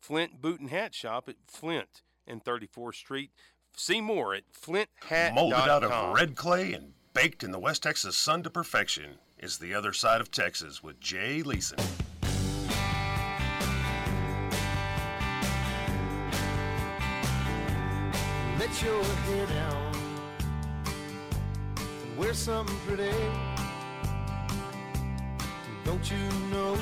Flint 0.00 0.42
Boot 0.42 0.60
and 0.60 0.70
Hat 0.70 0.94
Shop 0.94 1.28
at 1.28 1.36
Flint 1.46 2.02
and 2.26 2.42
34th 2.42 2.96
Street. 2.96 3.30
See 3.76 4.00
more 4.00 4.34
at 4.34 4.44
flinthat.com. 4.52 5.34
Molded 5.34 5.58
out 5.58 5.84
of 5.84 6.14
red 6.14 6.34
clay 6.34 6.72
and 6.72 6.94
baked 7.14 7.44
in 7.44 7.52
the 7.52 7.58
West 7.58 7.82
Texas 7.82 8.16
sun 8.16 8.42
to 8.42 8.50
perfection 8.50 9.18
is 9.38 9.58
the 9.58 9.74
other 9.74 9.92
side 9.92 10.20
of 10.20 10.30
Texas 10.30 10.82
with 10.82 10.98
Jay 10.98 11.42
Leeson. 11.42 11.78
Your 18.84 19.02
down 19.46 19.94
and 21.76 22.18
wear 22.18 22.34
something 22.34 22.76
pretty. 22.86 23.10
Don't 25.82 26.10
you 26.10 26.18
know 26.50 26.74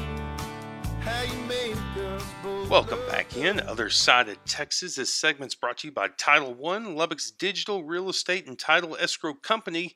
how 1.01 1.23
you 1.23 1.39
make 1.47 1.77
us 2.05 2.25
both? 2.43 2.69
Welcome 2.69 2.99
back 3.09 3.37
in. 3.37 3.61
Other 3.61 3.91
Side 3.91 4.29
of 4.29 4.45
Texas. 4.45 4.97
This 4.97 5.15
segment's 5.15 5.55
brought 5.55 5.79
to 5.79 5.87
you 5.87 5.93
by 5.93 6.09
Title 6.09 6.53
One, 6.53 6.97
Lubbock's 6.97 7.31
digital 7.31 7.85
real 7.85 8.09
estate 8.09 8.49
and 8.49 8.59
title 8.59 8.97
escrow 8.99 9.33
company. 9.35 9.95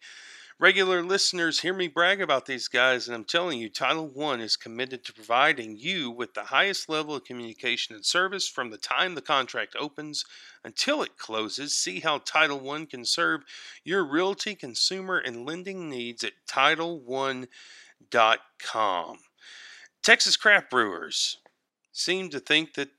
Regular 0.60 1.04
listeners 1.04 1.60
hear 1.60 1.72
me 1.72 1.86
brag 1.86 2.20
about 2.20 2.46
these 2.46 2.66
guys, 2.66 3.06
and 3.06 3.14
I'm 3.14 3.22
telling 3.22 3.60
you, 3.60 3.68
Title 3.68 4.08
One 4.08 4.40
is 4.40 4.56
committed 4.56 5.04
to 5.04 5.12
providing 5.12 5.76
you 5.76 6.10
with 6.10 6.34
the 6.34 6.46
highest 6.46 6.88
level 6.88 7.14
of 7.14 7.22
communication 7.22 7.94
and 7.94 8.04
service 8.04 8.48
from 8.48 8.70
the 8.70 8.76
time 8.76 9.14
the 9.14 9.22
contract 9.22 9.76
opens 9.78 10.24
until 10.64 11.00
it 11.00 11.16
closes. 11.16 11.78
See 11.78 12.00
how 12.00 12.18
Title 12.18 12.58
One 12.58 12.86
can 12.86 13.04
serve 13.04 13.42
your 13.84 14.04
realty, 14.04 14.56
consumer, 14.56 15.18
and 15.18 15.46
lending 15.46 15.88
needs 15.88 16.24
at 16.24 16.32
TitleOne.com. 16.50 17.48
Texas 20.02 20.36
craft 20.36 20.70
brewers 20.70 21.38
seem 21.92 22.30
to 22.30 22.40
think 22.40 22.74
that 22.74 22.90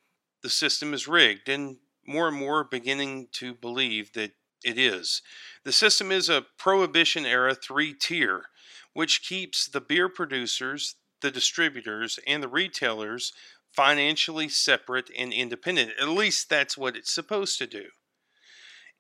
the 0.44 0.50
system 0.50 0.94
is 0.94 1.10
rigged, 1.10 1.50
and 1.50 1.76
more 2.08 2.30
and 2.30 2.38
more 2.38 2.64
beginning 2.64 3.28
to 3.34 3.54
believe 3.54 4.14
that 4.14 4.32
it 4.64 4.78
is. 4.78 5.22
The 5.64 5.72
system 5.72 6.12
is 6.12 6.30
a 6.30 6.46
prohibition 6.58 7.26
era 7.26 7.56
three 7.56 7.94
tier, 7.94 8.46
which 8.94 9.24
keeps 9.24 9.68
the 9.68 9.82
beer 9.82 10.10
producers, 10.10 10.96
the 11.22 11.32
distributors, 11.32 12.20
and 12.26 12.42
the 12.42 12.48
retailers 12.48 13.34
financially 13.74 14.50
separate 14.50 15.10
and 15.18 15.32
independent. 15.32 15.92
At 16.00 16.10
least 16.10 16.50
that's 16.50 16.78
what 16.78 16.96
it's 16.96 17.14
supposed 17.14 17.58
to 17.60 17.68
do. 17.68 17.86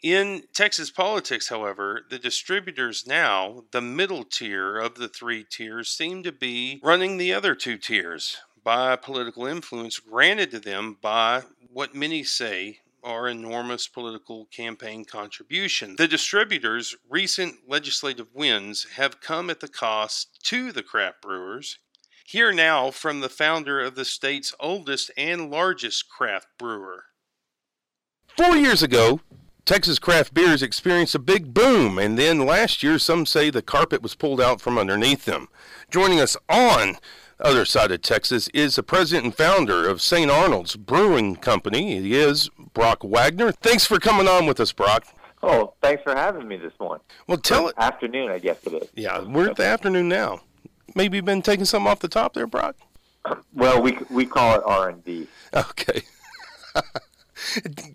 In 0.01 0.43
Texas 0.53 0.89
politics, 0.89 1.49
however, 1.49 2.05
the 2.10 2.20
distributors 2.20 3.05
now, 3.05 3.66
the 3.72 3.82
middle 3.82 4.24
tier 4.24 4.78
of 4.78 4.95
the 4.95 5.10
three 5.10 5.43
tiers, 5.43 5.91
seem 5.91 6.24
to 6.24 6.32
be 6.32 6.80
running 6.82 7.18
the 7.18 7.34
other 7.34 7.53
two 7.53 7.78
tiers 7.78 8.38
by 8.64 8.95
political 8.95 9.45
influence 9.45 9.99
granted 9.99 10.51
to 10.51 10.60
them 10.60 10.97
by 11.01 11.43
what 11.72 11.95
many 11.95 12.24
say 12.24 12.80
are 13.04 13.28
enormous 13.28 13.88
political 13.88 14.45
campaign 14.45 15.06
contributions. 15.06 15.97
The 15.97 16.08
distributors' 16.08 16.95
recent 17.10 17.68
legislative 17.68 18.28
wins 18.34 18.86
have 18.95 19.22
come 19.22 19.50
at 19.50 19.60
the 19.60 19.68
cost 19.68 20.39
to 20.45 20.72
the 20.72 20.84
craft 20.84 21.22
brewers. 21.22 21.80
Hear 22.26 22.52
now 22.52 22.91
from 22.91 23.22
the 23.22 23.30
founder 23.30 23.80
of 23.80 23.95
the 23.95 24.06
state's 24.06 24.54
oldest 24.60 25.10
and 25.18 25.50
largest 25.50 26.10
craft 26.10 26.47
brewer. 26.58 27.06
Four 28.38 28.56
years 28.56 28.84
ago, 28.84 29.22
Texas 29.66 30.00
craft 30.00 30.34
beers 30.34 30.64
experienced 30.64 31.16
a 31.16 31.20
big 31.20 31.54
boom, 31.54 32.00
and 32.00 32.18
then 32.18 32.45
last 32.45 32.82
year, 32.82 32.97
some 32.97 33.26
say 33.26 33.50
the 33.50 33.62
carpet 33.62 34.02
was 34.02 34.16
pulled 34.16 34.41
out 34.41 34.62
from 34.62 34.78
underneath 34.78 35.26
them. 35.26 35.47
Joining 35.91 36.20
us 36.20 36.36
on 36.47 36.97
other 37.39 37.65
side 37.65 37.91
of 37.91 38.01
Texas 38.01 38.47
is 38.53 38.75
the 38.75 38.83
president 38.83 39.25
and 39.25 39.35
founder 39.35 39.87
of 39.87 40.01
St. 40.01 40.29
Arnold's 40.29 40.75
Brewing 40.75 41.35
Company. 41.37 41.99
He 41.99 42.15
is 42.15 42.49
Brock 42.73 43.03
Wagner. 43.03 43.51
Thanks 43.51 43.85
for 43.85 43.99
coming 43.99 44.27
on 44.27 44.45
with 44.45 44.59
us, 44.59 44.71
Brock. 44.71 45.05
Oh, 45.41 45.73
thanks 45.81 46.03
for 46.03 46.13
having 46.15 46.47
me 46.47 46.57
this 46.57 46.73
morning. 46.79 47.01
Well, 47.27 47.37
tell 47.37 47.65
Or 47.67 47.69
it. 47.69 47.75
Afternoon, 47.77 48.29
I 48.29 48.39
guess 48.39 48.57
it 48.65 48.73
is. 48.73 48.89
Yeah, 48.93 49.21
we're 49.21 49.49
at 49.49 49.55
the 49.55 49.65
afternoon 49.65 50.09
now. 50.09 50.41
Maybe 50.95 51.17
you've 51.17 51.25
been 51.25 51.41
taking 51.41 51.65
something 51.65 51.89
off 51.89 51.99
the 51.99 52.07
top 52.09 52.33
there, 52.33 52.47
Brock. 52.47 52.75
Well, 53.53 53.81
we 53.81 53.97
we 54.09 54.25
call 54.25 54.55
it 54.55 54.63
R 54.65 54.89
and 54.89 55.03
D. 55.03 55.27
Okay. 55.53 56.01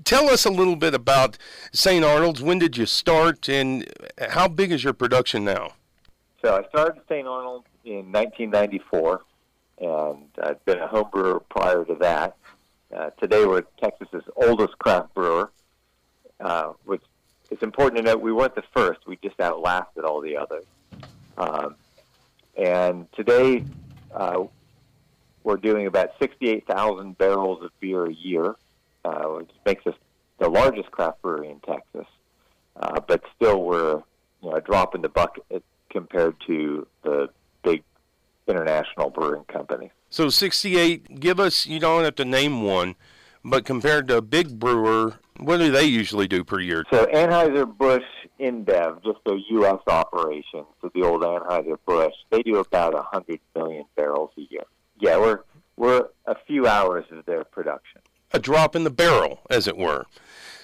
Tell 0.05 0.29
us 0.31 0.45
a 0.45 0.51
little 0.51 0.77
bit 0.77 0.95
about 0.95 1.39
St. 1.73 2.05
Arnold's. 2.05 2.43
When 2.43 2.59
did 2.59 2.77
you 2.77 2.87
start, 2.87 3.49
and 3.49 3.87
how 4.31 4.49
big 4.49 4.71
is 4.73 4.85
your 4.85 4.93
production 4.93 5.45
now? 5.45 5.73
So 6.43 6.55
I 6.57 6.69
started 6.69 7.03
St. 7.09 7.27
Arnold 7.27 7.65
in 7.85 8.13
1994, 8.13 9.23
and 9.85 10.29
I've 10.43 10.65
been 10.65 10.79
a 10.79 10.87
home 10.87 11.09
brewer 11.13 11.41
prior 11.41 11.85
to 11.85 11.95
that. 11.97 12.37
Uh, 12.95 13.11
today 13.21 13.45
we're 13.45 13.63
Texas's 13.83 14.25
oldest 14.37 14.79
craft 14.79 15.15
brewer, 15.15 15.51
uh, 16.41 16.73
which 16.85 17.03
it's 17.51 17.63
important 17.63 17.99
to 17.99 18.03
note 18.03 18.21
we 18.21 18.33
weren't 18.33 18.55
the 18.55 18.65
first. 18.75 19.07
We 19.07 19.17
just 19.23 19.39
outlasted 19.41 20.05
all 20.05 20.21
the 20.21 20.37
others. 20.37 20.65
Um, 21.37 21.75
and 22.57 23.13
today 23.13 23.65
uh, 24.15 24.45
we're 25.43 25.57
doing 25.57 25.87
about 25.87 26.11
68,000 26.19 27.19
barrels 27.19 27.63
of 27.63 27.71
beer 27.81 28.07
a 28.07 28.15
year, 28.15 28.57
uh, 29.05 29.25
which 29.25 29.51
makes 29.67 29.87
us 29.87 29.95
the 30.39 30.49
largest 30.49 30.91
craft 30.91 31.21
brewery 31.21 31.51
in 31.51 31.61
Texas. 31.61 32.07
Uh, 32.77 33.01
but 33.01 33.23
still, 33.37 33.63
we're 33.63 34.03
you 34.43 34.51
know 34.51 34.53
a 34.53 34.61
drop 34.61 34.95
in 34.95 35.03
the 35.03 35.09
bucket 35.09 35.63
compared 35.91 36.35
to 36.47 36.87
the 37.03 37.29
international 38.49 39.11
brewing 39.11 39.45
Company. 39.45 39.91
So 40.11 40.29
68, 40.29 41.21
give 41.21 41.41
us, 41.41 41.67
you 41.67 41.81
don't 41.81 42.05
have 42.05 42.15
to 42.17 42.25
name 42.25 42.63
one, 42.63 42.95
but 43.45 43.65
compared 43.65 44.09
to 44.09 44.19
a 44.19 44.23
big 44.23 44.59
brewer, 44.59 45.15
what 45.39 45.59
do 45.59 45.71
they 45.71 45.85
usually 45.85 46.29
do 46.29 46.45
per 46.45 46.61
year? 46.61 46.85
So 46.91 47.07
Anheuser-Busch 47.07 48.05
InBev, 48.41 49.03
just 49.05 49.19
a 49.27 49.37
U.S. 49.51 49.81
operation, 49.87 50.65
so 50.81 50.91
the 50.95 51.03
old 51.03 51.23
Anheuser-Busch, 51.23 52.15
they 52.31 52.43
do 52.43 52.59
about 52.59 52.95
100 52.95 53.41
million 53.55 53.85
barrels 53.97 54.31
a 54.39 54.43
year. 54.51 54.65
Yeah, 55.01 55.19
we're 55.19 55.41
we're 55.77 56.09
a 56.27 56.37
few 56.47 56.67
hours 56.67 57.05
of 57.11 57.25
their 57.27 57.45
production. 57.45 58.01
A 58.33 58.39
drop 58.39 58.77
in 58.77 58.85
the 58.85 58.91
barrel, 58.91 59.41
as 59.51 59.67
it 59.67 59.77
were. 59.77 60.07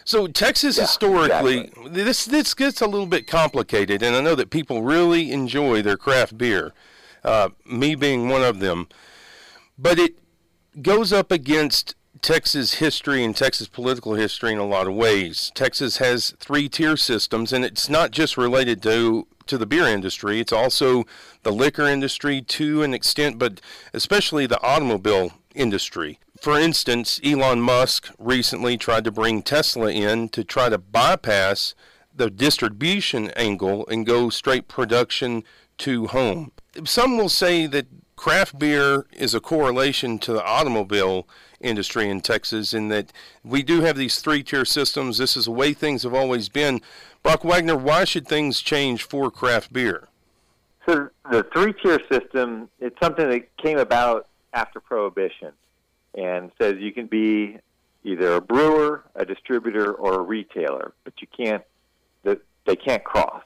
So 0.04 0.26
Texas 0.26 0.76
Yeah, 0.76 0.84
historically, 0.84 1.72
this 1.88 2.24
this 2.24 2.54
gets 2.54 2.80
a 2.80 2.86
little 2.86 3.06
bit 3.06 3.26
complicated, 3.26 4.02
and 4.02 4.16
I 4.16 4.20
know 4.20 4.34
that 4.34 4.50
people 4.50 4.82
really 4.82 5.30
enjoy 5.32 5.82
their 5.82 5.96
craft 5.96 6.38
beer, 6.38 6.72
uh, 7.24 7.50
me 7.64 7.94
being 7.94 8.28
one 8.28 8.42
of 8.42 8.60
them. 8.60 8.88
But 9.78 9.98
it 9.98 10.18
goes 10.80 11.12
up 11.12 11.30
against 11.30 11.94
Texas 12.22 12.74
history 12.74 13.24
and 13.24 13.34
Texas 13.34 13.66
political 13.68 14.14
history 14.14 14.52
in 14.52 14.58
a 14.58 14.66
lot 14.66 14.86
of 14.86 14.94
ways. 14.94 15.50
Texas 15.54 15.98
has 15.98 16.34
three 16.38 16.68
tier 16.68 16.96
systems, 16.96 17.52
and 17.52 17.64
it's 17.64 17.88
not 17.88 18.10
just 18.10 18.36
related 18.36 18.82
to 18.82 19.26
to 19.46 19.58
the 19.58 19.66
beer 19.66 19.86
industry. 19.86 20.38
It's 20.38 20.52
also 20.52 21.04
the 21.42 21.50
liquor 21.50 21.86
industry 21.86 22.40
to 22.40 22.82
an 22.82 22.94
extent, 22.94 23.38
but 23.38 23.60
especially 23.92 24.46
the 24.46 24.62
automobile 24.62 25.32
industry. 25.54 26.20
For 26.40 26.58
instance, 26.58 27.20
Elon 27.24 27.60
Musk 27.60 28.10
recently 28.18 28.76
tried 28.76 29.04
to 29.04 29.10
bring 29.10 29.42
Tesla 29.42 29.90
in 29.90 30.28
to 30.30 30.44
try 30.44 30.68
to 30.68 30.78
bypass 30.78 31.74
the 32.14 32.30
distribution 32.30 33.30
angle 33.32 33.86
and 33.88 34.06
go 34.06 34.30
straight 34.30 34.68
production 34.68 35.42
to 35.78 36.06
home. 36.06 36.52
Some 36.84 37.16
will 37.16 37.28
say 37.28 37.66
that 37.66 37.86
craft 38.16 38.58
beer 38.58 39.06
is 39.12 39.34
a 39.34 39.40
correlation 39.40 40.18
to 40.20 40.32
the 40.32 40.44
automobile 40.44 41.26
industry 41.60 42.08
in 42.08 42.20
Texas 42.20 42.72
in 42.72 42.88
that 42.88 43.12
we 43.42 43.62
do 43.62 43.80
have 43.80 43.96
these 43.96 44.20
three 44.20 44.42
tier 44.42 44.64
systems. 44.64 45.18
This 45.18 45.36
is 45.36 45.46
the 45.46 45.50
way 45.50 45.72
things 45.72 46.02
have 46.02 46.14
always 46.14 46.48
been. 46.48 46.80
Brock 47.22 47.44
Wagner, 47.44 47.76
why 47.76 48.04
should 48.04 48.26
things 48.26 48.60
change 48.60 49.04
for 49.04 49.30
craft 49.30 49.72
beer? 49.72 50.08
So 50.86 51.08
the 51.30 51.44
three 51.52 51.72
tier 51.72 52.00
system, 52.10 52.68
it's 52.80 52.98
something 53.02 53.28
that 53.28 53.56
came 53.56 53.78
about 53.78 54.28
after 54.52 54.80
Prohibition 54.80 55.52
and 56.14 56.50
says 56.60 56.76
you 56.78 56.92
can 56.92 57.06
be 57.06 57.58
either 58.04 58.34
a 58.34 58.40
brewer, 58.40 59.04
a 59.14 59.24
distributor, 59.24 59.92
or 59.92 60.20
a 60.20 60.22
retailer, 60.22 60.92
but 61.04 61.14
you 61.20 61.26
can't 61.36 61.62
they 62.66 62.76
can't 62.76 63.02
cross. 63.02 63.42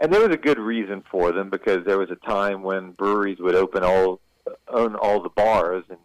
And 0.00 0.10
there 0.10 0.26
was 0.26 0.34
a 0.34 0.38
good 0.38 0.58
reason 0.58 1.04
for 1.10 1.30
them 1.30 1.50
because 1.50 1.84
there 1.84 1.98
was 1.98 2.10
a 2.10 2.16
time 2.16 2.62
when 2.62 2.92
breweries 2.92 3.38
would 3.38 3.54
open 3.54 3.84
all, 3.84 4.20
own 4.66 4.96
all 4.96 5.22
the 5.22 5.28
bars 5.28 5.84
and 5.90 5.98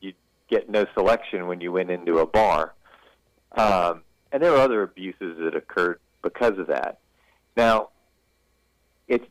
you'd 0.00 0.14
get 0.48 0.70
no 0.70 0.86
selection 0.94 1.48
when 1.48 1.60
you 1.60 1.72
went 1.72 1.90
into 1.90 2.18
a 2.18 2.26
bar. 2.26 2.74
Um, 3.56 4.02
and 4.30 4.40
there 4.40 4.52
were 4.52 4.58
other 4.58 4.82
abuses 4.82 5.36
that 5.38 5.56
occurred 5.56 5.98
because 6.22 6.58
of 6.58 6.68
that. 6.68 7.00
Now, 7.56 7.88
it's 9.08 9.26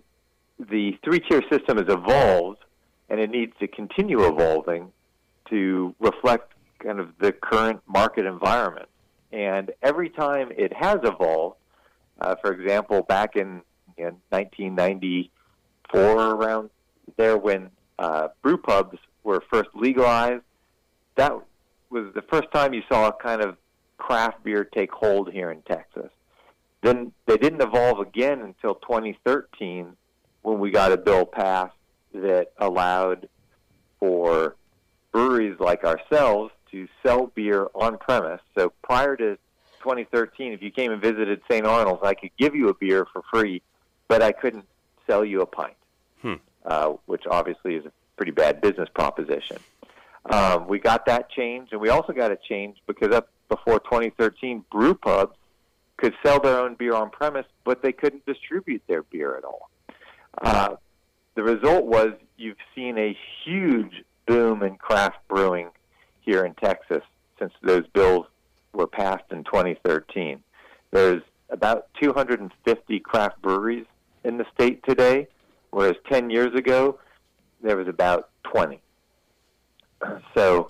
the 0.60 0.97
three 1.04 1.20
tier 1.20 1.41
system 1.49 1.78
has 1.78 1.88
evolved, 1.88 2.60
and 3.10 3.20
it 3.20 3.30
needs 3.30 3.54
to 3.60 3.68
continue 3.68 4.26
evolving 4.26 4.91
to 5.49 5.95
reflect 5.99 6.54
kind 6.80 6.99
of 6.99 7.10
the 7.20 7.32
current 7.32 7.82
market 7.88 8.26
environment. 8.26 8.88
And 9.32 9.72
every 9.82 10.10
time 10.10 10.51
it 10.56 10.74
has 10.74 10.99
evolved, 11.04 11.58
uh, 12.22 12.36
for 12.41 12.51
example, 12.51 13.01
back 13.01 13.36
in, 13.36 13.62
in 13.98 14.18
1994, 14.30 16.36
around 16.36 16.70
there 17.18 17.38
when 17.38 17.70
uh, 18.00 18.30
brew 18.41 18.58
pubs 18.58 18.98
were 19.24 19.44
first 19.52 19.70
legalized, 19.76 20.44
that 21.16 21.34
was 21.89 22.14
the 22.14 22.22
first 22.24 22.52
time 22.52 22.74
you 22.74 22.82
saw 22.89 23.10
a 23.10 23.14
kind 23.14 23.41
of 23.41 23.58
craft 23.98 24.44
beer 24.44 24.64
take 24.64 24.91
hold 24.91 25.32
here 25.32 25.52
in 25.52 25.62
Texas. 25.62 26.10
Then 26.82 27.14
they 27.26 27.38
didn't 27.38 27.62
evolve 27.62 28.00
again 28.00 28.41
until 28.41 28.76
2013 28.76 29.96
when 30.41 30.60
we 30.60 30.72
got 30.72 30.91
a 30.91 30.98
bill 30.98 31.26
passed 31.26 31.76
that 32.14 32.52
allowed 32.58 33.30
for 34.00 34.56
breweries 35.12 35.60
like 35.60 35.86
ourselves 35.86 36.52
to 36.72 36.88
sell 37.06 37.28
beer 37.28 37.68
on 37.74 37.98
premise. 37.98 38.41
So 38.58 38.74
prior 38.82 39.16
to 39.16 39.38
2013, 39.80 40.54
if 40.54 40.62
you 40.62 40.72
came 40.72 40.91
and 40.91 41.02
visited 41.02 41.41
St. 41.50 41.66
Arnold's, 41.66 42.04
I 42.04 42.14
could 42.14 42.32
give 42.38 42.56
you 42.56 42.70
a 42.70 42.74
beer 42.74 43.06
for 43.14 43.22
free, 43.32 43.62
but 44.14 44.22
I 44.22 44.32
couldn't 44.32 44.66
sell 45.07 45.26
you 45.26 45.41
a 45.41 45.45
pint, 45.47 45.74
Hmm. 46.22 46.36
uh, 46.68 46.89
which 47.07 47.24
obviously 47.26 47.74
is 47.74 47.84
a 47.88 47.91
pretty 48.16 48.32
bad 48.32 48.61
business 48.61 48.88
proposition. 48.93 49.57
Um, 50.30 50.68
we 50.68 50.78
got 50.78 51.07
that 51.07 51.32
change, 51.32 51.70
and 51.72 51.82
we 51.82 51.89
also 51.89 52.14
got 52.14 52.30
a 52.30 52.38
change 52.47 52.78
because 52.86 53.11
up 53.11 53.30
before 53.49 53.80
2013, 53.80 54.66
brew 54.72 54.93
pubs 54.93 55.36
could 55.97 56.14
sell 56.24 56.39
their 56.39 56.59
own 56.59 56.76
beer 56.76 56.93
on 56.93 57.09
premise, 57.09 57.47
but 57.64 57.82
they 57.82 57.91
couldn't 57.91 58.24
distribute 58.28 58.84
their 58.86 59.01
beer 59.01 59.36
at 59.36 59.43
all. 59.43 59.72
Uh, 60.39 60.76
the 61.34 61.41
result 61.41 61.86
was 61.86 62.11
you've 62.38 62.57
seen 62.76 62.99
a 62.99 63.18
huge 63.43 64.03
boom 64.28 64.61
in 64.61 64.76
craft 64.76 65.28
brewing 65.28 65.70
here 66.22 66.45
in 66.45 66.53
Texas 66.53 67.01
since 67.39 67.51
those 67.64 67.88
bills 67.88 68.28
were 68.74 68.86
passed 68.86 69.32
in 69.32 69.43
2013. 69.43 70.43
There's 70.91 71.24
about 71.49 71.88
250 71.99 72.99
craft 72.99 73.41
breweries 73.41 73.86
in 74.24 74.38
the 74.38 74.45
state 74.53 74.84
today, 74.84 75.28
whereas 75.71 75.95
10 76.09 76.30
years 76.30 76.53
ago 76.55 76.99
there 77.61 77.78
was 77.78 77.88
about 77.88 78.30
20. 78.43 78.80
So, 80.36 80.69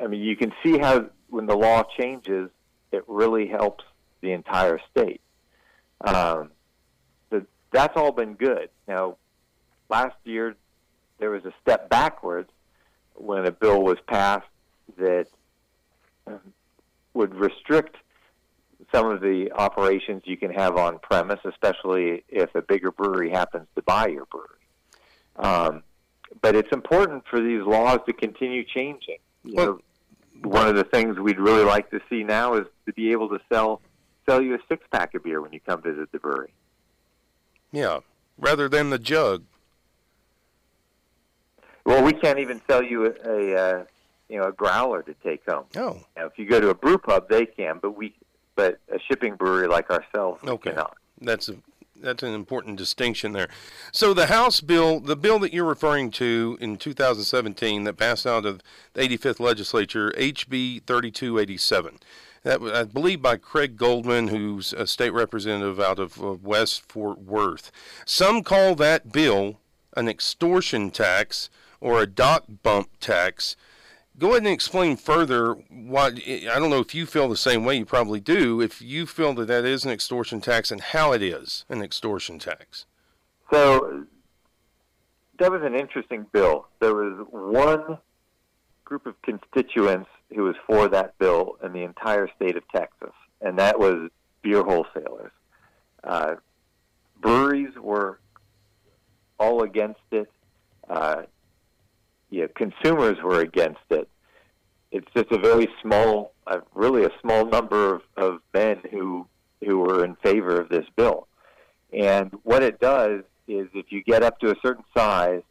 I 0.00 0.06
mean, 0.06 0.22
you 0.22 0.36
can 0.36 0.50
see 0.62 0.78
how 0.78 1.10
when 1.28 1.44
the 1.44 1.54
law 1.54 1.82
changes, 1.98 2.48
it 2.92 3.04
really 3.06 3.46
helps 3.46 3.84
the 4.22 4.32
entire 4.32 4.80
state. 4.90 5.20
Um, 6.00 6.50
the, 7.28 7.44
that's 7.72 7.94
all 7.96 8.12
been 8.12 8.34
good. 8.34 8.70
Now, 8.88 9.16
last 9.90 10.16
year 10.24 10.56
there 11.18 11.30
was 11.30 11.44
a 11.44 11.52
step 11.60 11.90
backwards 11.90 12.50
when 13.14 13.44
a 13.44 13.50
bill 13.50 13.82
was 13.82 13.98
passed 14.06 14.46
that 14.96 15.26
um, 16.26 16.40
would 17.12 17.34
restrict 17.34 17.96
some 18.94 19.10
of 19.10 19.20
the 19.20 19.50
operations 19.52 20.22
you 20.24 20.36
can 20.36 20.52
have 20.52 20.76
on 20.76 20.98
premise, 21.00 21.40
especially 21.44 22.24
if 22.28 22.54
a 22.54 22.62
bigger 22.62 22.92
brewery 22.92 23.30
happens 23.30 23.66
to 23.74 23.82
buy 23.82 24.06
your 24.06 24.24
brewery. 24.26 24.48
Um, 25.36 25.82
but 26.40 26.54
it's 26.54 26.70
important 26.70 27.24
for 27.28 27.40
these 27.40 27.62
laws 27.62 27.98
to 28.06 28.12
continue 28.12 28.64
changing. 28.64 29.18
You 29.42 29.56
know, 29.56 29.78
one 30.42 30.68
of 30.68 30.76
the 30.76 30.84
things 30.84 31.18
we'd 31.18 31.40
really 31.40 31.64
like 31.64 31.90
to 31.90 32.00
see 32.08 32.22
now 32.22 32.54
is 32.54 32.66
to 32.86 32.92
be 32.92 33.10
able 33.12 33.28
to 33.30 33.40
sell 33.52 33.80
sell 34.28 34.40
you 34.40 34.54
a 34.54 34.58
six 34.68 34.86
pack 34.90 35.14
of 35.14 35.24
beer 35.24 35.42
when 35.42 35.52
you 35.52 35.60
come 35.60 35.82
visit 35.82 36.10
the 36.12 36.18
brewery. 36.18 36.52
Yeah, 37.72 37.98
rather 38.38 38.68
than 38.68 38.90
the 38.90 38.98
jug. 38.98 39.44
Well, 41.84 42.02
we 42.02 42.12
can't 42.12 42.38
even 42.38 42.62
sell 42.66 42.82
you 42.82 43.06
a, 43.06 43.28
a 43.28 43.56
uh, 43.56 43.84
you 44.28 44.38
know 44.38 44.48
a 44.48 44.52
growler 44.52 45.02
to 45.02 45.14
take 45.24 45.44
home. 45.48 45.64
Oh, 45.76 46.00
Now, 46.16 46.26
if 46.26 46.38
you 46.38 46.46
go 46.46 46.60
to 46.60 46.70
a 46.70 46.74
brew 46.74 46.96
pub, 46.96 47.28
they 47.28 47.44
can, 47.44 47.78
but 47.82 47.96
we 47.96 48.14
but 48.56 48.78
a 48.92 48.98
shipping 48.98 49.34
brewery 49.36 49.68
like 49.68 49.90
ourselves, 49.90 50.42
Okay. 50.46 50.70
cannot. 50.70 50.96
That's 51.20 51.48
a 51.48 51.56
that's 51.96 52.22
an 52.22 52.34
important 52.34 52.76
distinction 52.76 53.32
there. 53.32 53.48
So 53.90 54.12
the 54.12 54.26
House 54.26 54.60
bill, 54.60 55.00
the 55.00 55.16
bill 55.16 55.38
that 55.38 55.54
you're 55.54 55.64
referring 55.64 56.10
to 56.12 56.58
in 56.60 56.76
2017 56.76 57.84
that 57.84 57.96
passed 57.96 58.26
out 58.26 58.44
of 58.44 58.60
the 58.92 59.00
85th 59.08 59.40
legislature, 59.40 60.12
HB 60.18 60.82
3287. 60.86 61.98
That 62.42 62.60
was, 62.60 62.72
I 62.72 62.84
believe 62.84 63.22
by 63.22 63.36
Craig 63.38 63.78
Goldman, 63.78 64.28
who's 64.28 64.74
a 64.74 64.86
state 64.86 65.14
representative 65.14 65.80
out 65.80 65.98
of 65.98 66.22
uh, 66.22 66.32
West 66.42 66.82
Fort 66.92 67.20
Worth. 67.22 67.72
Some 68.04 68.42
call 68.42 68.74
that 68.74 69.10
bill 69.10 69.60
an 69.96 70.08
extortion 70.08 70.90
tax 70.90 71.48
or 71.80 72.02
a 72.02 72.06
dock 72.06 72.44
bump 72.62 72.90
tax. 73.00 73.56
Go 74.16 74.28
ahead 74.28 74.44
and 74.44 74.52
explain 74.52 74.96
further 74.96 75.54
why. 75.68 76.06
I 76.06 76.58
don't 76.58 76.70
know 76.70 76.78
if 76.78 76.94
you 76.94 77.04
feel 77.04 77.28
the 77.28 77.36
same 77.36 77.64
way. 77.64 77.76
You 77.76 77.84
probably 77.84 78.20
do. 78.20 78.60
If 78.60 78.80
you 78.80 79.06
feel 79.06 79.34
that 79.34 79.48
that 79.48 79.64
is 79.64 79.84
an 79.84 79.90
extortion 79.90 80.40
tax 80.40 80.70
and 80.70 80.80
how 80.80 81.12
it 81.12 81.22
is 81.22 81.64
an 81.68 81.82
extortion 81.82 82.38
tax. 82.38 82.86
So 83.50 84.04
that 85.38 85.50
was 85.50 85.62
an 85.62 85.74
interesting 85.74 86.26
bill. 86.32 86.68
There 86.80 86.94
was 86.94 87.26
one 87.30 87.98
group 88.84 89.06
of 89.06 89.20
constituents 89.22 90.10
who 90.32 90.44
was 90.44 90.54
for 90.66 90.88
that 90.88 91.18
bill 91.18 91.56
in 91.62 91.72
the 91.72 91.82
entire 91.82 92.28
state 92.36 92.56
of 92.56 92.62
Texas, 92.74 93.14
and 93.40 93.58
that 93.58 93.78
was 93.78 94.10
beer 94.42 94.62
wholesalers. 94.62 95.32
Uh, 96.04 96.36
breweries 97.20 97.74
were 97.80 98.20
all 99.40 99.62
against 99.62 100.00
it. 100.12 100.30
Uh, 100.88 101.22
yeah, 102.34 102.46
consumers 102.56 103.16
were 103.22 103.40
against 103.40 103.86
it. 103.90 104.08
It's 104.90 105.06
just 105.16 105.30
a 105.30 105.38
very 105.38 105.68
small, 105.80 106.32
uh, 106.48 106.60
really 106.74 107.04
a 107.04 107.10
small 107.20 107.46
number 107.46 107.94
of, 107.94 108.02
of 108.16 108.40
men 108.52 108.80
who 108.90 109.26
who 109.64 109.78
were 109.78 110.04
in 110.04 110.16
favor 110.16 110.60
of 110.60 110.68
this 110.68 110.84
bill. 110.96 111.28
And 111.92 112.32
what 112.42 112.62
it 112.64 112.80
does 112.80 113.22
is, 113.46 113.68
if 113.72 113.92
you 113.92 114.02
get 114.02 114.24
up 114.24 114.40
to 114.40 114.50
a 114.50 114.56
certain 114.62 114.84
size, 114.96 115.42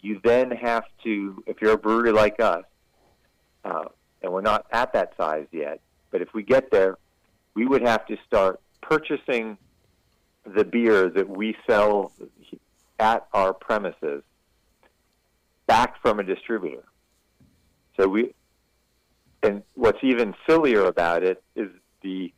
you 0.00 0.20
then 0.22 0.52
have 0.52 0.84
to, 1.02 1.42
if 1.46 1.60
you're 1.60 1.72
a 1.72 1.78
brewery 1.78 2.12
like 2.12 2.38
us, 2.38 2.64
uh, 3.64 3.86
and 4.22 4.32
we're 4.32 4.40
not 4.40 4.66
at 4.70 4.92
that 4.92 5.14
size 5.16 5.46
yet, 5.50 5.80
but 6.12 6.22
if 6.22 6.32
we 6.32 6.42
get 6.42 6.70
there, 6.70 6.96
we 7.54 7.66
would 7.66 7.82
have 7.82 8.06
to 8.06 8.16
start 8.24 8.60
purchasing 8.80 9.58
the 10.46 10.64
beer 10.64 11.10
that 11.10 11.28
we 11.28 11.56
sell 11.66 12.12
at 12.98 13.26
our 13.34 13.52
premises 13.52 14.22
back 15.70 16.00
from 16.02 16.18
a 16.18 16.22
distributor. 16.22 16.84
So 17.98 18.08
we, 18.08 18.34
and 19.42 19.62
what's 19.74 20.02
even 20.02 20.34
sillier 20.48 20.84
about 20.86 21.22
it 21.22 21.42
is 21.54 21.68
the 22.02 22.32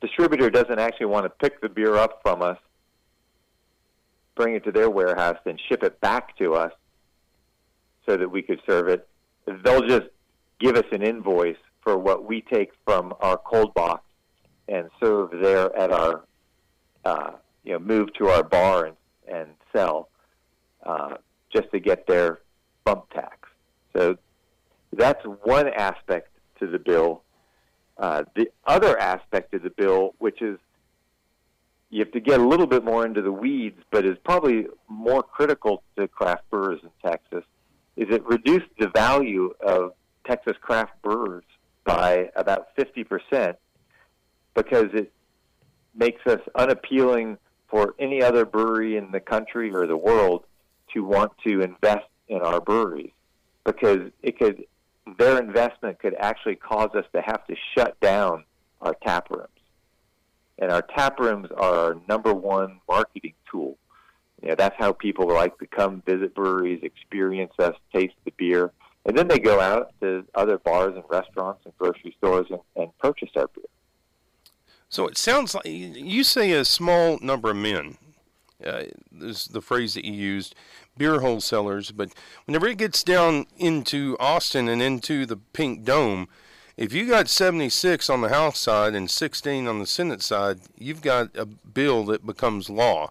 distributor 0.00 0.48
doesn't 0.48 0.78
actually 0.78 1.06
want 1.06 1.24
to 1.24 1.30
pick 1.30 1.60
the 1.60 1.68
beer 1.68 1.96
up 1.96 2.20
from 2.22 2.42
us, 2.42 2.58
bring 4.36 4.54
it 4.54 4.64
to 4.64 4.72
their 4.72 4.88
warehouse, 4.88 5.36
then 5.44 5.58
ship 5.68 5.82
it 5.82 6.00
back 6.00 6.36
to 6.38 6.54
us 6.54 6.72
so 8.06 8.16
that 8.16 8.30
we 8.30 8.42
could 8.42 8.60
serve 8.66 8.88
it 8.88 9.08
they'll 9.64 9.86
just 9.86 10.08
give 10.58 10.76
us 10.76 10.84
an 10.92 11.02
invoice 11.02 11.56
for 11.82 11.96
what 11.96 12.24
we 12.24 12.40
take 12.40 12.70
from 12.84 13.14
our 13.20 13.36
cold 13.36 13.72
box 13.74 14.02
and 14.68 14.90
serve 15.02 15.30
there 15.42 15.74
at 15.76 15.90
our, 15.90 16.24
uh, 17.04 17.30
you 17.64 17.72
know, 17.72 17.78
move 17.78 18.12
to 18.14 18.28
our 18.28 18.42
bar 18.42 18.86
and, 18.86 18.96
and 19.26 19.48
sell, 19.74 20.08
uh, 20.84 21.14
just 21.52 21.70
to 21.72 21.80
get 21.80 22.06
their 22.06 22.40
bump 22.84 23.10
tax. 23.10 23.48
So 23.96 24.16
that's 24.92 25.22
one 25.42 25.68
aspect 25.68 26.28
to 26.60 26.66
the 26.66 26.78
bill. 26.78 27.22
Uh, 27.96 28.24
the 28.36 28.50
other 28.66 28.98
aspect 28.98 29.54
of 29.54 29.62
the 29.62 29.70
bill, 29.70 30.14
which 30.18 30.40
is 30.40 30.58
you 31.90 32.00
have 32.00 32.12
to 32.12 32.20
get 32.20 32.38
a 32.38 32.46
little 32.46 32.66
bit 32.66 32.84
more 32.84 33.06
into 33.06 33.22
the 33.22 33.32
weeds, 33.32 33.80
but 33.90 34.04
is 34.04 34.16
probably 34.24 34.66
more 34.88 35.22
critical 35.22 35.82
to 35.96 36.06
craft 36.06 36.48
brewers 36.50 36.80
in 36.82 36.90
Texas, 37.02 37.44
is 37.96 38.08
it 38.10 38.24
reduced 38.26 38.66
the 38.78 38.88
value 38.88 39.54
of 39.60 39.92
Texas 40.26 40.56
craft 40.60 40.92
brewers 41.02 41.44
by 41.84 42.30
about 42.36 42.76
50% 42.76 43.54
because 44.54 44.88
it 44.92 45.12
makes 45.94 46.24
us 46.26 46.40
unappealing 46.54 47.38
for 47.68 47.94
any 47.98 48.22
other 48.22 48.44
brewery 48.44 48.96
in 48.96 49.10
the 49.10 49.20
country 49.20 49.72
or 49.72 49.86
the 49.86 49.96
world 49.96 50.44
to 50.94 51.04
want 51.04 51.32
to 51.46 51.60
invest 51.60 52.06
in 52.28 52.40
our 52.40 52.60
breweries 52.60 53.12
because 53.64 54.10
it 54.22 54.38
could 54.38 54.64
their 55.18 55.38
investment 55.38 55.98
could 55.98 56.14
actually 56.18 56.56
cause 56.56 56.90
us 56.94 57.04
to 57.14 57.22
have 57.22 57.46
to 57.46 57.56
shut 57.74 57.98
down 58.00 58.44
our 58.82 58.94
tap 59.06 59.30
rooms. 59.30 59.48
And 60.58 60.70
our 60.70 60.82
tap 60.82 61.18
rooms 61.18 61.48
are 61.56 61.74
our 61.74 61.96
number 62.08 62.34
one 62.34 62.80
marketing 62.88 63.34
tool. 63.50 63.78
You 64.42 64.48
know, 64.48 64.54
that's 64.56 64.76
how 64.78 64.92
people 64.92 65.26
like 65.28 65.58
to 65.58 65.66
come 65.66 66.02
visit 66.04 66.34
breweries, 66.34 66.80
experience 66.82 67.52
us, 67.58 67.74
taste 67.92 68.14
the 68.24 68.32
beer, 68.36 68.70
and 69.04 69.16
then 69.16 69.28
they 69.28 69.38
go 69.38 69.60
out 69.60 69.94
to 70.00 70.24
other 70.34 70.58
bars 70.58 70.94
and 70.94 71.04
restaurants 71.08 71.62
and 71.64 71.76
grocery 71.78 72.14
stores 72.18 72.46
and, 72.50 72.60
and 72.76 72.98
purchase 72.98 73.30
our 73.36 73.48
beer. 73.48 73.64
So 74.90 75.06
it 75.06 75.16
sounds 75.18 75.54
like 75.54 75.64
you 75.66 76.24
say 76.24 76.52
a 76.52 76.64
small 76.64 77.18
number 77.20 77.50
of 77.50 77.56
men. 77.56 77.98
Uh, 78.64 78.84
is 79.20 79.46
the 79.46 79.62
phrase 79.62 79.94
that 79.94 80.04
you 80.04 80.12
used, 80.12 80.54
beer 80.96 81.20
wholesalers. 81.20 81.92
But 81.92 82.12
whenever 82.44 82.66
it 82.66 82.78
gets 82.78 83.04
down 83.04 83.46
into 83.56 84.16
Austin 84.18 84.68
and 84.68 84.82
into 84.82 85.26
the 85.26 85.36
Pink 85.36 85.84
Dome, 85.84 86.28
if 86.76 86.92
you 86.92 87.08
got 87.08 87.28
76 87.28 88.10
on 88.10 88.20
the 88.20 88.30
House 88.30 88.60
side 88.60 88.94
and 88.94 89.10
16 89.10 89.68
on 89.68 89.78
the 89.78 89.86
Senate 89.86 90.22
side, 90.22 90.58
you've 90.76 91.02
got 91.02 91.36
a 91.36 91.46
bill 91.46 92.04
that 92.06 92.26
becomes 92.26 92.68
law. 92.68 93.10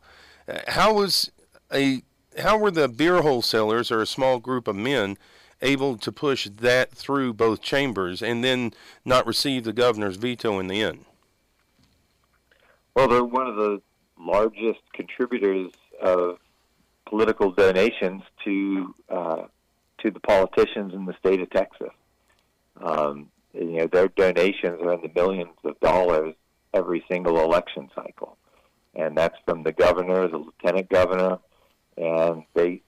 How 0.68 0.93
was 0.93 1.32
a 1.74 2.02
how 2.39 2.58
were 2.58 2.72
the 2.72 2.88
beer 2.88 3.22
wholesalers 3.22 3.91
or 3.91 4.02
a 4.02 4.08
small 4.08 4.39
group 4.39 4.68
of 4.68 4.76
men 4.76 5.18
able 5.62 5.98
to 5.98 6.12
push 6.12 6.48
that 6.48 6.91
through 6.91 7.34
both 7.34 7.62
chambers 7.62 8.22
and 8.22 8.43
then 8.43 8.74
not 9.04 9.26
receive 9.26 9.64
the 9.64 9.74
governor's 9.74 10.18
veto 10.18 10.60
in 10.60 10.68
the 10.68 10.82
end? 10.82 11.06
Well, 12.95 13.28
one 13.28 13.48
of 13.48 13.56
the 13.56 13.82
largest 14.20 14.82
contributors 14.93 15.72
of 16.01 16.39
political 17.05 17.51
donations 17.51 18.24
to 18.43 18.95
uh, 19.09 19.43
to 19.99 20.11
the 20.11 20.20
politicians 20.20 20.93
in 20.93 21.05
the 21.05 21.15
state 21.20 21.41
of 21.41 21.49
Texas. 21.49 21.89
Um, 22.80 23.30
you 23.53 23.78
know, 23.78 23.88
their 23.88 24.07
donations 24.09 24.80
are 24.82 24.93
in 24.93 25.01
the 25.01 25.11
millions 25.15 25.55
of 25.63 25.80
dollars 25.80 26.36
every 26.74 27.03
single 27.09 27.41
election 27.41 27.89
cycle, 27.95 28.38
and 28.95 29.18
that's 29.18 29.38
from 29.45 29.63
the 29.63 29.72
governor, 29.72 30.28
the 30.28 30.38
lieutenant 30.38 30.89
governor, 30.89 31.39
and 31.97 32.43
they 32.53 32.82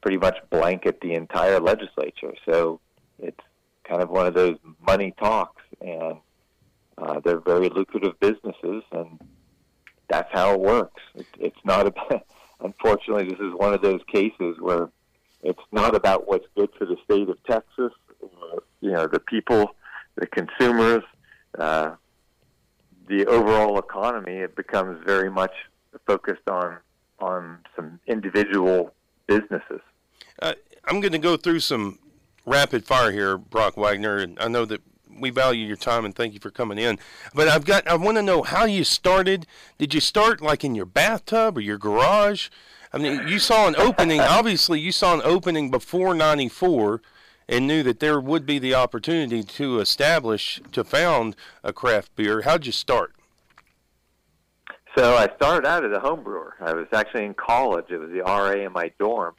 pretty 0.00 0.16
much 0.16 0.36
blanket 0.50 1.00
the 1.00 1.12
entire 1.14 1.60
legislature. 1.60 2.32
So 2.48 2.80
it's 3.18 3.40
kind 3.84 4.02
of 4.02 4.08
one 4.08 4.26
of 4.26 4.34
those 4.34 4.56
money 4.86 5.12
talks, 5.18 5.62
and 5.80 6.18
uh, 6.96 7.20
they're 7.24 7.40
very 7.40 7.68
lucrative 7.68 8.18
businesses, 8.20 8.82
and 8.92 9.20
that's 10.08 10.32
how 10.32 10.54
it 10.54 10.60
works. 10.60 11.02
It, 11.14 11.26
it's 11.38 11.64
not 11.64 11.86
about. 11.86 12.26
Unfortunately, 12.60 13.24
this 13.24 13.38
is 13.38 13.52
one 13.54 13.74
of 13.74 13.82
those 13.82 14.00
cases 14.10 14.56
where 14.58 14.88
it's 15.42 15.60
not 15.72 15.94
about 15.94 16.26
what's 16.26 16.46
good 16.56 16.70
for 16.78 16.86
the 16.86 16.96
state 17.04 17.28
of 17.28 17.36
Texas, 17.44 17.92
or, 18.20 18.62
you 18.80 18.90
know, 18.90 19.06
the 19.06 19.20
people, 19.20 19.76
the 20.14 20.26
consumers, 20.26 21.02
uh, 21.58 21.90
the 23.08 23.26
overall 23.26 23.78
economy. 23.78 24.36
It 24.36 24.56
becomes 24.56 25.04
very 25.04 25.30
much 25.30 25.52
focused 26.06 26.48
on 26.48 26.78
on 27.18 27.58
some 27.74 28.00
individual 28.06 28.94
businesses. 29.26 29.80
Uh, 30.40 30.54
I'm 30.84 31.00
going 31.00 31.12
to 31.12 31.18
go 31.18 31.36
through 31.36 31.60
some 31.60 31.98
rapid 32.44 32.84
fire 32.84 33.10
here, 33.10 33.36
Brock 33.36 33.76
Wagner, 33.76 34.16
and 34.18 34.38
I 34.38 34.48
know 34.48 34.64
that 34.64 34.80
we 35.20 35.30
value 35.30 35.66
your 35.66 35.76
time 35.76 36.04
and 36.04 36.14
thank 36.14 36.34
you 36.34 36.40
for 36.40 36.50
coming 36.50 36.78
in. 36.78 36.98
But 37.34 37.48
I've 37.48 37.64
got 37.64 37.86
I 37.88 37.96
want 37.96 38.16
to 38.16 38.22
know 38.22 38.42
how 38.42 38.64
you 38.64 38.84
started. 38.84 39.46
Did 39.78 39.94
you 39.94 40.00
start 40.00 40.40
like 40.40 40.64
in 40.64 40.74
your 40.74 40.86
bathtub 40.86 41.56
or 41.56 41.60
your 41.60 41.78
garage? 41.78 42.48
I 42.92 42.98
mean, 42.98 43.28
you 43.28 43.38
saw 43.38 43.66
an 43.68 43.76
opening. 43.76 44.20
obviously, 44.20 44.80
you 44.80 44.92
saw 44.92 45.14
an 45.14 45.20
opening 45.24 45.70
before 45.70 46.14
'94 46.14 47.02
and 47.48 47.66
knew 47.66 47.82
that 47.82 48.00
there 48.00 48.20
would 48.20 48.46
be 48.46 48.58
the 48.58 48.74
opportunity 48.74 49.42
to 49.42 49.78
establish 49.78 50.60
to 50.72 50.82
found 50.82 51.36
a 51.62 51.72
craft 51.72 52.14
beer. 52.16 52.42
How'd 52.42 52.66
you 52.66 52.72
start? 52.72 53.12
So 54.96 55.14
I 55.14 55.28
started 55.36 55.68
out 55.68 55.84
as 55.84 55.92
a 55.92 56.00
home 56.00 56.22
brewer. 56.22 56.54
I 56.60 56.72
was 56.72 56.86
actually 56.92 57.26
in 57.26 57.34
college. 57.34 57.86
It 57.90 57.98
was 57.98 58.10
the 58.10 58.20
RA 58.20 58.52
in 58.52 58.72
my 58.72 58.90
dorm 58.98 59.34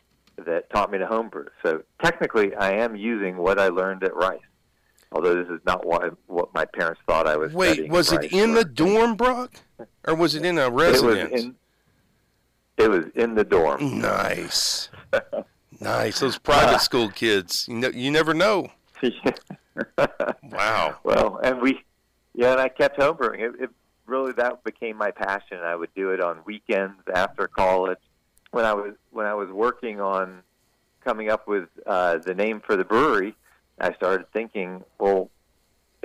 that 0.45 0.69
taught 0.69 0.91
me 0.91 0.99
to 0.99 1.07
homebrew. 1.07 1.45
So 1.63 1.81
technically, 2.03 2.55
I 2.55 2.73
am 2.73 2.95
using 2.95 3.37
what 3.37 3.59
I 3.59 3.69
learned 3.69 4.03
at 4.03 4.15
Rice. 4.15 4.39
Although 5.11 5.35
this 5.35 5.49
is 5.49 5.61
not 5.65 5.85
what 5.85 6.13
what 6.27 6.53
my 6.53 6.65
parents 6.65 6.99
thought 7.07 7.27
I 7.27 7.37
was. 7.37 7.51
Doing. 7.51 7.59
Wait, 7.59 7.89
was 7.89 8.11
it 8.11 8.33
in 8.33 8.53
the 8.53 8.65
dorm, 8.65 9.15
Brock, 9.15 9.53
or 10.05 10.15
was 10.15 10.35
it 10.35 10.43
in 10.45 10.57
a 10.57 10.67
It 10.67 10.73
residence? 10.73 11.31
was 11.31 11.43
in. 11.43 11.55
It 12.77 12.89
was 12.89 13.05
in 13.15 13.35
the 13.35 13.43
dorm. 13.43 13.99
Nice, 14.01 14.89
nice. 15.79 16.19
Those 16.19 16.37
private 16.37 16.81
school 16.81 17.09
kids. 17.09 17.65
You 17.67 17.75
know, 17.75 17.89
you 17.89 18.11
never 18.11 18.33
know. 18.33 18.69
wow. 20.43 20.97
Well, 21.03 21.39
and 21.43 21.61
we, 21.61 21.81
yeah, 22.33 22.51
and 22.53 22.61
I 22.61 22.67
kept 22.69 22.99
homebrewing. 22.99 23.39
It, 23.39 23.63
it 23.63 23.69
really 24.05 24.31
that 24.33 24.63
became 24.63 24.97
my 24.97 25.11
passion. 25.11 25.59
I 25.59 25.75
would 25.75 25.93
do 25.95 26.11
it 26.11 26.21
on 26.21 26.39
weekends 26.45 27.01
after 27.13 27.47
college. 27.47 27.99
When 28.51 28.65
I 28.65 28.73
was 28.73 28.93
when 29.11 29.25
I 29.25 29.33
was 29.33 29.49
working 29.49 29.99
on 29.99 30.41
coming 31.03 31.29
up 31.29 31.47
with 31.47 31.69
uh, 31.85 32.17
the 32.17 32.33
name 32.35 32.61
for 32.65 32.75
the 32.75 32.83
brewery, 32.83 33.35
I 33.79 33.93
started 33.93 34.31
thinking, 34.33 34.83
well, 34.99 35.29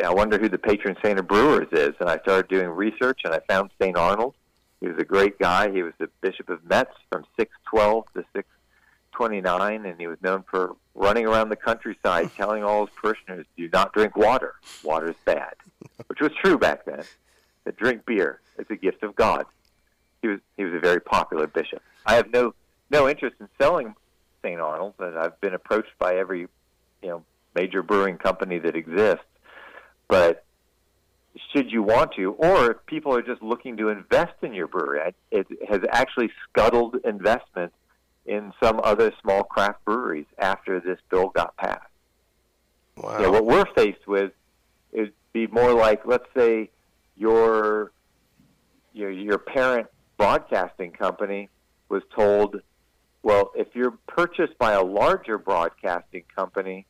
I 0.02 0.12
wonder 0.12 0.38
who 0.38 0.48
the 0.48 0.58
patron 0.58 0.96
saint 1.02 1.18
of 1.18 1.28
brewers 1.28 1.68
is, 1.72 1.94
and 2.00 2.08
I 2.08 2.18
started 2.18 2.48
doing 2.48 2.68
research, 2.68 3.22
and 3.24 3.34
I 3.34 3.40
found 3.48 3.70
Saint 3.80 3.96
Arnold. 3.96 4.34
He 4.80 4.88
was 4.88 4.98
a 4.98 5.04
great 5.04 5.38
guy. 5.38 5.70
He 5.70 5.82
was 5.82 5.92
the 5.98 6.08
Bishop 6.20 6.48
of 6.48 6.64
Metz 6.64 6.92
from 7.10 7.24
612 7.36 8.04
to 8.14 8.24
629, 8.34 9.86
and 9.86 10.00
he 10.00 10.06
was 10.06 10.18
known 10.22 10.44
for 10.50 10.76
running 10.94 11.26
around 11.26 11.50
the 11.50 11.56
countryside 11.56 12.30
telling 12.36 12.64
all 12.64 12.86
his 12.86 12.94
parishioners, 12.94 13.46
do 13.56 13.68
not 13.72 13.92
drink 13.92 14.16
water. 14.16 14.54
Water's 14.82 15.16
bad, 15.24 15.54
which 16.06 16.20
was 16.20 16.32
true 16.42 16.58
back 16.58 16.84
then. 16.84 17.04
To 17.64 17.72
drink 17.72 18.04
beer 18.04 18.40
is 18.58 18.66
a 18.70 18.76
gift 18.76 19.04
of 19.04 19.14
God. 19.14 19.46
He 20.20 20.28
was 20.28 20.40
he 20.56 20.64
was 20.64 20.74
a 20.74 20.80
very 20.80 21.00
popular 21.00 21.46
bishop. 21.46 21.80
I 22.04 22.14
have 22.14 22.32
no 22.32 22.54
no 22.90 23.08
interest 23.08 23.36
in 23.38 23.48
selling 23.60 23.94
St. 24.42 24.60
Arnold, 24.60 24.94
but 24.96 25.16
I've 25.16 25.40
been 25.40 25.54
approached 25.54 25.96
by 25.98 26.16
every 26.16 26.40
you 27.02 27.08
know 27.08 27.24
major 27.54 27.82
brewing 27.82 28.18
company 28.18 28.58
that 28.58 28.76
exists. 28.76 29.24
But 30.08 30.44
should 31.52 31.70
you 31.72 31.82
want 31.82 32.12
to, 32.16 32.32
or 32.32 32.72
if 32.72 32.86
people 32.86 33.14
are 33.14 33.22
just 33.22 33.42
looking 33.42 33.76
to 33.78 33.88
invest 33.88 34.34
in 34.42 34.52
your 34.54 34.66
brewery, 34.66 35.14
it 35.30 35.46
has 35.68 35.80
actually 35.90 36.30
scuttled 36.48 36.96
investment 37.04 37.72
in 38.26 38.52
some 38.62 38.80
other 38.84 39.12
small 39.20 39.42
craft 39.42 39.84
breweries 39.84 40.26
after 40.38 40.80
this 40.80 40.98
bill 41.10 41.28
got 41.28 41.56
passed. 41.56 41.80
Wow. 42.96 43.18
Know, 43.18 43.30
what 43.30 43.46
we're 43.46 43.66
faced 43.74 44.06
with 44.06 44.32
is 44.92 45.08
be 45.32 45.46
more 45.46 45.72
like, 45.72 46.06
let's 46.06 46.26
say, 46.36 46.70
your 47.16 47.90
your 48.92 49.10
your 49.10 49.38
parent 49.38 49.86
broadcasting 50.18 50.92
company 50.92 51.48
was 51.88 52.02
told, 52.14 52.60
well, 53.22 53.50
if 53.54 53.68
you're 53.74 53.92
purchased 54.06 54.56
by 54.58 54.72
a 54.72 54.82
larger 54.82 55.38
broadcasting 55.38 56.24
company, 56.34 56.86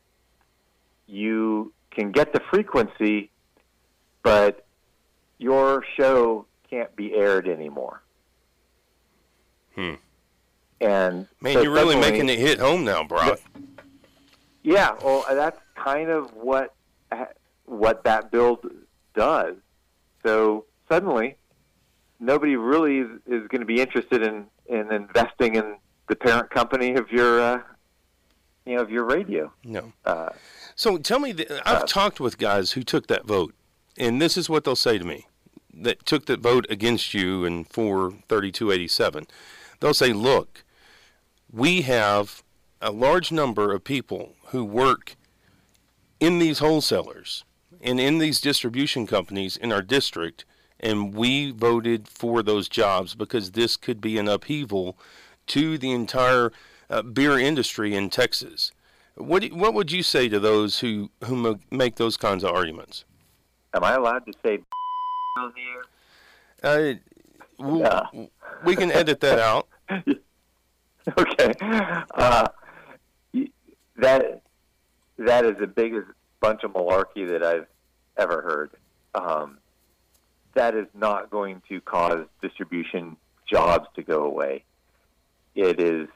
you 1.06 1.72
can 1.90 2.12
get 2.12 2.32
the 2.32 2.40
frequency, 2.50 3.30
but 4.22 4.64
your 5.38 5.84
show 5.96 6.46
can't 6.68 6.94
be 6.96 7.14
aired 7.14 7.48
anymore. 7.48 8.02
Hmm. 9.74 9.94
And 10.80 11.28
Man, 11.40 11.54
so 11.54 11.62
you're 11.62 11.72
really 11.72 11.96
making 11.96 12.28
it 12.28 12.38
hit 12.38 12.58
home 12.58 12.84
now, 12.84 13.04
Brock. 13.04 13.40
Yeah, 14.62 14.92
well, 15.02 15.24
that's 15.30 15.58
kind 15.76 16.10
of 16.10 16.32
what 16.34 16.74
what 17.66 18.04
that 18.04 18.30
build 18.30 18.66
does. 19.14 19.56
So 20.24 20.66
suddenly, 20.88 21.36
nobody 22.20 22.56
really 22.56 22.98
is, 22.98 23.10
is 23.26 23.48
going 23.48 23.60
to 23.60 23.66
be 23.66 23.80
interested 23.80 24.22
in, 24.22 24.46
in 24.66 24.92
investing 24.92 25.56
in 25.56 25.76
the 26.08 26.16
parent 26.16 26.50
company 26.50 26.94
of 26.94 27.10
your 27.10 27.40
uh, 27.40 27.60
you 28.66 28.76
know 28.76 28.82
of 28.82 28.90
your 28.90 29.04
radio. 29.04 29.52
No. 29.64 29.92
Uh, 30.04 30.30
So 30.74 30.96
tell 30.98 31.18
me, 31.18 31.32
th- 31.34 31.50
I've 31.66 31.86
talked 31.86 32.20
with 32.20 32.38
guys 32.38 32.72
who 32.72 32.82
took 32.82 33.06
that 33.08 33.26
vote, 33.26 33.54
and 33.98 34.20
this 34.22 34.36
is 34.36 34.48
what 34.48 34.64
they'll 34.64 34.76
say 34.76 34.98
to 34.98 35.04
me 35.04 35.26
that 35.74 36.04
took 36.06 36.26
the 36.26 36.36
vote 36.36 36.66
against 36.70 37.14
you 37.14 37.44
in 37.44 37.64
43287. 37.64 39.26
They'll 39.80 39.94
say, 39.94 40.12
look, 40.12 40.64
we 41.50 41.82
have 41.82 42.42
a 42.80 42.90
large 42.90 43.32
number 43.32 43.72
of 43.72 43.84
people 43.84 44.34
who 44.46 44.64
work 44.64 45.16
in 46.20 46.38
these 46.38 46.58
wholesalers 46.60 47.44
and 47.80 47.98
in 47.98 48.18
these 48.18 48.40
distribution 48.40 49.06
companies 49.06 49.56
in 49.56 49.72
our 49.72 49.82
district, 49.82 50.44
and 50.78 51.14
we 51.14 51.50
voted 51.50 52.06
for 52.08 52.42
those 52.42 52.68
jobs 52.68 53.14
because 53.14 53.52
this 53.52 53.76
could 53.76 54.00
be 54.00 54.18
an 54.18 54.28
upheaval 54.28 54.96
to 55.48 55.76
the 55.78 55.90
entire 55.90 56.52
uh, 56.92 57.02
beer 57.02 57.38
industry 57.38 57.94
in 57.94 58.10
Texas. 58.10 58.70
What 59.16 59.42
do, 59.42 59.48
what 59.48 59.74
would 59.74 59.90
you 59.90 60.02
say 60.02 60.28
to 60.28 60.38
those 60.38 60.78
who 60.80 61.10
who 61.24 61.58
make 61.70 61.96
those 61.96 62.16
kinds 62.16 62.44
of 62.44 62.54
arguments? 62.54 63.04
am 63.74 63.82
I 63.84 63.94
allowed 63.94 64.26
to 64.26 64.32
say 64.44 64.58
on 65.38 65.52
the 66.62 66.68
air? 66.68 66.98
Uh, 66.98 66.98
we'll- 67.58 68.30
We 68.64 68.76
can 68.76 68.92
edit 68.92 69.20
that 69.20 69.38
out. 69.38 69.66
okay. 71.18 71.54
Uh, 72.14 72.48
that 73.96 74.42
that 75.18 75.44
is 75.44 75.56
the 75.58 75.66
biggest 75.66 76.06
bunch 76.40 76.64
of 76.64 76.72
malarkey 76.72 77.28
that 77.28 77.42
I've 77.42 77.66
ever 78.16 78.42
heard. 78.42 78.70
Um, 79.14 79.58
that 80.54 80.74
is 80.74 80.86
not 80.94 81.30
going 81.30 81.62
to 81.68 81.80
cause 81.80 82.26
distribution 82.42 83.16
jobs 83.50 83.86
to 83.96 84.02
go 84.02 84.24
away. 84.24 84.64
It 85.54 85.80
is, 85.80 86.08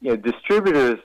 you 0.00 0.10
know, 0.10 0.16
distributors 0.16 0.98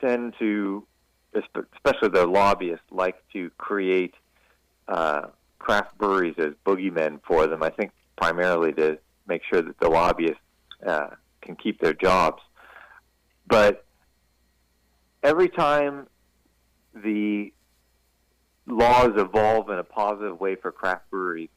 tend 0.00 0.34
to, 0.38 0.86
especially 1.34 2.08
the 2.08 2.26
lobbyists, 2.26 2.84
like 2.90 3.16
to 3.32 3.50
create 3.58 4.14
uh, 4.88 5.22
craft 5.58 5.96
breweries 5.98 6.34
as 6.38 6.52
boogeymen 6.66 7.20
for 7.26 7.46
them. 7.46 7.62
I 7.62 7.70
think 7.70 7.92
primarily 8.16 8.72
to 8.74 8.98
make 9.26 9.42
sure 9.50 9.62
that 9.62 9.78
the 9.80 9.88
lobbyists 9.88 10.40
uh, 10.86 11.08
can 11.40 11.56
keep 11.56 11.80
their 11.80 11.94
jobs. 11.94 12.42
But 13.46 13.84
every 15.22 15.48
time 15.48 16.06
the 16.94 17.52
laws 18.66 19.12
evolve 19.16 19.70
in 19.70 19.78
a 19.78 19.84
positive 19.84 20.40
way 20.40 20.56
for 20.56 20.70
craft 20.70 21.10
breweries, 21.10 21.48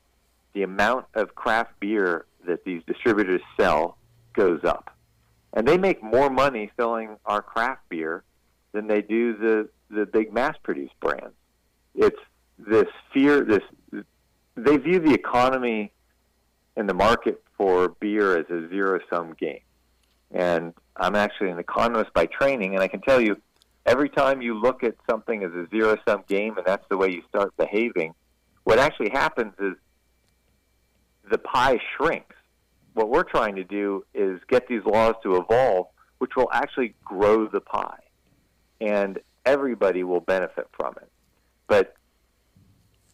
the 0.54 0.64
amount 0.64 1.06
of 1.14 1.36
craft 1.36 1.80
beer 1.80 2.26
that 2.46 2.64
these 2.66 2.82
distributors 2.88 3.42
sell 3.60 3.98
goes 4.34 4.64
up. 4.64 4.91
And 5.54 5.68
they 5.68 5.78
make 5.78 6.02
more 6.02 6.30
money 6.30 6.72
selling 6.78 7.18
our 7.26 7.42
craft 7.42 7.82
beer 7.90 8.24
than 8.72 8.88
they 8.88 9.02
do 9.02 9.36
the, 9.38 9.70
the 9.90 10.06
big 10.06 10.34
mass 10.34 10.56
produced 10.64 10.98
brands. 11.00 11.36
It's 11.94 12.20
this 12.58 12.88
fear, 13.14 13.44
this 13.44 13.64
they 14.56 14.78
view 14.78 15.00
the 15.00 15.14
economy 15.14 15.92
and 16.76 16.88
the 16.88 16.94
market 16.94 17.42
for 17.58 17.90
beer 18.00 18.38
as 18.38 18.46
a 18.50 18.70
zero 18.70 19.00
sum 19.10 19.36
game. 19.40 19.62
And 20.32 20.74
I'm 20.96 21.16
actually 21.16 21.50
an 21.50 21.60
economist 21.60 22.14
by 22.14 22.28
training, 22.28 22.74
and 22.74 22.84
I 22.84 22.88
can 22.88 23.02
tell 23.02 23.20
you 23.20 23.42
every 23.86 24.10
time 24.10 24.42
you 24.42 24.60
look 24.60 24.84
at 24.84 24.96
something 25.10 25.44
as 25.44 25.52
a 25.52 25.68
zero 25.70 25.98
sum 26.08 26.24
game 26.28 26.58
and 26.58 26.66
that's 26.66 26.86
the 26.90 26.98
way 26.98 27.10
you 27.10 27.24
start 27.30 27.56
behaving, 27.58 28.14
what 28.64 28.80
actually 28.80 29.10
happens 29.10 29.54
is 29.60 29.74
the 31.30 31.38
pie 31.38 31.80
shrinks. 31.96 32.36
What 32.94 33.10
we're 33.10 33.24
trying 33.24 33.56
to 33.56 33.64
do 33.64 34.06
is 34.14 34.40
get 34.48 34.68
these 34.68 34.84
laws 34.86 35.16
to 35.24 35.38
evolve, 35.38 35.88
which 36.18 36.36
will 36.36 36.50
actually 36.52 36.96
grow 37.04 37.48
the 37.48 37.62
pie. 37.62 38.00
And 38.80 39.20
everybody 39.46 40.04
will 40.04 40.20
benefit 40.20 40.68
from 40.74 40.96
it. 41.02 41.10
But 41.68 41.96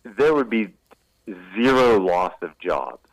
there 0.04 0.34
would 0.34 0.50
be 0.50 0.74
zero 1.56 2.00
loss 2.00 2.34
of 2.42 2.58
jobs 2.60 3.10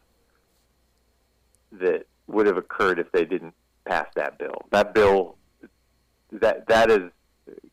that 1.72 2.06
would 2.26 2.46
have 2.46 2.56
occurred 2.56 2.98
if 2.98 3.10
they 3.12 3.24
didn't 3.24 3.54
pass 3.84 4.06
that 4.14 4.38
bill. 4.38 4.62
That 4.70 4.94
bill, 4.94 5.36
that 6.32 6.66
that 6.68 6.90
is 6.90 7.10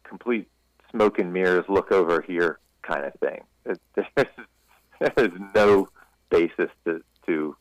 complete 0.04 0.48
smoke 0.92 1.20
and 1.20 1.32
mirrors, 1.32 1.66
look 1.70 1.92
over 1.92 2.22
here 2.22 2.60
kind 2.82 3.06
of 3.06 3.14
thing. 3.16 3.42
There's, 3.64 3.80
there's 5.16 5.32
no 5.56 5.88
basis 6.30 6.70
to, 6.86 7.02
to 7.28 7.56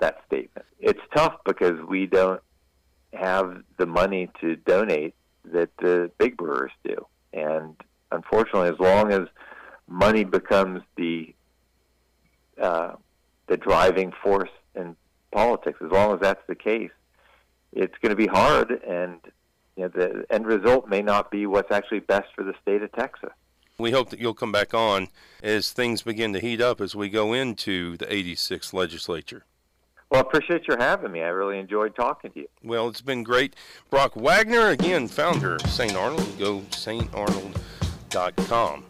that 0.00 0.22
statement. 0.26 0.66
It's 0.78 1.00
tough 1.14 1.34
because 1.44 1.80
we 1.88 2.06
don't 2.06 2.40
have 3.12 3.62
the 3.78 3.86
money 3.86 4.30
to 4.40 4.56
donate 4.56 5.14
that 5.44 5.70
the 5.78 6.10
big 6.18 6.36
brewers 6.36 6.72
do. 6.84 7.06
And 7.32 7.76
unfortunately, 8.12 8.68
as 8.68 8.78
long 8.78 9.12
as 9.12 9.28
money 9.88 10.24
becomes 10.24 10.82
the 10.96 11.34
uh, 12.60 12.92
the 13.46 13.56
driving 13.56 14.12
force 14.22 14.50
in 14.74 14.94
politics, 15.32 15.78
as 15.84 15.90
long 15.90 16.14
as 16.14 16.20
that's 16.20 16.42
the 16.46 16.54
case, 16.54 16.90
it's 17.72 17.94
going 18.02 18.10
to 18.10 18.16
be 18.16 18.26
hard, 18.26 18.70
and 18.86 19.18
you 19.76 19.84
know, 19.84 19.88
the 19.88 20.24
end 20.30 20.46
result 20.46 20.88
may 20.88 21.02
not 21.02 21.30
be 21.30 21.46
what's 21.46 21.70
actually 21.72 22.00
best 22.00 22.28
for 22.34 22.44
the 22.44 22.54
state 22.60 22.82
of 22.82 22.92
Texas. 22.92 23.30
We 23.78 23.92
hope 23.92 24.10
that 24.10 24.20
you'll 24.20 24.34
come 24.34 24.52
back 24.52 24.74
on 24.74 25.08
as 25.42 25.72
things 25.72 26.02
begin 26.02 26.34
to 26.34 26.40
heat 26.40 26.60
up 26.60 26.80
as 26.82 26.94
we 26.94 27.08
go 27.08 27.32
into 27.32 27.96
the 27.96 28.04
86th 28.04 28.74
legislature. 28.74 29.46
Well, 30.10 30.18
I 30.18 30.26
appreciate 30.26 30.66
your 30.66 30.76
having 30.78 31.12
me. 31.12 31.22
I 31.22 31.28
really 31.28 31.58
enjoyed 31.58 31.94
talking 31.94 32.32
to 32.32 32.40
you. 32.40 32.48
Well, 32.64 32.88
it's 32.88 33.00
been 33.00 33.22
great. 33.22 33.54
Brock 33.90 34.16
Wagner, 34.16 34.68
again, 34.68 35.06
founder 35.06 35.54
of 35.54 35.62
St. 35.62 35.94
Arnold. 35.94 36.36
Go 36.38 36.60
starnold.com. 36.70 38.84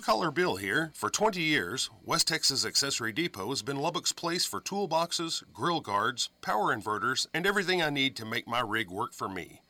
Collar 0.00 0.30
Bill 0.30 0.56
here. 0.56 0.90
For 0.94 1.10
20 1.10 1.40
years, 1.40 1.90
West 2.04 2.28
Texas 2.28 2.64
Accessory 2.64 3.12
Depot 3.12 3.50
has 3.50 3.62
been 3.62 3.76
Lubbock's 3.76 4.12
place 4.12 4.44
for 4.46 4.60
toolboxes, 4.60 5.42
grill 5.52 5.80
guards, 5.80 6.30
power 6.40 6.74
inverters, 6.74 7.26
and 7.34 7.46
everything 7.46 7.82
I 7.82 7.90
need 7.90 8.16
to 8.16 8.24
make 8.24 8.48
my 8.48 8.60
rig 8.60 8.90
work 8.90 9.12
for 9.12 9.28
me. 9.28 9.60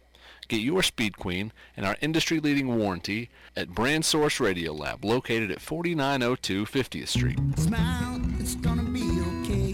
Get 0.48 0.62
your 0.62 0.82
Speed 0.82 1.18
Queen 1.18 1.52
and 1.76 1.84
our 1.84 1.98
industry-leading 2.00 2.74
warranty 2.78 3.28
at 3.54 3.74
Brand 3.74 4.06
Source 4.06 4.40
Radio 4.40 4.72
Lab, 4.72 5.04
located 5.04 5.50
at 5.50 5.60
4902 5.60 6.64
50th 6.64 7.08
Street. 7.08 7.38
Smile, 7.58 8.18
it's 8.40 8.54
gonna 8.54 8.82
be 8.84 9.02
okay. 9.42 9.72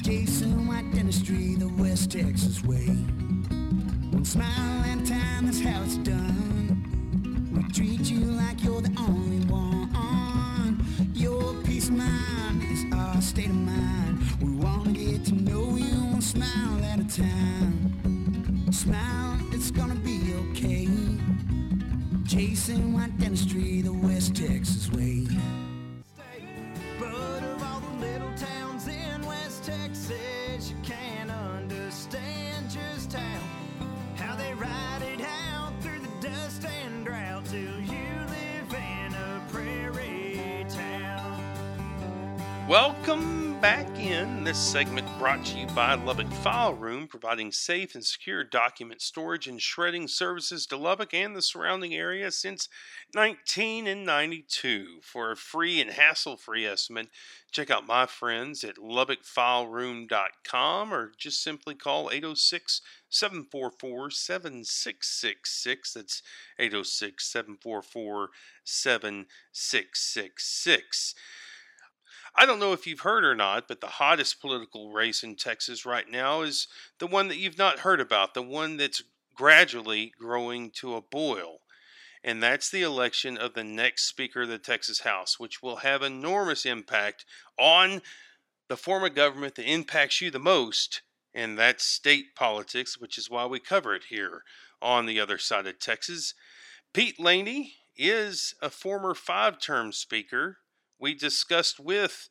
Jason 0.00 0.68
White 0.68 0.88
Dentistry, 0.94 1.56
the 1.56 1.66
West 1.82 2.12
Texas 2.12 2.62
way. 2.62 2.96
Smile 4.22 4.84
time, 5.04 5.46
that's 5.46 5.60
how 5.60 5.82
it's 5.82 5.96
done. 5.96 7.50
We 7.52 7.64
treat 7.72 8.08
you 8.08 8.20
like 8.20 8.62
you're 8.62 8.80
the 8.80 8.94
only 9.00 9.44
one. 9.46 9.63
Peace 11.84 11.90
of 11.90 11.98
mind 11.98 12.62
is 12.72 12.86
our 12.94 13.20
state 13.20 13.50
of 13.50 13.56
mind. 13.56 14.18
We 14.40 14.52
wanna 14.52 14.92
get 14.92 15.22
to 15.26 15.34
know 15.34 15.76
you 15.76 16.00
one 16.12 16.22
smile 16.22 16.82
at 16.82 16.98
a 16.98 17.04
time. 17.04 18.72
Smile, 18.72 19.38
it's 19.52 19.70
gonna 19.70 19.94
be 19.96 20.32
okay. 20.32 20.88
Fixing 22.26 22.94
white 22.94 23.18
dentistry 23.18 23.82
the 23.82 23.92
West 23.92 24.34
Texas 24.34 24.90
way. 24.92 25.26
But 26.98 27.34
Welcome 42.68 43.60
back 43.60 43.88
in. 43.98 44.42
This 44.42 44.58
segment 44.58 45.06
brought 45.18 45.44
to 45.46 45.58
you 45.58 45.66
by 45.68 45.94
Lubbock 45.96 46.32
File 46.32 46.72
Room, 46.72 47.06
providing 47.06 47.52
safe 47.52 47.94
and 47.94 48.02
secure 48.02 48.42
document 48.42 49.02
storage 49.02 49.46
and 49.46 49.60
shredding 49.60 50.08
services 50.08 50.64
to 50.66 50.78
Lubbock 50.78 51.12
and 51.12 51.36
the 51.36 51.42
surrounding 51.42 51.94
area 51.94 52.30
since 52.30 52.70
1992. 53.12 55.00
For 55.02 55.30
a 55.30 55.36
free 55.36 55.78
and 55.78 55.90
hassle 55.90 56.38
free 56.38 56.64
estimate, 56.64 57.08
check 57.52 57.70
out 57.70 57.86
my 57.86 58.06
friends 58.06 58.64
at 58.64 58.76
lubbockfileroom.com 58.76 60.94
or 60.94 61.12
just 61.18 61.42
simply 61.42 61.74
call 61.74 62.10
806 62.10 62.80
744 63.10 64.10
7666. 64.10 65.92
That's 65.92 66.22
806 66.58 67.30
744 67.30 68.30
7666. 68.64 71.14
I 72.36 72.46
don't 72.46 72.58
know 72.58 72.72
if 72.72 72.86
you've 72.86 73.00
heard 73.00 73.24
or 73.24 73.34
not, 73.34 73.68
but 73.68 73.80
the 73.80 73.86
hottest 73.86 74.40
political 74.40 74.92
race 74.92 75.22
in 75.22 75.36
Texas 75.36 75.86
right 75.86 76.10
now 76.10 76.42
is 76.42 76.66
the 76.98 77.06
one 77.06 77.28
that 77.28 77.38
you've 77.38 77.58
not 77.58 77.80
heard 77.80 78.00
about, 78.00 78.34
the 78.34 78.42
one 78.42 78.76
that's 78.76 79.02
gradually 79.34 80.12
growing 80.18 80.70
to 80.72 80.96
a 80.96 81.00
boil. 81.00 81.58
And 82.24 82.42
that's 82.42 82.70
the 82.70 82.82
election 82.82 83.36
of 83.36 83.54
the 83.54 83.62
next 83.62 84.08
Speaker 84.08 84.42
of 84.42 84.48
the 84.48 84.58
Texas 84.58 85.00
House, 85.00 85.38
which 85.38 85.62
will 85.62 85.76
have 85.76 86.02
enormous 86.02 86.64
impact 86.64 87.24
on 87.58 88.00
the 88.68 88.76
form 88.76 89.04
of 89.04 89.14
government 89.14 89.56
that 89.56 89.70
impacts 89.70 90.20
you 90.20 90.30
the 90.30 90.38
most, 90.38 91.02
and 91.34 91.58
that's 91.58 91.84
state 91.84 92.34
politics, 92.34 92.98
which 92.98 93.18
is 93.18 93.28
why 93.28 93.44
we 93.44 93.60
cover 93.60 93.94
it 93.94 94.04
here 94.08 94.42
on 94.80 95.06
the 95.06 95.20
other 95.20 95.38
side 95.38 95.66
of 95.66 95.78
Texas. 95.78 96.34
Pete 96.94 97.20
Laney 97.20 97.74
is 97.96 98.54
a 98.62 98.70
former 98.70 99.14
five 99.14 99.60
term 99.60 99.92
speaker 99.92 100.58
we 101.04 101.12
discussed 101.12 101.78
with 101.78 102.30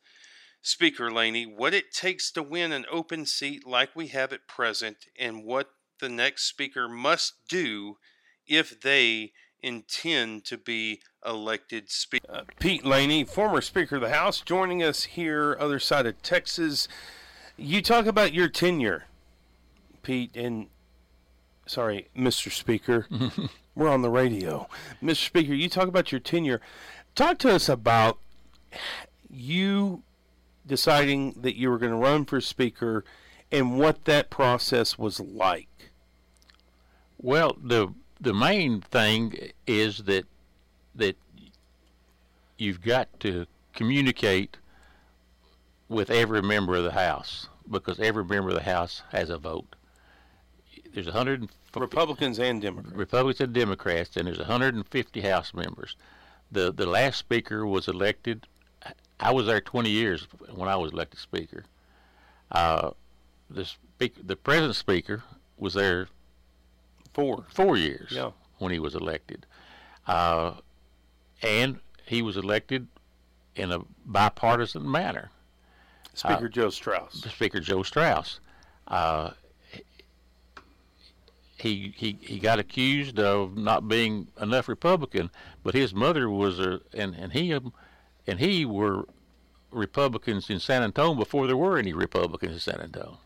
Speaker 0.60 1.08
Laney 1.08 1.44
what 1.44 1.72
it 1.72 1.92
takes 1.92 2.32
to 2.32 2.42
win 2.42 2.72
an 2.72 2.84
open 2.90 3.24
seat 3.24 3.64
like 3.64 3.94
we 3.94 4.08
have 4.08 4.32
at 4.32 4.48
present 4.48 4.96
and 5.16 5.44
what 5.44 5.68
the 6.00 6.08
next 6.08 6.48
speaker 6.48 6.88
must 6.88 7.34
do 7.48 7.98
if 8.48 8.80
they 8.80 9.30
intend 9.62 10.44
to 10.46 10.58
be 10.58 11.00
elected 11.24 11.88
speaker. 11.88 12.26
Uh, 12.28 12.42
Pete 12.58 12.84
Laney, 12.84 13.22
former 13.22 13.60
Speaker 13.60 13.94
of 13.94 14.02
the 14.02 14.08
House, 14.08 14.40
joining 14.40 14.82
us 14.82 15.04
here, 15.04 15.56
other 15.60 15.78
side 15.78 16.04
of 16.04 16.20
Texas. 16.22 16.88
You 17.56 17.80
talk 17.80 18.06
about 18.06 18.34
your 18.34 18.48
tenure, 18.48 19.04
Pete, 20.02 20.34
and 20.34 20.66
sorry, 21.64 22.08
Mr. 22.18 22.50
Speaker. 22.50 23.06
We're 23.76 23.88
on 23.88 24.02
the 24.02 24.10
radio. 24.10 24.68
Mr. 25.00 25.26
Speaker, 25.26 25.54
you 25.54 25.68
talk 25.68 25.86
about 25.86 26.10
your 26.10 26.20
tenure. 26.20 26.60
Talk 27.14 27.38
to 27.38 27.54
us 27.54 27.68
about 27.68 28.18
you 29.30 30.02
deciding 30.66 31.32
that 31.32 31.56
you 31.56 31.70
were 31.70 31.78
going 31.78 31.92
to 31.92 31.98
run 31.98 32.24
for 32.24 32.40
Speaker 32.40 33.04
and 33.52 33.78
what 33.78 34.04
that 34.04 34.30
process 34.30 34.98
was 34.98 35.20
like. 35.20 35.90
Well, 37.18 37.56
the 37.62 37.88
the 38.20 38.34
main 38.34 38.80
thing 38.80 39.50
is 39.66 39.98
that 40.04 40.26
that 40.94 41.16
you've 42.58 42.82
got 42.82 43.20
to 43.20 43.46
communicate 43.74 44.56
with 45.88 46.10
every 46.10 46.42
member 46.42 46.76
of 46.76 46.84
the 46.84 46.92
House 46.92 47.48
because 47.70 47.98
every 48.00 48.24
member 48.24 48.50
of 48.50 48.54
the 48.54 48.62
House 48.62 49.02
has 49.10 49.30
a 49.30 49.38
vote. 49.38 49.76
There's 50.92 51.06
100 51.06 51.48
Republicans 51.74 52.38
and 52.38 52.62
Democrats. 52.62 52.96
Republicans 52.96 53.40
and 53.40 53.54
Democrats, 53.54 54.16
and 54.16 54.26
there's 54.26 54.38
150 54.38 55.20
House 55.20 55.52
members. 55.54 55.96
The 56.50 56.72
the 56.72 56.86
last 56.86 57.18
Speaker 57.18 57.66
was 57.66 57.88
elected. 57.88 58.46
I 59.20 59.30
was 59.32 59.46
there 59.46 59.60
20 59.60 59.88
years 59.90 60.26
when 60.54 60.68
I 60.68 60.76
was 60.76 60.92
elected 60.92 61.20
Speaker. 61.20 61.64
Uh, 62.50 62.90
the 63.50 63.64
speak, 63.64 64.14
the 64.26 64.36
present 64.36 64.74
Speaker 64.76 65.22
was 65.56 65.74
there 65.74 66.08
four 67.14 67.44
four 67.48 67.76
years 67.76 68.10
Yeah. 68.10 68.30
when 68.58 68.72
he 68.72 68.78
was 68.78 68.94
elected, 68.94 69.46
uh, 70.06 70.54
and 71.42 71.78
he 72.06 72.22
was 72.22 72.36
elected 72.36 72.86
in 73.54 73.70
a 73.72 73.80
bipartisan 74.04 74.90
manner. 74.90 75.30
Speaker 76.14 76.46
Uh, 76.46 76.48
Joe 76.48 76.70
Straus. 76.70 77.22
Speaker 77.22 77.60
Joe 77.60 77.82
Straus. 77.82 78.40
Uh, 78.88 79.30
he, 81.58 81.94
he 81.96 82.18
he 82.20 82.38
got 82.38 82.58
accused 82.58 83.18
of 83.18 83.56
not 83.56 83.88
being 83.88 84.28
enough 84.40 84.68
Republican, 84.68 85.30
but 85.62 85.74
his 85.74 85.94
mother 85.94 86.28
was 86.28 86.58
a 86.58 86.80
and 86.92 87.14
and 87.14 87.32
he 87.32 87.54
um, 87.54 87.72
and 88.26 88.40
he 88.40 88.64
were 88.64 89.04
Republicans 89.70 90.50
in 90.50 90.60
San 90.60 90.82
Antonio 90.82 91.14
before 91.14 91.46
there 91.46 91.56
were 91.56 91.78
any 91.78 91.92
Republicans 91.92 92.52
in 92.52 92.60
San 92.60 92.80
Antonio. 92.80 93.18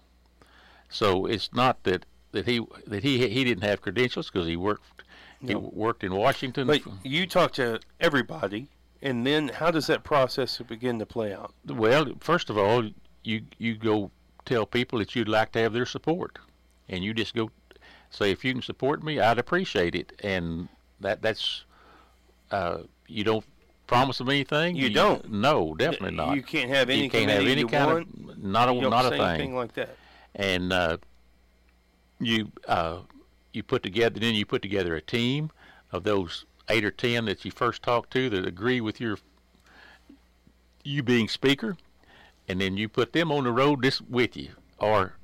So 0.88 1.26
it's 1.26 1.52
not 1.52 1.82
that 1.84 2.06
that 2.32 2.46
he 2.46 2.64
that 2.86 3.02
he 3.02 3.28
he 3.28 3.44
didn't 3.44 3.64
have 3.64 3.80
credentials 3.82 4.30
because 4.30 4.46
he 4.46 4.56
worked 4.56 5.02
he 5.40 5.54
No. 5.54 5.70
worked 5.72 6.02
in 6.04 6.14
Washington. 6.14 6.66
But 6.66 6.82
you 7.04 7.26
talk 7.26 7.52
to 7.54 7.80
everybody, 8.00 8.68
and 9.02 9.26
then 9.26 9.48
how 9.48 9.70
does 9.70 9.86
that 9.86 10.02
process 10.04 10.58
begin 10.58 10.98
to 10.98 11.06
play 11.06 11.32
out? 11.32 11.54
Well, 11.66 12.14
first 12.20 12.50
of 12.50 12.58
all, 12.58 12.90
you 13.22 13.42
you 13.58 13.76
go 13.76 14.10
tell 14.46 14.64
people 14.66 14.98
that 14.98 15.14
you'd 15.14 15.28
like 15.28 15.52
to 15.52 15.60
have 15.60 15.74
their 15.74 15.86
support, 15.86 16.38
and 16.88 17.04
you 17.04 17.12
just 17.12 17.34
go 17.34 17.50
say 18.10 18.30
if 18.30 18.44
you 18.44 18.52
can 18.54 18.62
support 18.62 19.02
me, 19.02 19.20
I'd 19.20 19.38
appreciate 19.38 19.94
it, 19.94 20.12
and 20.24 20.68
that 21.00 21.20
that's 21.20 21.64
uh, 22.50 22.78
you 23.06 23.24
don't 23.24 23.44
promise 23.88 24.18
them 24.18 24.28
anything. 24.28 24.76
You 24.76 24.90
don't. 24.90 25.28
No, 25.32 25.74
definitely 25.74 26.12
not. 26.12 26.36
You 26.36 26.42
can't 26.42 26.70
have 26.70 26.88
any 26.88 27.04
You 27.04 27.10
can't 27.10 27.28
have 27.28 27.44
any 27.44 27.64
kind 27.64 27.92
want. 27.92 28.30
of 28.30 28.38
not 28.44 28.68
a 28.68 28.74
You 28.74 28.88
not 28.88 29.12
a 29.12 29.16
thing. 29.16 29.56
like 29.56 29.72
that. 29.74 29.96
And 30.36 30.72
uh, 30.72 30.98
you 32.20 32.52
uh, 32.68 32.98
you 33.52 33.64
put 33.64 33.82
together 33.82 34.20
then 34.20 34.36
you 34.36 34.46
put 34.46 34.62
together 34.62 34.94
a 34.94 35.00
team 35.00 35.50
of 35.90 36.04
those 36.04 36.44
eight 36.68 36.84
or 36.84 36.92
ten 36.92 37.24
that 37.24 37.44
you 37.44 37.50
first 37.50 37.82
talked 37.82 38.12
to 38.12 38.30
that 38.30 38.46
agree 38.46 38.80
with 38.80 39.00
your 39.00 39.18
you 40.84 41.02
being 41.02 41.28
speaker, 41.28 41.76
and 42.46 42.60
then 42.60 42.76
you 42.76 42.88
put 42.88 43.12
them 43.12 43.32
on 43.32 43.44
the 43.44 43.50
road 43.52 43.82
this 43.82 44.00
with 44.02 44.36
you 44.36 44.50
or 44.78 45.14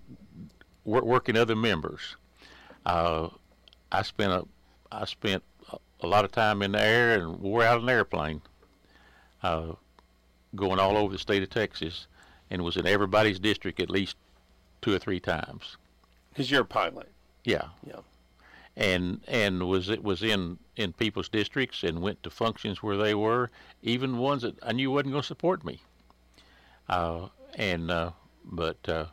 wor- 0.85 1.05
working 1.05 1.37
other 1.37 1.55
members. 1.55 2.17
Uh, 2.85 3.29
I 3.93 4.03
spent 4.03 4.33
a 4.33 4.45
I 4.91 5.05
spent 5.05 5.43
a, 5.71 5.77
a 6.01 6.07
lot 6.07 6.25
of 6.25 6.33
time 6.33 6.63
in 6.63 6.73
the 6.73 6.81
air 6.83 7.19
and 7.19 7.39
wore 7.41 7.63
out 7.63 7.81
an 7.81 7.89
airplane, 7.89 8.43
uh, 9.45 9.75
going 10.57 10.81
all 10.81 10.97
over 10.97 11.13
the 11.13 11.19
state 11.19 11.43
of 11.43 11.51
Texas, 11.51 12.07
and 12.51 12.65
was 12.65 12.77
in 12.77 12.87
everybody's 12.87 13.39
district 13.39 13.79
at 13.79 13.91
least 13.91 14.17
two 14.81 14.95
or 14.95 14.99
three 14.99 15.21
times. 15.21 15.77
Because 16.31 16.51
you're 16.51 16.63
a 16.63 16.65
pilot. 16.65 17.11
Yeah. 17.45 17.69
Yeah. 17.87 18.01
And 18.77 19.21
and 19.29 19.69
was 19.69 19.89
it 19.89 20.03
was 20.03 20.23
in 20.23 20.59
in 20.77 20.93
people's 20.95 21.29
districts 21.29 21.85
and 21.85 22.03
went 22.03 22.23
to 22.25 22.31
functions 22.31 22.83
where 22.83 22.97
they 22.97 23.15
were, 23.15 23.51
even 23.83 24.19
ones 24.19 24.43
that 24.43 24.57
I 24.63 24.73
knew 24.73 24.91
wasn't 24.91 25.13
going 25.13 25.23
to 25.23 25.27
support 25.27 25.65
me. 25.65 25.81
Uh, 26.89 27.29
and 27.55 27.91
uh, 27.91 28.11
but 28.45 28.89
uh, 28.89 29.07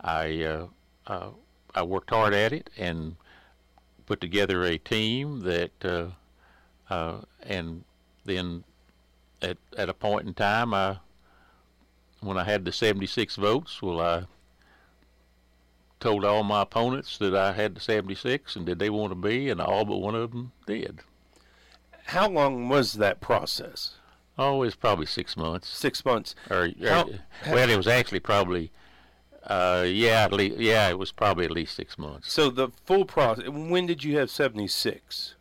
I 0.00 0.42
uh, 0.42 0.66
uh, 1.06 1.30
I 1.74 1.82
worked 1.82 2.10
hard 2.10 2.32
at 2.32 2.52
it 2.52 2.70
and 2.78 3.16
put 4.06 4.20
together 4.20 4.64
a 4.64 4.78
team 4.78 5.40
that 5.40 5.84
uh, 5.84 6.06
uh, 6.88 7.20
and 7.42 7.84
then 8.24 8.64
at 9.44 9.58
at 9.76 9.88
a 9.88 9.94
point 9.94 10.26
in 10.26 10.34
time 10.34 10.74
I 10.74 10.98
when 12.20 12.38
I 12.38 12.44
had 12.44 12.64
the 12.64 12.72
76 12.72 13.36
votes, 13.36 13.82
well 13.82 14.00
I 14.00 14.24
told 16.00 16.24
all 16.24 16.42
my 16.42 16.62
opponents 16.62 17.16
that 17.18 17.34
I 17.34 17.52
had 17.52 17.74
the 17.74 17.80
76 17.80 18.56
and 18.56 18.66
did 18.66 18.78
they 18.78 18.90
want 18.90 19.10
to 19.10 19.14
be, 19.14 19.48
and 19.48 19.60
all 19.60 19.84
but 19.84 19.98
one 19.98 20.14
of 20.14 20.30
them 20.32 20.52
did. 20.66 21.00
How 22.06 22.28
long 22.28 22.68
was 22.68 22.94
that 22.94 23.20
process? 23.20 23.94
Oh, 24.36 24.56
it 24.56 24.66
was 24.66 24.74
probably 24.74 25.06
six 25.06 25.36
months. 25.36 25.68
Six 25.68 26.04
months. 26.04 26.34
Or, 26.50 26.68
or 26.82 26.88
How- 26.88 27.08
well, 27.46 27.70
it 27.70 27.76
was 27.76 27.86
actually 27.86 28.20
probably, 28.20 28.70
uh, 29.44 29.84
yeah, 29.86 30.24
at 30.24 30.32
least, 30.32 30.58
yeah, 30.58 30.88
it 30.90 30.98
was 30.98 31.12
probably 31.12 31.44
at 31.44 31.50
least 31.50 31.74
six 31.76 31.96
months. 31.96 32.32
So 32.32 32.50
the 32.50 32.68
full 32.84 33.04
process. 33.04 33.48
When 33.48 33.86
did 33.86 34.04
you 34.04 34.18
have 34.18 34.30
76? 34.30 35.34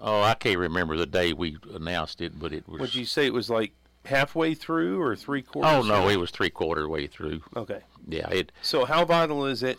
Oh, 0.00 0.22
I 0.22 0.34
can't 0.34 0.58
remember 0.58 0.96
the 0.96 1.06
day 1.06 1.32
we 1.32 1.58
announced 1.74 2.20
it, 2.20 2.38
but 2.38 2.52
it 2.52 2.68
was. 2.68 2.80
Would 2.80 2.94
you 2.94 3.04
say 3.04 3.26
it 3.26 3.34
was 3.34 3.50
like 3.50 3.72
halfway 4.04 4.54
through 4.54 5.00
or 5.00 5.14
three 5.16 5.42
quarters? 5.42 5.72
Oh 5.72 5.82
no, 5.82 6.02
through? 6.02 6.12
it 6.12 6.16
was 6.20 6.30
three 6.30 6.50
quarter 6.50 6.88
way 6.88 7.06
through. 7.06 7.42
Okay. 7.56 7.80
Yeah, 8.08 8.28
it. 8.30 8.52
So 8.62 8.84
how 8.84 9.04
vital 9.04 9.46
is 9.46 9.62
it 9.62 9.78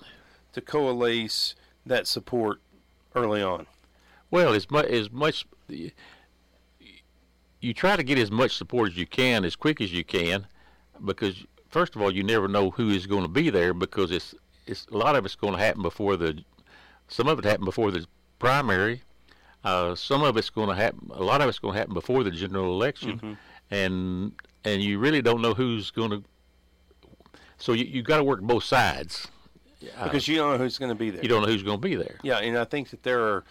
to 0.54 0.62
coalesce 0.62 1.56
that 1.86 2.08
support 2.08 2.62
early 3.16 3.42
on? 3.42 3.68
Well, 4.30 4.54
as 4.54 4.70
much 4.70 4.86
as 4.86 5.12
much 5.12 5.46
you 7.62 7.74
try 7.74 7.96
to 7.96 8.04
get 8.04 8.18
as 8.18 8.32
much 8.32 8.56
support 8.56 8.92
as 8.92 8.98
you 8.98 9.06
can 9.06 9.46
as 9.46 9.56
quick 9.56 9.82
as 9.82 9.94
you 9.94 10.04
can, 10.04 10.48
because 11.04 11.46
first 11.70 11.96
of 11.96 12.02
all, 12.02 12.12
you 12.12 12.24
never 12.24 12.48
know 12.48 12.72
who 12.72 12.90
is 12.90 13.08
going 13.08 13.24
to 13.24 13.30
be 13.30 13.50
there 13.50 13.74
because 13.74 14.12
it's 14.12 14.36
it's 14.68 14.86
a 14.92 14.98
lot 14.98 15.16
of 15.16 15.26
it's 15.26 15.36
going 15.36 15.54
to 15.54 15.60
happen 15.60 15.82
before 15.82 16.18
the 16.18 16.44
some 17.08 17.28
of 17.28 17.40
it 17.40 17.46
happened 17.46 17.66
before 17.66 17.92
the 17.92 18.06
primary. 18.40 19.02
Uh, 19.64 19.94
some 19.96 20.24
of 20.24 20.38
it's 20.38 20.50
going 20.50 20.70
to 20.70 20.76
happen. 20.76 21.10
A 21.14 21.24
lot 21.24 21.42
of 21.42 21.48
it's 21.50 21.60
going 21.60 21.74
to 21.74 21.80
happen 21.80 21.94
before 21.94 22.24
the 22.24 22.32
general 22.32 22.74
election, 22.74 23.20
Mhm. 23.20 23.38
and 23.70 24.32
and 24.64 24.82
you 24.84 24.98
really 25.00 25.22
don't 25.22 25.42
know 25.42 25.54
who's 25.54 25.92
going 25.92 26.10
to. 26.12 26.24
So 27.58 27.74
you 27.74 27.86
you 27.86 28.02
got 28.02 28.18
to 28.18 28.24
work 28.24 28.42
both 28.42 28.64
sides. 28.64 29.28
Uh, 29.98 30.04
because 30.06 30.28
you 30.28 30.36
don't 30.38 30.52
know 30.52 30.58
who's 30.60 30.78
going 30.78 30.90
to 30.90 30.96
be 30.96 31.10
there. 31.10 31.22
you 31.24 31.28
don't 31.30 31.42
know 31.42 31.48
who's 31.48 31.64
going 31.64 31.82
to 31.82 31.88
be 31.88 31.96
there. 31.96 32.18
Yeah, 32.22 32.38
and 32.38 32.56
I 32.58 32.66
think 32.66 32.90
that 32.92 33.02
there 33.04 33.22
are 33.22 33.44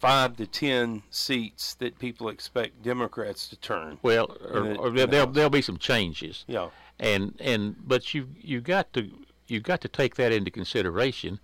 five 0.00 0.36
to 0.36 0.46
ten 0.46 1.02
seats 1.10 1.74
that 1.74 1.98
people 1.98 2.28
expect 2.28 2.82
Democrats 2.82 3.48
to 3.48 3.56
turn. 3.56 3.98
Well, 4.02 4.36
or, 4.52 4.60
the- 4.62 4.76
or 4.76 4.90
there, 4.90 5.06
the 5.06 5.10
there'll, 5.12 5.26
House. 5.26 5.34
there'll 5.34 5.50
be 5.50 5.62
some 5.62 5.78
changes. 5.78 6.44
Yeah. 6.48 6.70
And 6.98 7.34
and 7.40 7.76
but 7.86 8.14
you 8.14 8.28
you 8.40 8.60
got 8.60 8.92
to 8.94 9.10
you 9.48 9.60
got 9.60 9.80
to 9.82 9.88
take 9.88 10.14
that 10.16 10.32
into 10.32 10.50
consideration. 10.50 11.38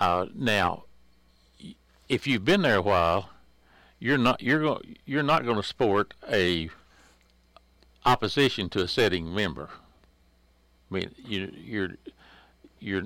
Uh, 0.00 0.26
now, 0.34 0.84
if 2.08 2.26
you've 2.26 2.44
been 2.44 2.62
there 2.62 2.76
a 2.76 2.82
while, 2.82 3.28
you're 4.02 4.18
not 4.18 4.42
you're 4.42 4.60
going 4.60 4.96
you're 5.06 5.22
not 5.22 5.44
going 5.44 5.56
to 5.56 5.62
support 5.62 6.12
a 6.30 6.68
opposition 8.04 8.68
to 8.70 8.82
a 8.82 8.88
sitting 8.88 9.32
member. 9.32 9.68
I 10.90 10.94
mean, 10.94 11.10
you 11.24 11.52
you're 11.56 11.90
you're 12.80 13.04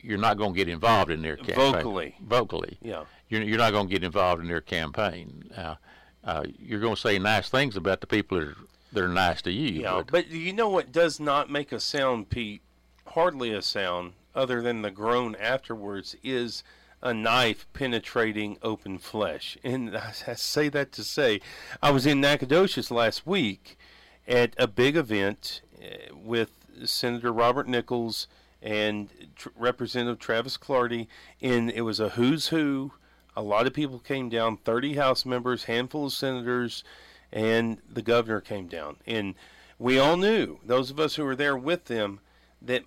you're 0.00 0.18
not 0.18 0.38
going 0.38 0.52
to 0.52 0.56
get 0.56 0.68
involved 0.68 1.10
in 1.10 1.22
their 1.22 1.36
campaign 1.36 1.72
Vocally. 1.72 2.14
Vocally, 2.22 2.78
Yeah. 2.80 3.04
you're 3.28 3.42
you're 3.42 3.58
not 3.58 3.72
going 3.72 3.88
to 3.88 3.92
get 3.92 4.04
involved 4.04 4.40
in 4.40 4.48
their 4.48 4.60
campaign. 4.60 5.50
Uh, 5.56 5.74
uh, 6.22 6.44
you're 6.60 6.80
going 6.80 6.94
to 6.94 7.00
say 7.00 7.18
nice 7.18 7.48
things 7.48 7.76
about 7.76 8.00
the 8.00 8.06
people 8.06 8.38
that 8.38 8.46
are 8.48 8.56
that 8.92 9.02
are 9.04 9.08
nice 9.08 9.42
to 9.42 9.50
you. 9.50 9.82
Yeah, 9.82 9.94
but- 9.96 10.12
but 10.12 10.28
you 10.28 10.52
know 10.52 10.68
what 10.68 10.92
does 10.92 11.18
not 11.18 11.50
make 11.50 11.72
a 11.72 11.80
sound, 11.80 12.30
Pete? 12.30 12.62
Hardly 13.08 13.52
a 13.52 13.62
sound, 13.62 14.12
other 14.34 14.62
than 14.62 14.82
the 14.82 14.90
groan 14.92 15.34
afterwards, 15.36 16.14
is 16.22 16.62
a 17.02 17.12
knife 17.12 17.66
penetrating 17.72 18.58
open 18.62 18.98
flesh. 18.98 19.56
And 19.62 19.96
I 20.26 20.34
say 20.34 20.68
that 20.70 20.92
to 20.92 21.04
say, 21.04 21.40
I 21.82 21.90
was 21.90 22.06
in 22.06 22.20
Nacogdoches 22.20 22.90
last 22.90 23.26
week 23.26 23.78
at 24.26 24.54
a 24.58 24.66
big 24.66 24.96
event 24.96 25.60
uh, 25.80 26.14
with 26.14 26.50
Senator 26.84 27.32
Robert 27.32 27.68
Nichols 27.68 28.26
and 28.62 29.08
tr- 29.36 29.48
Representative 29.56 30.18
Travis 30.18 30.56
Clardy, 30.56 31.06
and 31.40 31.70
it 31.70 31.82
was 31.82 32.00
a 32.00 32.10
who's 32.10 32.48
who. 32.48 32.92
A 33.36 33.42
lot 33.42 33.66
of 33.66 33.74
people 33.74 33.98
came 33.98 34.28
down, 34.28 34.56
30 34.56 34.94
House 34.94 35.26
members, 35.26 35.64
handful 35.64 36.06
of 36.06 36.12
senators, 36.12 36.82
and 37.30 37.78
the 37.88 38.02
governor 38.02 38.40
came 38.40 38.66
down. 38.66 38.96
And 39.06 39.34
we 39.78 39.98
all 39.98 40.16
knew, 40.16 40.58
those 40.64 40.90
of 40.90 40.98
us 40.98 41.16
who 41.16 41.24
were 41.24 41.36
there 41.36 41.56
with 41.56 41.84
them, 41.84 42.20
that 42.62 42.84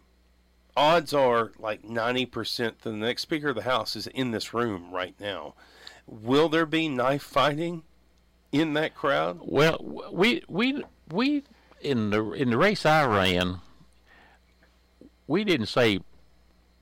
odds 0.80 1.14
are 1.14 1.52
like 1.60 1.84
90% 1.84 2.58
that 2.58 2.82
the 2.82 2.94
next 2.94 3.24
Speaker 3.24 3.50
of 3.50 3.56
the 3.56 3.64
House 3.64 3.98
is 3.98 4.08
in 4.08 4.32
this 4.32 4.54
room 4.54 4.92
right 4.92 5.14
now. 5.20 5.54
Will 6.08 6.48
there 6.48 6.66
be 6.66 6.88
knife 6.88 7.22
fighting 7.22 7.84
in 8.54 8.74
that 8.74 8.96
crowd? 8.96 9.40
Well, 9.42 10.08
we 10.12 10.42
we 10.48 10.84
we 11.12 11.44
in 11.82 12.12
the 12.12 12.32
in 12.32 12.50
the 12.50 12.58
race 12.58 12.86
I 12.86 13.06
ran, 13.06 13.60
we 15.28 15.44
didn't 15.44 15.68
say 15.68 16.00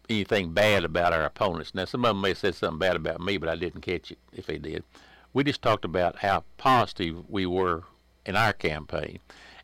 anything 0.07 0.53
bad 0.53 0.85
about 0.85 1.11
our 1.11 1.23
opponents. 1.23 1.73
Now, 1.73 1.85
some 1.85 2.05
of 2.05 2.09
them 2.09 2.21
may 2.21 2.29
have 2.29 2.37
said 2.37 2.55
something 2.55 2.79
bad 2.79 2.95
about 2.95 3.19
me, 3.19 3.37
but 3.37 3.49
I 3.49 3.55
didn't 3.55 3.81
catch 3.81 4.11
it 4.11 4.19
if 4.31 4.45
they 4.45 4.59
did. 4.59 4.83
We 5.33 5.43
just 5.43 5.61
talked 5.61 5.83
about 5.83 6.17
how 6.17 6.45
positive 6.57 7.29
we 7.29 7.45
were 7.45 7.83
in 8.25 8.35
our 8.35 8.53
campaign, 8.53 9.19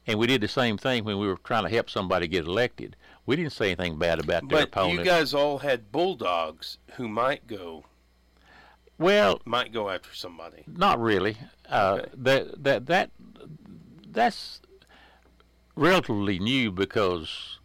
and 0.08 0.18
we 0.18 0.28
did 0.28 0.42
the 0.42 0.48
same 0.48 0.78
thing 0.78 1.06
when 1.06 1.20
we 1.20 1.28
were 1.28 1.38
trying 1.38 1.64
to 1.64 1.70
help 1.70 1.90
somebody 1.90 2.28
get 2.28 2.46
elected. 2.46 2.96
We 3.26 3.36
didn't 3.38 3.54
say 3.54 3.68
anything 3.68 3.98
bad 3.98 4.20
about 4.20 4.48
their 4.50 4.60
But 4.60 4.64
opponent. 4.70 5.00
you 5.00 5.06
guys 5.06 5.34
all 5.34 5.60
had 5.60 5.92
bulldogs 5.92 6.78
who 6.96 7.08
might 7.08 7.48
go 7.48 7.86
well, 9.00 9.42
might 9.46 9.72
go 9.74 9.90
after 9.90 10.14
somebody. 10.14 10.64
Not 10.68 11.00
really. 11.02 11.38
Uh, 11.70 12.02
That 12.14 12.64
that 12.64 12.86
that 12.88 13.12
that's 14.12 14.62
relatively 15.76 16.38
new 16.40 16.72
because 16.72 17.60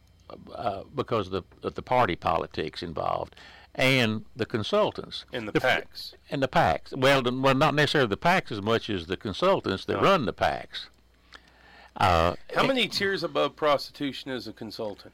uh, 0.55 0.83
because 0.95 1.27
of 1.27 1.33
the 1.33 1.67
of 1.69 1.75
the 1.75 1.83
party 1.83 2.17
politics 2.17 2.83
involved 2.83 3.35
and 3.75 4.25
the 4.35 4.47
consultants 4.47 5.25
And 5.33 5.47
the 5.49 5.53
f- 5.65 5.85
PACs. 5.85 6.15
and 6.31 6.43
the 6.43 6.49
PACs. 6.49 6.97
Well, 6.97 7.23
the, 7.23 7.33
well, 7.33 7.55
not 7.55 7.75
necessarily 7.75 8.09
the 8.09 8.17
PACs 8.17 8.51
as 8.51 8.61
much 8.63 8.91
as 8.91 9.07
the 9.07 9.17
consultants 9.17 9.85
that 9.85 9.97
No. 9.99 10.03
run 10.03 10.25
the 10.25 10.33
PACs. 10.33 10.87
Uh, 11.97 12.35
How 12.55 12.67
many 12.67 12.89
tiers 12.89 13.23
above 13.23 13.55
prostitution 13.57 14.31
is 14.31 14.47
a 14.49 14.53
consultant? 14.53 15.13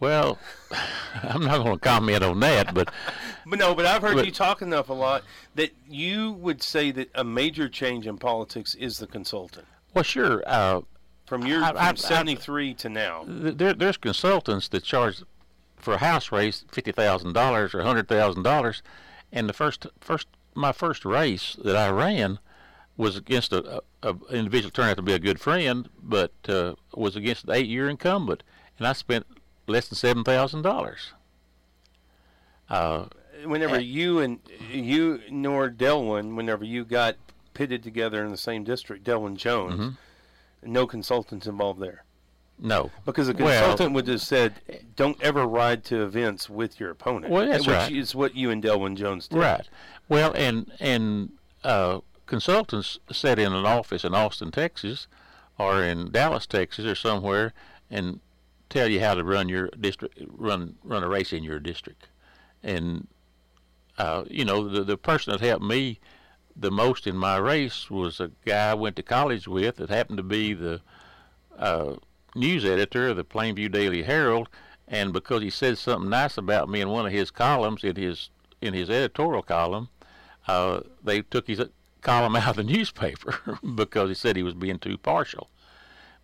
Well, 0.00 0.38
I'm 1.22 1.44
not 1.44 1.58
going 1.64 1.74
to 1.74 1.80
comment 1.80 2.22
on 2.22 2.40
that, 2.40 2.74
but 2.74 2.90
But 3.46 3.58
no, 3.58 3.74
but 3.74 3.86
I've 3.86 4.02
heard 4.02 4.14
But- 4.16 4.26
you 4.26 4.32
talk 4.32 4.60
enough 4.62 4.88
a 4.90 4.92
lot 4.94 5.24
that 5.54 5.70
you 5.88 6.32
would 6.32 6.62
say 6.62 6.90
that 6.92 7.10
a 7.14 7.24
major 7.24 7.68
change 7.68 8.06
in 8.06 8.18
politics 8.18 8.74
is 8.74 8.98
the 8.98 9.06
consultant. 9.06 9.66
well, 9.94 10.04
sure. 10.04 10.42
Uh, 10.46 10.82
From 11.26 11.46
your 11.46 11.62
I- 11.64 11.68
from 11.68 11.76
I- 11.78 11.88
I- 11.90 11.94
73 11.94 12.74
to 12.74 12.88
now. 12.88 13.24
there, 13.26 13.72
there's 13.74 13.96
consultants 13.96 14.68
that 14.68 14.84
charge 14.84 15.22
for 15.76 15.94
a 15.94 15.98
house 15.98 16.30
race 16.32 16.64
fifty 16.72 16.90
thousand 16.92 17.32
dollars 17.34 17.72
or 17.74 17.82
hundred 17.82 18.08
thousand 18.08 18.42
dollars, 18.42 18.82
and 19.32 19.48
the 19.48 19.52
first 19.52 19.86
first 20.00 20.26
my 20.54 20.72
first 20.72 21.04
race 21.04 21.56
that 21.64 21.76
I 21.76 21.88
ran 21.88 22.38
was 22.96 23.16
against 23.16 23.52
a, 23.52 23.76
a, 24.02 24.10
a 24.10 24.16
individual 24.34 24.72
turned 24.72 24.90
out 24.90 24.96
to 24.96 25.02
be 25.02 25.12
a 25.12 25.18
good 25.20 25.40
friend, 25.40 25.88
but 26.02 26.32
uh, 26.48 26.74
was 26.94 27.14
against 27.14 27.44
an 27.44 27.52
eight 27.52 27.68
year 27.68 27.88
incumbent, 27.88 28.42
and 28.76 28.86
I 28.88 28.92
spent 28.92 29.24
less 29.68 29.88
than 29.88 29.96
seven 29.96 30.24
thousand 30.24 30.62
dollars. 30.62 31.12
Uh, 32.68 33.06
Whenever 33.44 33.78
you 33.78 34.18
and 34.18 34.40
you 34.68 35.20
nor 35.30 35.70
Delwin, 35.70 36.34
whenever 36.34 36.64
you 36.64 36.84
got 36.84 37.14
pitted 37.54 37.84
together 37.84 38.24
in 38.24 38.32
the 38.32 38.36
same 38.36 38.64
district, 38.64 39.04
Delwin 39.04 39.36
Jones, 39.36 39.74
Mm-hmm. 39.74 40.72
no 40.72 40.86
consultants 40.88 41.46
involved 41.46 41.80
there. 41.80 42.02
no, 42.58 42.90
Because 43.04 43.28
a 43.28 43.32
Well- 43.32 43.60
consultant 43.60 43.94
would 43.94 44.08
have 44.08 44.20
said, 44.22 44.54
"Don't 44.96 45.22
ever 45.22 45.46
ride 45.46 45.84
to 45.84 46.02
events 46.02 46.50
with 46.50 46.80
your 46.80 46.90
opponent." 46.90 47.32
Well, 47.32 47.46
that's 47.46 47.64
which 47.66 47.76
right. 47.76 47.92
is 47.92 48.12
what 48.16 48.34
you 48.34 48.50
and 48.50 48.60
Delwin 48.62 48.96
Jones 48.96 49.28
did. 49.28 49.38
Right. 49.38 49.68
Well, 50.08 50.32
and 50.34 50.72
and 50.80 51.30
uh, 51.62 52.00
consultants 52.26 52.98
sit 53.12 53.38
in 53.38 53.52
an 53.52 53.64
office 53.66 54.02
in 54.04 54.14
Austin, 54.16 54.50
Texas, 54.50 55.06
or 55.58 55.80
in 55.84 56.10
Dallas, 56.10 56.44
Texas, 56.46 56.84
or 56.86 56.96
somewhere, 56.96 57.52
and 57.88 58.18
tell 58.68 58.88
you 58.88 59.00
how 59.00 59.14
to 59.14 59.24
run 59.24 59.48
your 59.48 59.68
district, 59.68 60.18
run 60.28 60.76
run 60.84 61.02
a 61.02 61.08
race 61.08 61.32
in 61.32 61.42
your 61.42 61.58
district. 61.58 62.08
And 62.62 63.08
uh, 63.98 64.24
you 64.28 64.44
know, 64.44 64.68
the 64.68 64.84
the 64.84 64.96
person 64.96 65.32
that 65.32 65.40
helped 65.40 65.64
me 65.64 66.00
the 66.54 66.70
most 66.70 67.06
in 67.06 67.16
my 67.16 67.36
race 67.36 67.90
was 67.90 68.20
a 68.20 68.30
guy 68.44 68.70
I 68.70 68.74
went 68.74 68.96
to 68.96 69.02
college 69.02 69.46
with 69.46 69.76
that 69.76 69.90
happened 69.90 70.16
to 70.16 70.24
be 70.24 70.54
the 70.54 70.80
uh, 71.56 71.94
news 72.34 72.64
editor 72.64 73.08
of 73.08 73.16
the 73.16 73.24
Plainview 73.24 73.70
Daily 73.70 74.02
Herald, 74.02 74.48
and 74.86 75.12
because 75.12 75.42
he 75.42 75.50
said 75.50 75.78
something 75.78 76.10
nice 76.10 76.36
about 76.36 76.68
me 76.68 76.80
in 76.80 76.88
one 76.88 77.06
of 77.06 77.12
his 77.12 77.30
columns 77.30 77.84
in 77.84 77.96
his 77.96 78.30
in 78.60 78.74
his 78.74 78.90
editorial 78.90 79.42
column, 79.42 79.88
uh, 80.48 80.80
they 81.02 81.22
took 81.22 81.46
his 81.46 81.62
column 82.00 82.36
out 82.36 82.50
of 82.50 82.56
the 82.56 82.64
newspaper 82.64 83.58
because 83.74 84.08
he 84.08 84.14
said 84.14 84.36
he 84.36 84.42
was 84.42 84.54
being 84.54 84.78
too 84.78 84.98
partial. 84.98 85.48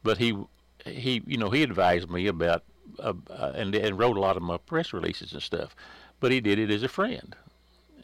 But 0.03 0.19
he 0.19 0.37
he 0.85 1.23
you 1.27 1.39
know 1.39 1.51
he 1.51 1.63
advised 1.63 2.11
me 2.11 2.27
about 2.27 2.63
uh, 2.99 3.15
uh, 3.31 3.53
and 3.55 3.75
and 3.75 3.99
wrote 3.99 4.17
a 4.17 4.21
lot 4.21 4.37
of 4.37 4.43
my 4.43 4.57
press 4.57 4.93
releases 4.93 5.33
and 5.33 5.43
stuff, 5.43 5.75
but 6.21 6.33
he 6.33 6.41
did 6.41 6.59
it 6.59 6.71
as 6.71 6.83
a 6.83 6.89
friend, 6.89 7.37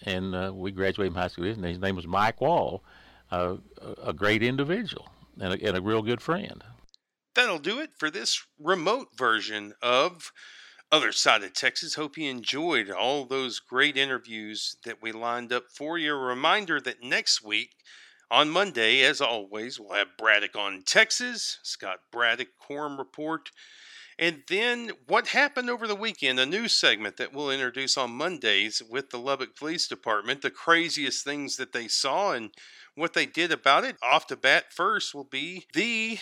and 0.04 0.34
uh, 0.34 0.52
we 0.54 0.70
graduated 0.70 1.12
from 1.12 1.20
high 1.22 1.28
school. 1.28 1.44
His 1.44 1.78
name 1.78 1.96
was 1.96 2.06
Mike 2.06 2.40
Wall, 2.40 2.82
a, 3.30 3.58
a 4.02 4.12
great 4.12 4.42
individual 4.42 5.08
and 5.40 5.54
a, 5.54 5.66
and 5.66 5.76
a 5.76 5.82
real 5.82 6.02
good 6.02 6.20
friend. 6.20 6.62
That'll 7.34 7.58
do 7.58 7.78
it 7.80 7.90
for 7.96 8.10
this 8.10 8.44
remote 8.58 9.08
version 9.16 9.74
of 9.80 10.32
Other 10.90 11.12
Side 11.12 11.42
of 11.44 11.52
Texas. 11.52 11.94
Hope 11.94 12.18
you 12.18 12.28
enjoyed 12.28 12.90
all 12.90 13.24
those 13.24 13.60
great 13.60 13.96
interviews 13.96 14.76
that 14.84 15.00
we 15.00 15.12
lined 15.12 15.52
up 15.52 15.64
for 15.74 15.96
you. 15.96 16.14
A 16.14 16.18
reminder 16.18 16.80
that 16.80 17.02
next 17.02 17.42
week, 17.42 17.70
on 18.30 18.50
Monday, 18.50 19.02
as 19.02 19.20
always, 19.20 19.80
we'll 19.80 19.94
have 19.94 20.16
Braddock 20.16 20.56
on 20.56 20.82
Texas, 20.82 21.58
Scott 21.62 22.00
Braddock 22.12 22.48
Quorum 22.58 22.98
Report. 22.98 23.50
And 24.18 24.42
then 24.48 24.92
what 25.06 25.28
happened 25.28 25.70
over 25.70 25.86
the 25.86 25.94
weekend, 25.94 26.38
a 26.38 26.46
news 26.46 26.72
segment 26.72 27.16
that 27.16 27.32
we'll 27.32 27.50
introduce 27.50 27.96
on 27.96 28.10
Mondays 28.10 28.82
with 28.88 29.10
the 29.10 29.18
Lubbock 29.18 29.56
Police 29.56 29.88
Department, 29.88 30.42
the 30.42 30.50
craziest 30.50 31.24
things 31.24 31.56
that 31.56 31.72
they 31.72 31.88
saw 31.88 32.32
and 32.32 32.50
what 32.94 33.14
they 33.14 33.24
did 33.24 33.50
about 33.50 33.84
it. 33.84 33.96
Off 34.02 34.28
the 34.28 34.36
bat, 34.36 34.72
first 34.72 35.14
will 35.14 35.24
be 35.24 35.66
the 35.72 36.18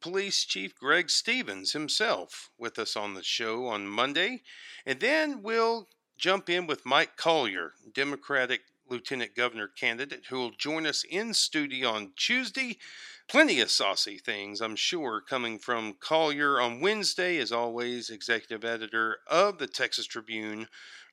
Police 0.00 0.44
Chief 0.44 0.74
Greg 0.78 1.10
Stevens 1.10 1.72
himself 1.72 2.50
with 2.58 2.78
us 2.78 2.96
on 2.96 3.14
the 3.14 3.22
show 3.22 3.66
on 3.66 3.88
Monday. 3.88 4.42
And 4.86 5.00
then 5.00 5.42
we'll 5.42 5.88
jump 6.16 6.48
in 6.48 6.66
with 6.66 6.86
Mike 6.86 7.16
Collier, 7.16 7.72
Democratic 7.92 8.62
lieutenant 8.92 9.34
governor 9.34 9.66
candidate 9.66 10.26
who 10.28 10.36
will 10.36 10.50
join 10.50 10.86
us 10.86 11.02
in 11.08 11.32
studio 11.32 11.88
on 11.88 12.12
Tuesday. 12.16 12.78
Plenty 13.26 13.60
of 13.60 13.70
saucy 13.70 14.18
things, 14.18 14.60
I'm 14.60 14.76
sure, 14.76 15.20
coming 15.20 15.58
from 15.58 15.96
Collier 15.98 16.60
on 16.60 16.80
Wednesday, 16.80 17.38
as 17.38 17.50
always, 17.50 18.10
executive 18.10 18.64
editor 18.64 19.18
of 19.26 19.58
the 19.58 19.66
Texas 19.66 20.06
Tribune. 20.06 20.68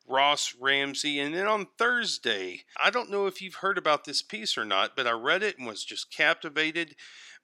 Ross 0.05 0.55
Ramsey. 0.59 1.19
And 1.19 1.35
then 1.35 1.45
on 1.45 1.67
Thursday, 1.77 2.65
I 2.83 2.89
don't 2.89 3.11
know 3.11 3.27
if 3.27 3.43
you've 3.43 3.55
heard 3.55 3.77
about 3.77 4.05
this 4.05 4.23
piece 4.23 4.57
or 4.57 4.65
not, 4.65 4.95
but 4.95 5.05
I 5.05 5.11
read 5.11 5.43
it 5.43 5.59
and 5.59 5.67
was 5.67 5.83
just 5.85 6.11
captivated 6.11 6.95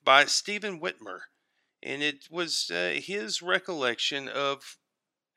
by 0.03 0.25
Stephen 0.25 0.81
Whitmer. 0.81 1.19
And 1.83 2.01
it 2.01 2.25
was 2.31 2.71
uh, 2.73 2.99
his 2.99 3.43
recollection 3.43 4.27
of 4.27 4.77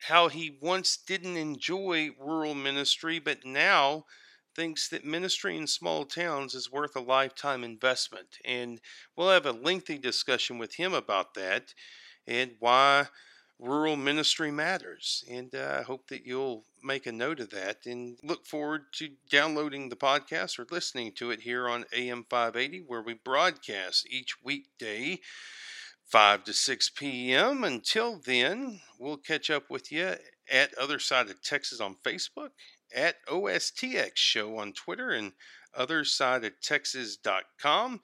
how 0.07 0.29
he 0.29 0.57
once 0.61 0.97
didn't 0.97 1.37
enjoy 1.37 2.11
rural 2.19 2.55
ministry, 2.55 3.19
but 3.19 3.45
now 3.45 4.05
thinks 4.59 4.89
that 4.89 5.05
ministry 5.05 5.57
in 5.57 5.69
small 5.69 6.05
towns 6.05 6.53
is 6.53 6.73
worth 6.73 6.97
a 6.97 7.01
lifetime 7.01 7.63
investment. 7.63 8.39
And 8.45 8.81
we'll 9.15 9.31
have 9.31 9.47
a 9.47 9.53
lengthy 9.53 9.99
discussion 9.99 10.59
with 10.59 10.75
him 10.75 10.93
about 10.93 11.35
that 11.35 11.75
and 12.27 12.51
why 12.59 13.07
rural 13.61 13.95
ministry 13.95 14.51
matters. 14.51 15.23
And 15.31 15.55
uh, 15.55 15.77
I 15.79 15.83
hope 15.83 16.09
that 16.09 16.27
you'll 16.27 16.65
make 16.83 17.07
a 17.07 17.13
note 17.13 17.39
of 17.39 17.51
that 17.51 17.87
and 17.87 18.19
look 18.25 18.47
forward 18.47 18.87
to 18.95 19.11
downloading 19.31 19.91
the 19.91 19.97
podcast 19.97 20.59
or 20.59 20.67
listening 20.73 21.13
to 21.13 21.31
it 21.31 21.43
here 21.43 21.69
on 21.69 21.85
AM 21.95 22.27
580, 22.29 22.83
where 22.89 23.03
we 23.03 23.15
broadcast 23.15 24.09
each 24.11 24.43
weekday. 24.43 25.21
5 26.07 26.45
to 26.45 26.55
6 26.55 26.91
p.m. 26.97 27.65
Until 27.65 28.19
then, 28.25 28.81
we'll 28.99 29.19
catch 29.19 29.51
up 29.51 29.65
with 29.69 29.93
you 29.93 30.15
at 30.51 30.79
Other 30.79 30.99
Side 30.99 31.29
of 31.29 31.43
Texas 31.43 31.81
on 31.81 31.97
Facebook, 32.03 32.49
at 32.95 33.17
OSTX 33.27 34.17
Show 34.17 34.59
on 34.59 34.73
Twitter, 34.73 35.11
and 35.11 35.33
OtherSideOfTexas.com. 35.79 38.01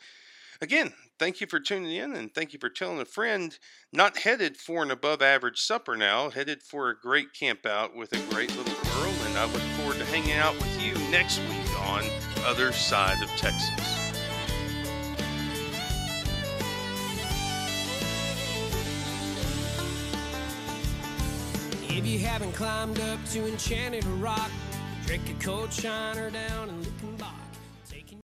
Again, 0.60 0.92
thank 1.18 1.40
you 1.40 1.46
for 1.46 1.60
tuning 1.60 1.96
in 1.96 2.14
and 2.14 2.32
thank 2.32 2.52
you 2.52 2.58
for 2.58 2.70
telling 2.70 3.00
a 3.00 3.04
friend. 3.04 3.58
Not 3.92 4.18
headed 4.18 4.56
for 4.56 4.82
an 4.82 4.90
above 4.90 5.20
average 5.20 5.60
supper 5.60 5.96
now, 5.96 6.30
headed 6.30 6.62
for 6.62 6.88
a 6.88 6.98
great 6.98 7.32
camp 7.32 7.66
out 7.66 7.96
with 7.96 8.12
a 8.12 8.32
great 8.32 8.56
little 8.56 8.84
girl, 8.84 9.12
and 9.26 9.36
I 9.36 9.44
look 9.46 9.62
forward 9.76 9.98
to 9.98 10.04
hanging 10.06 10.32
out 10.32 10.54
with 10.54 10.82
you 10.82 10.94
next 11.10 11.40
week 11.40 11.80
on 11.80 12.04
Other 12.44 12.72
Side 12.72 13.22
of 13.22 13.28
Texas. 13.30 14.04
If 21.96 22.06
you 22.06 22.18
haven't 22.18 22.52
climbed 22.52 23.00
up 23.00 23.24
to 23.30 23.46
Enchanted 23.46 24.04
Rock, 24.04 24.50
Drink 25.06 25.28
a 25.28 25.44
cold 25.44 25.70
shiner 25.70 26.30
down 26.30 26.70
in 26.70 26.82
Luckenbach. 26.82 27.53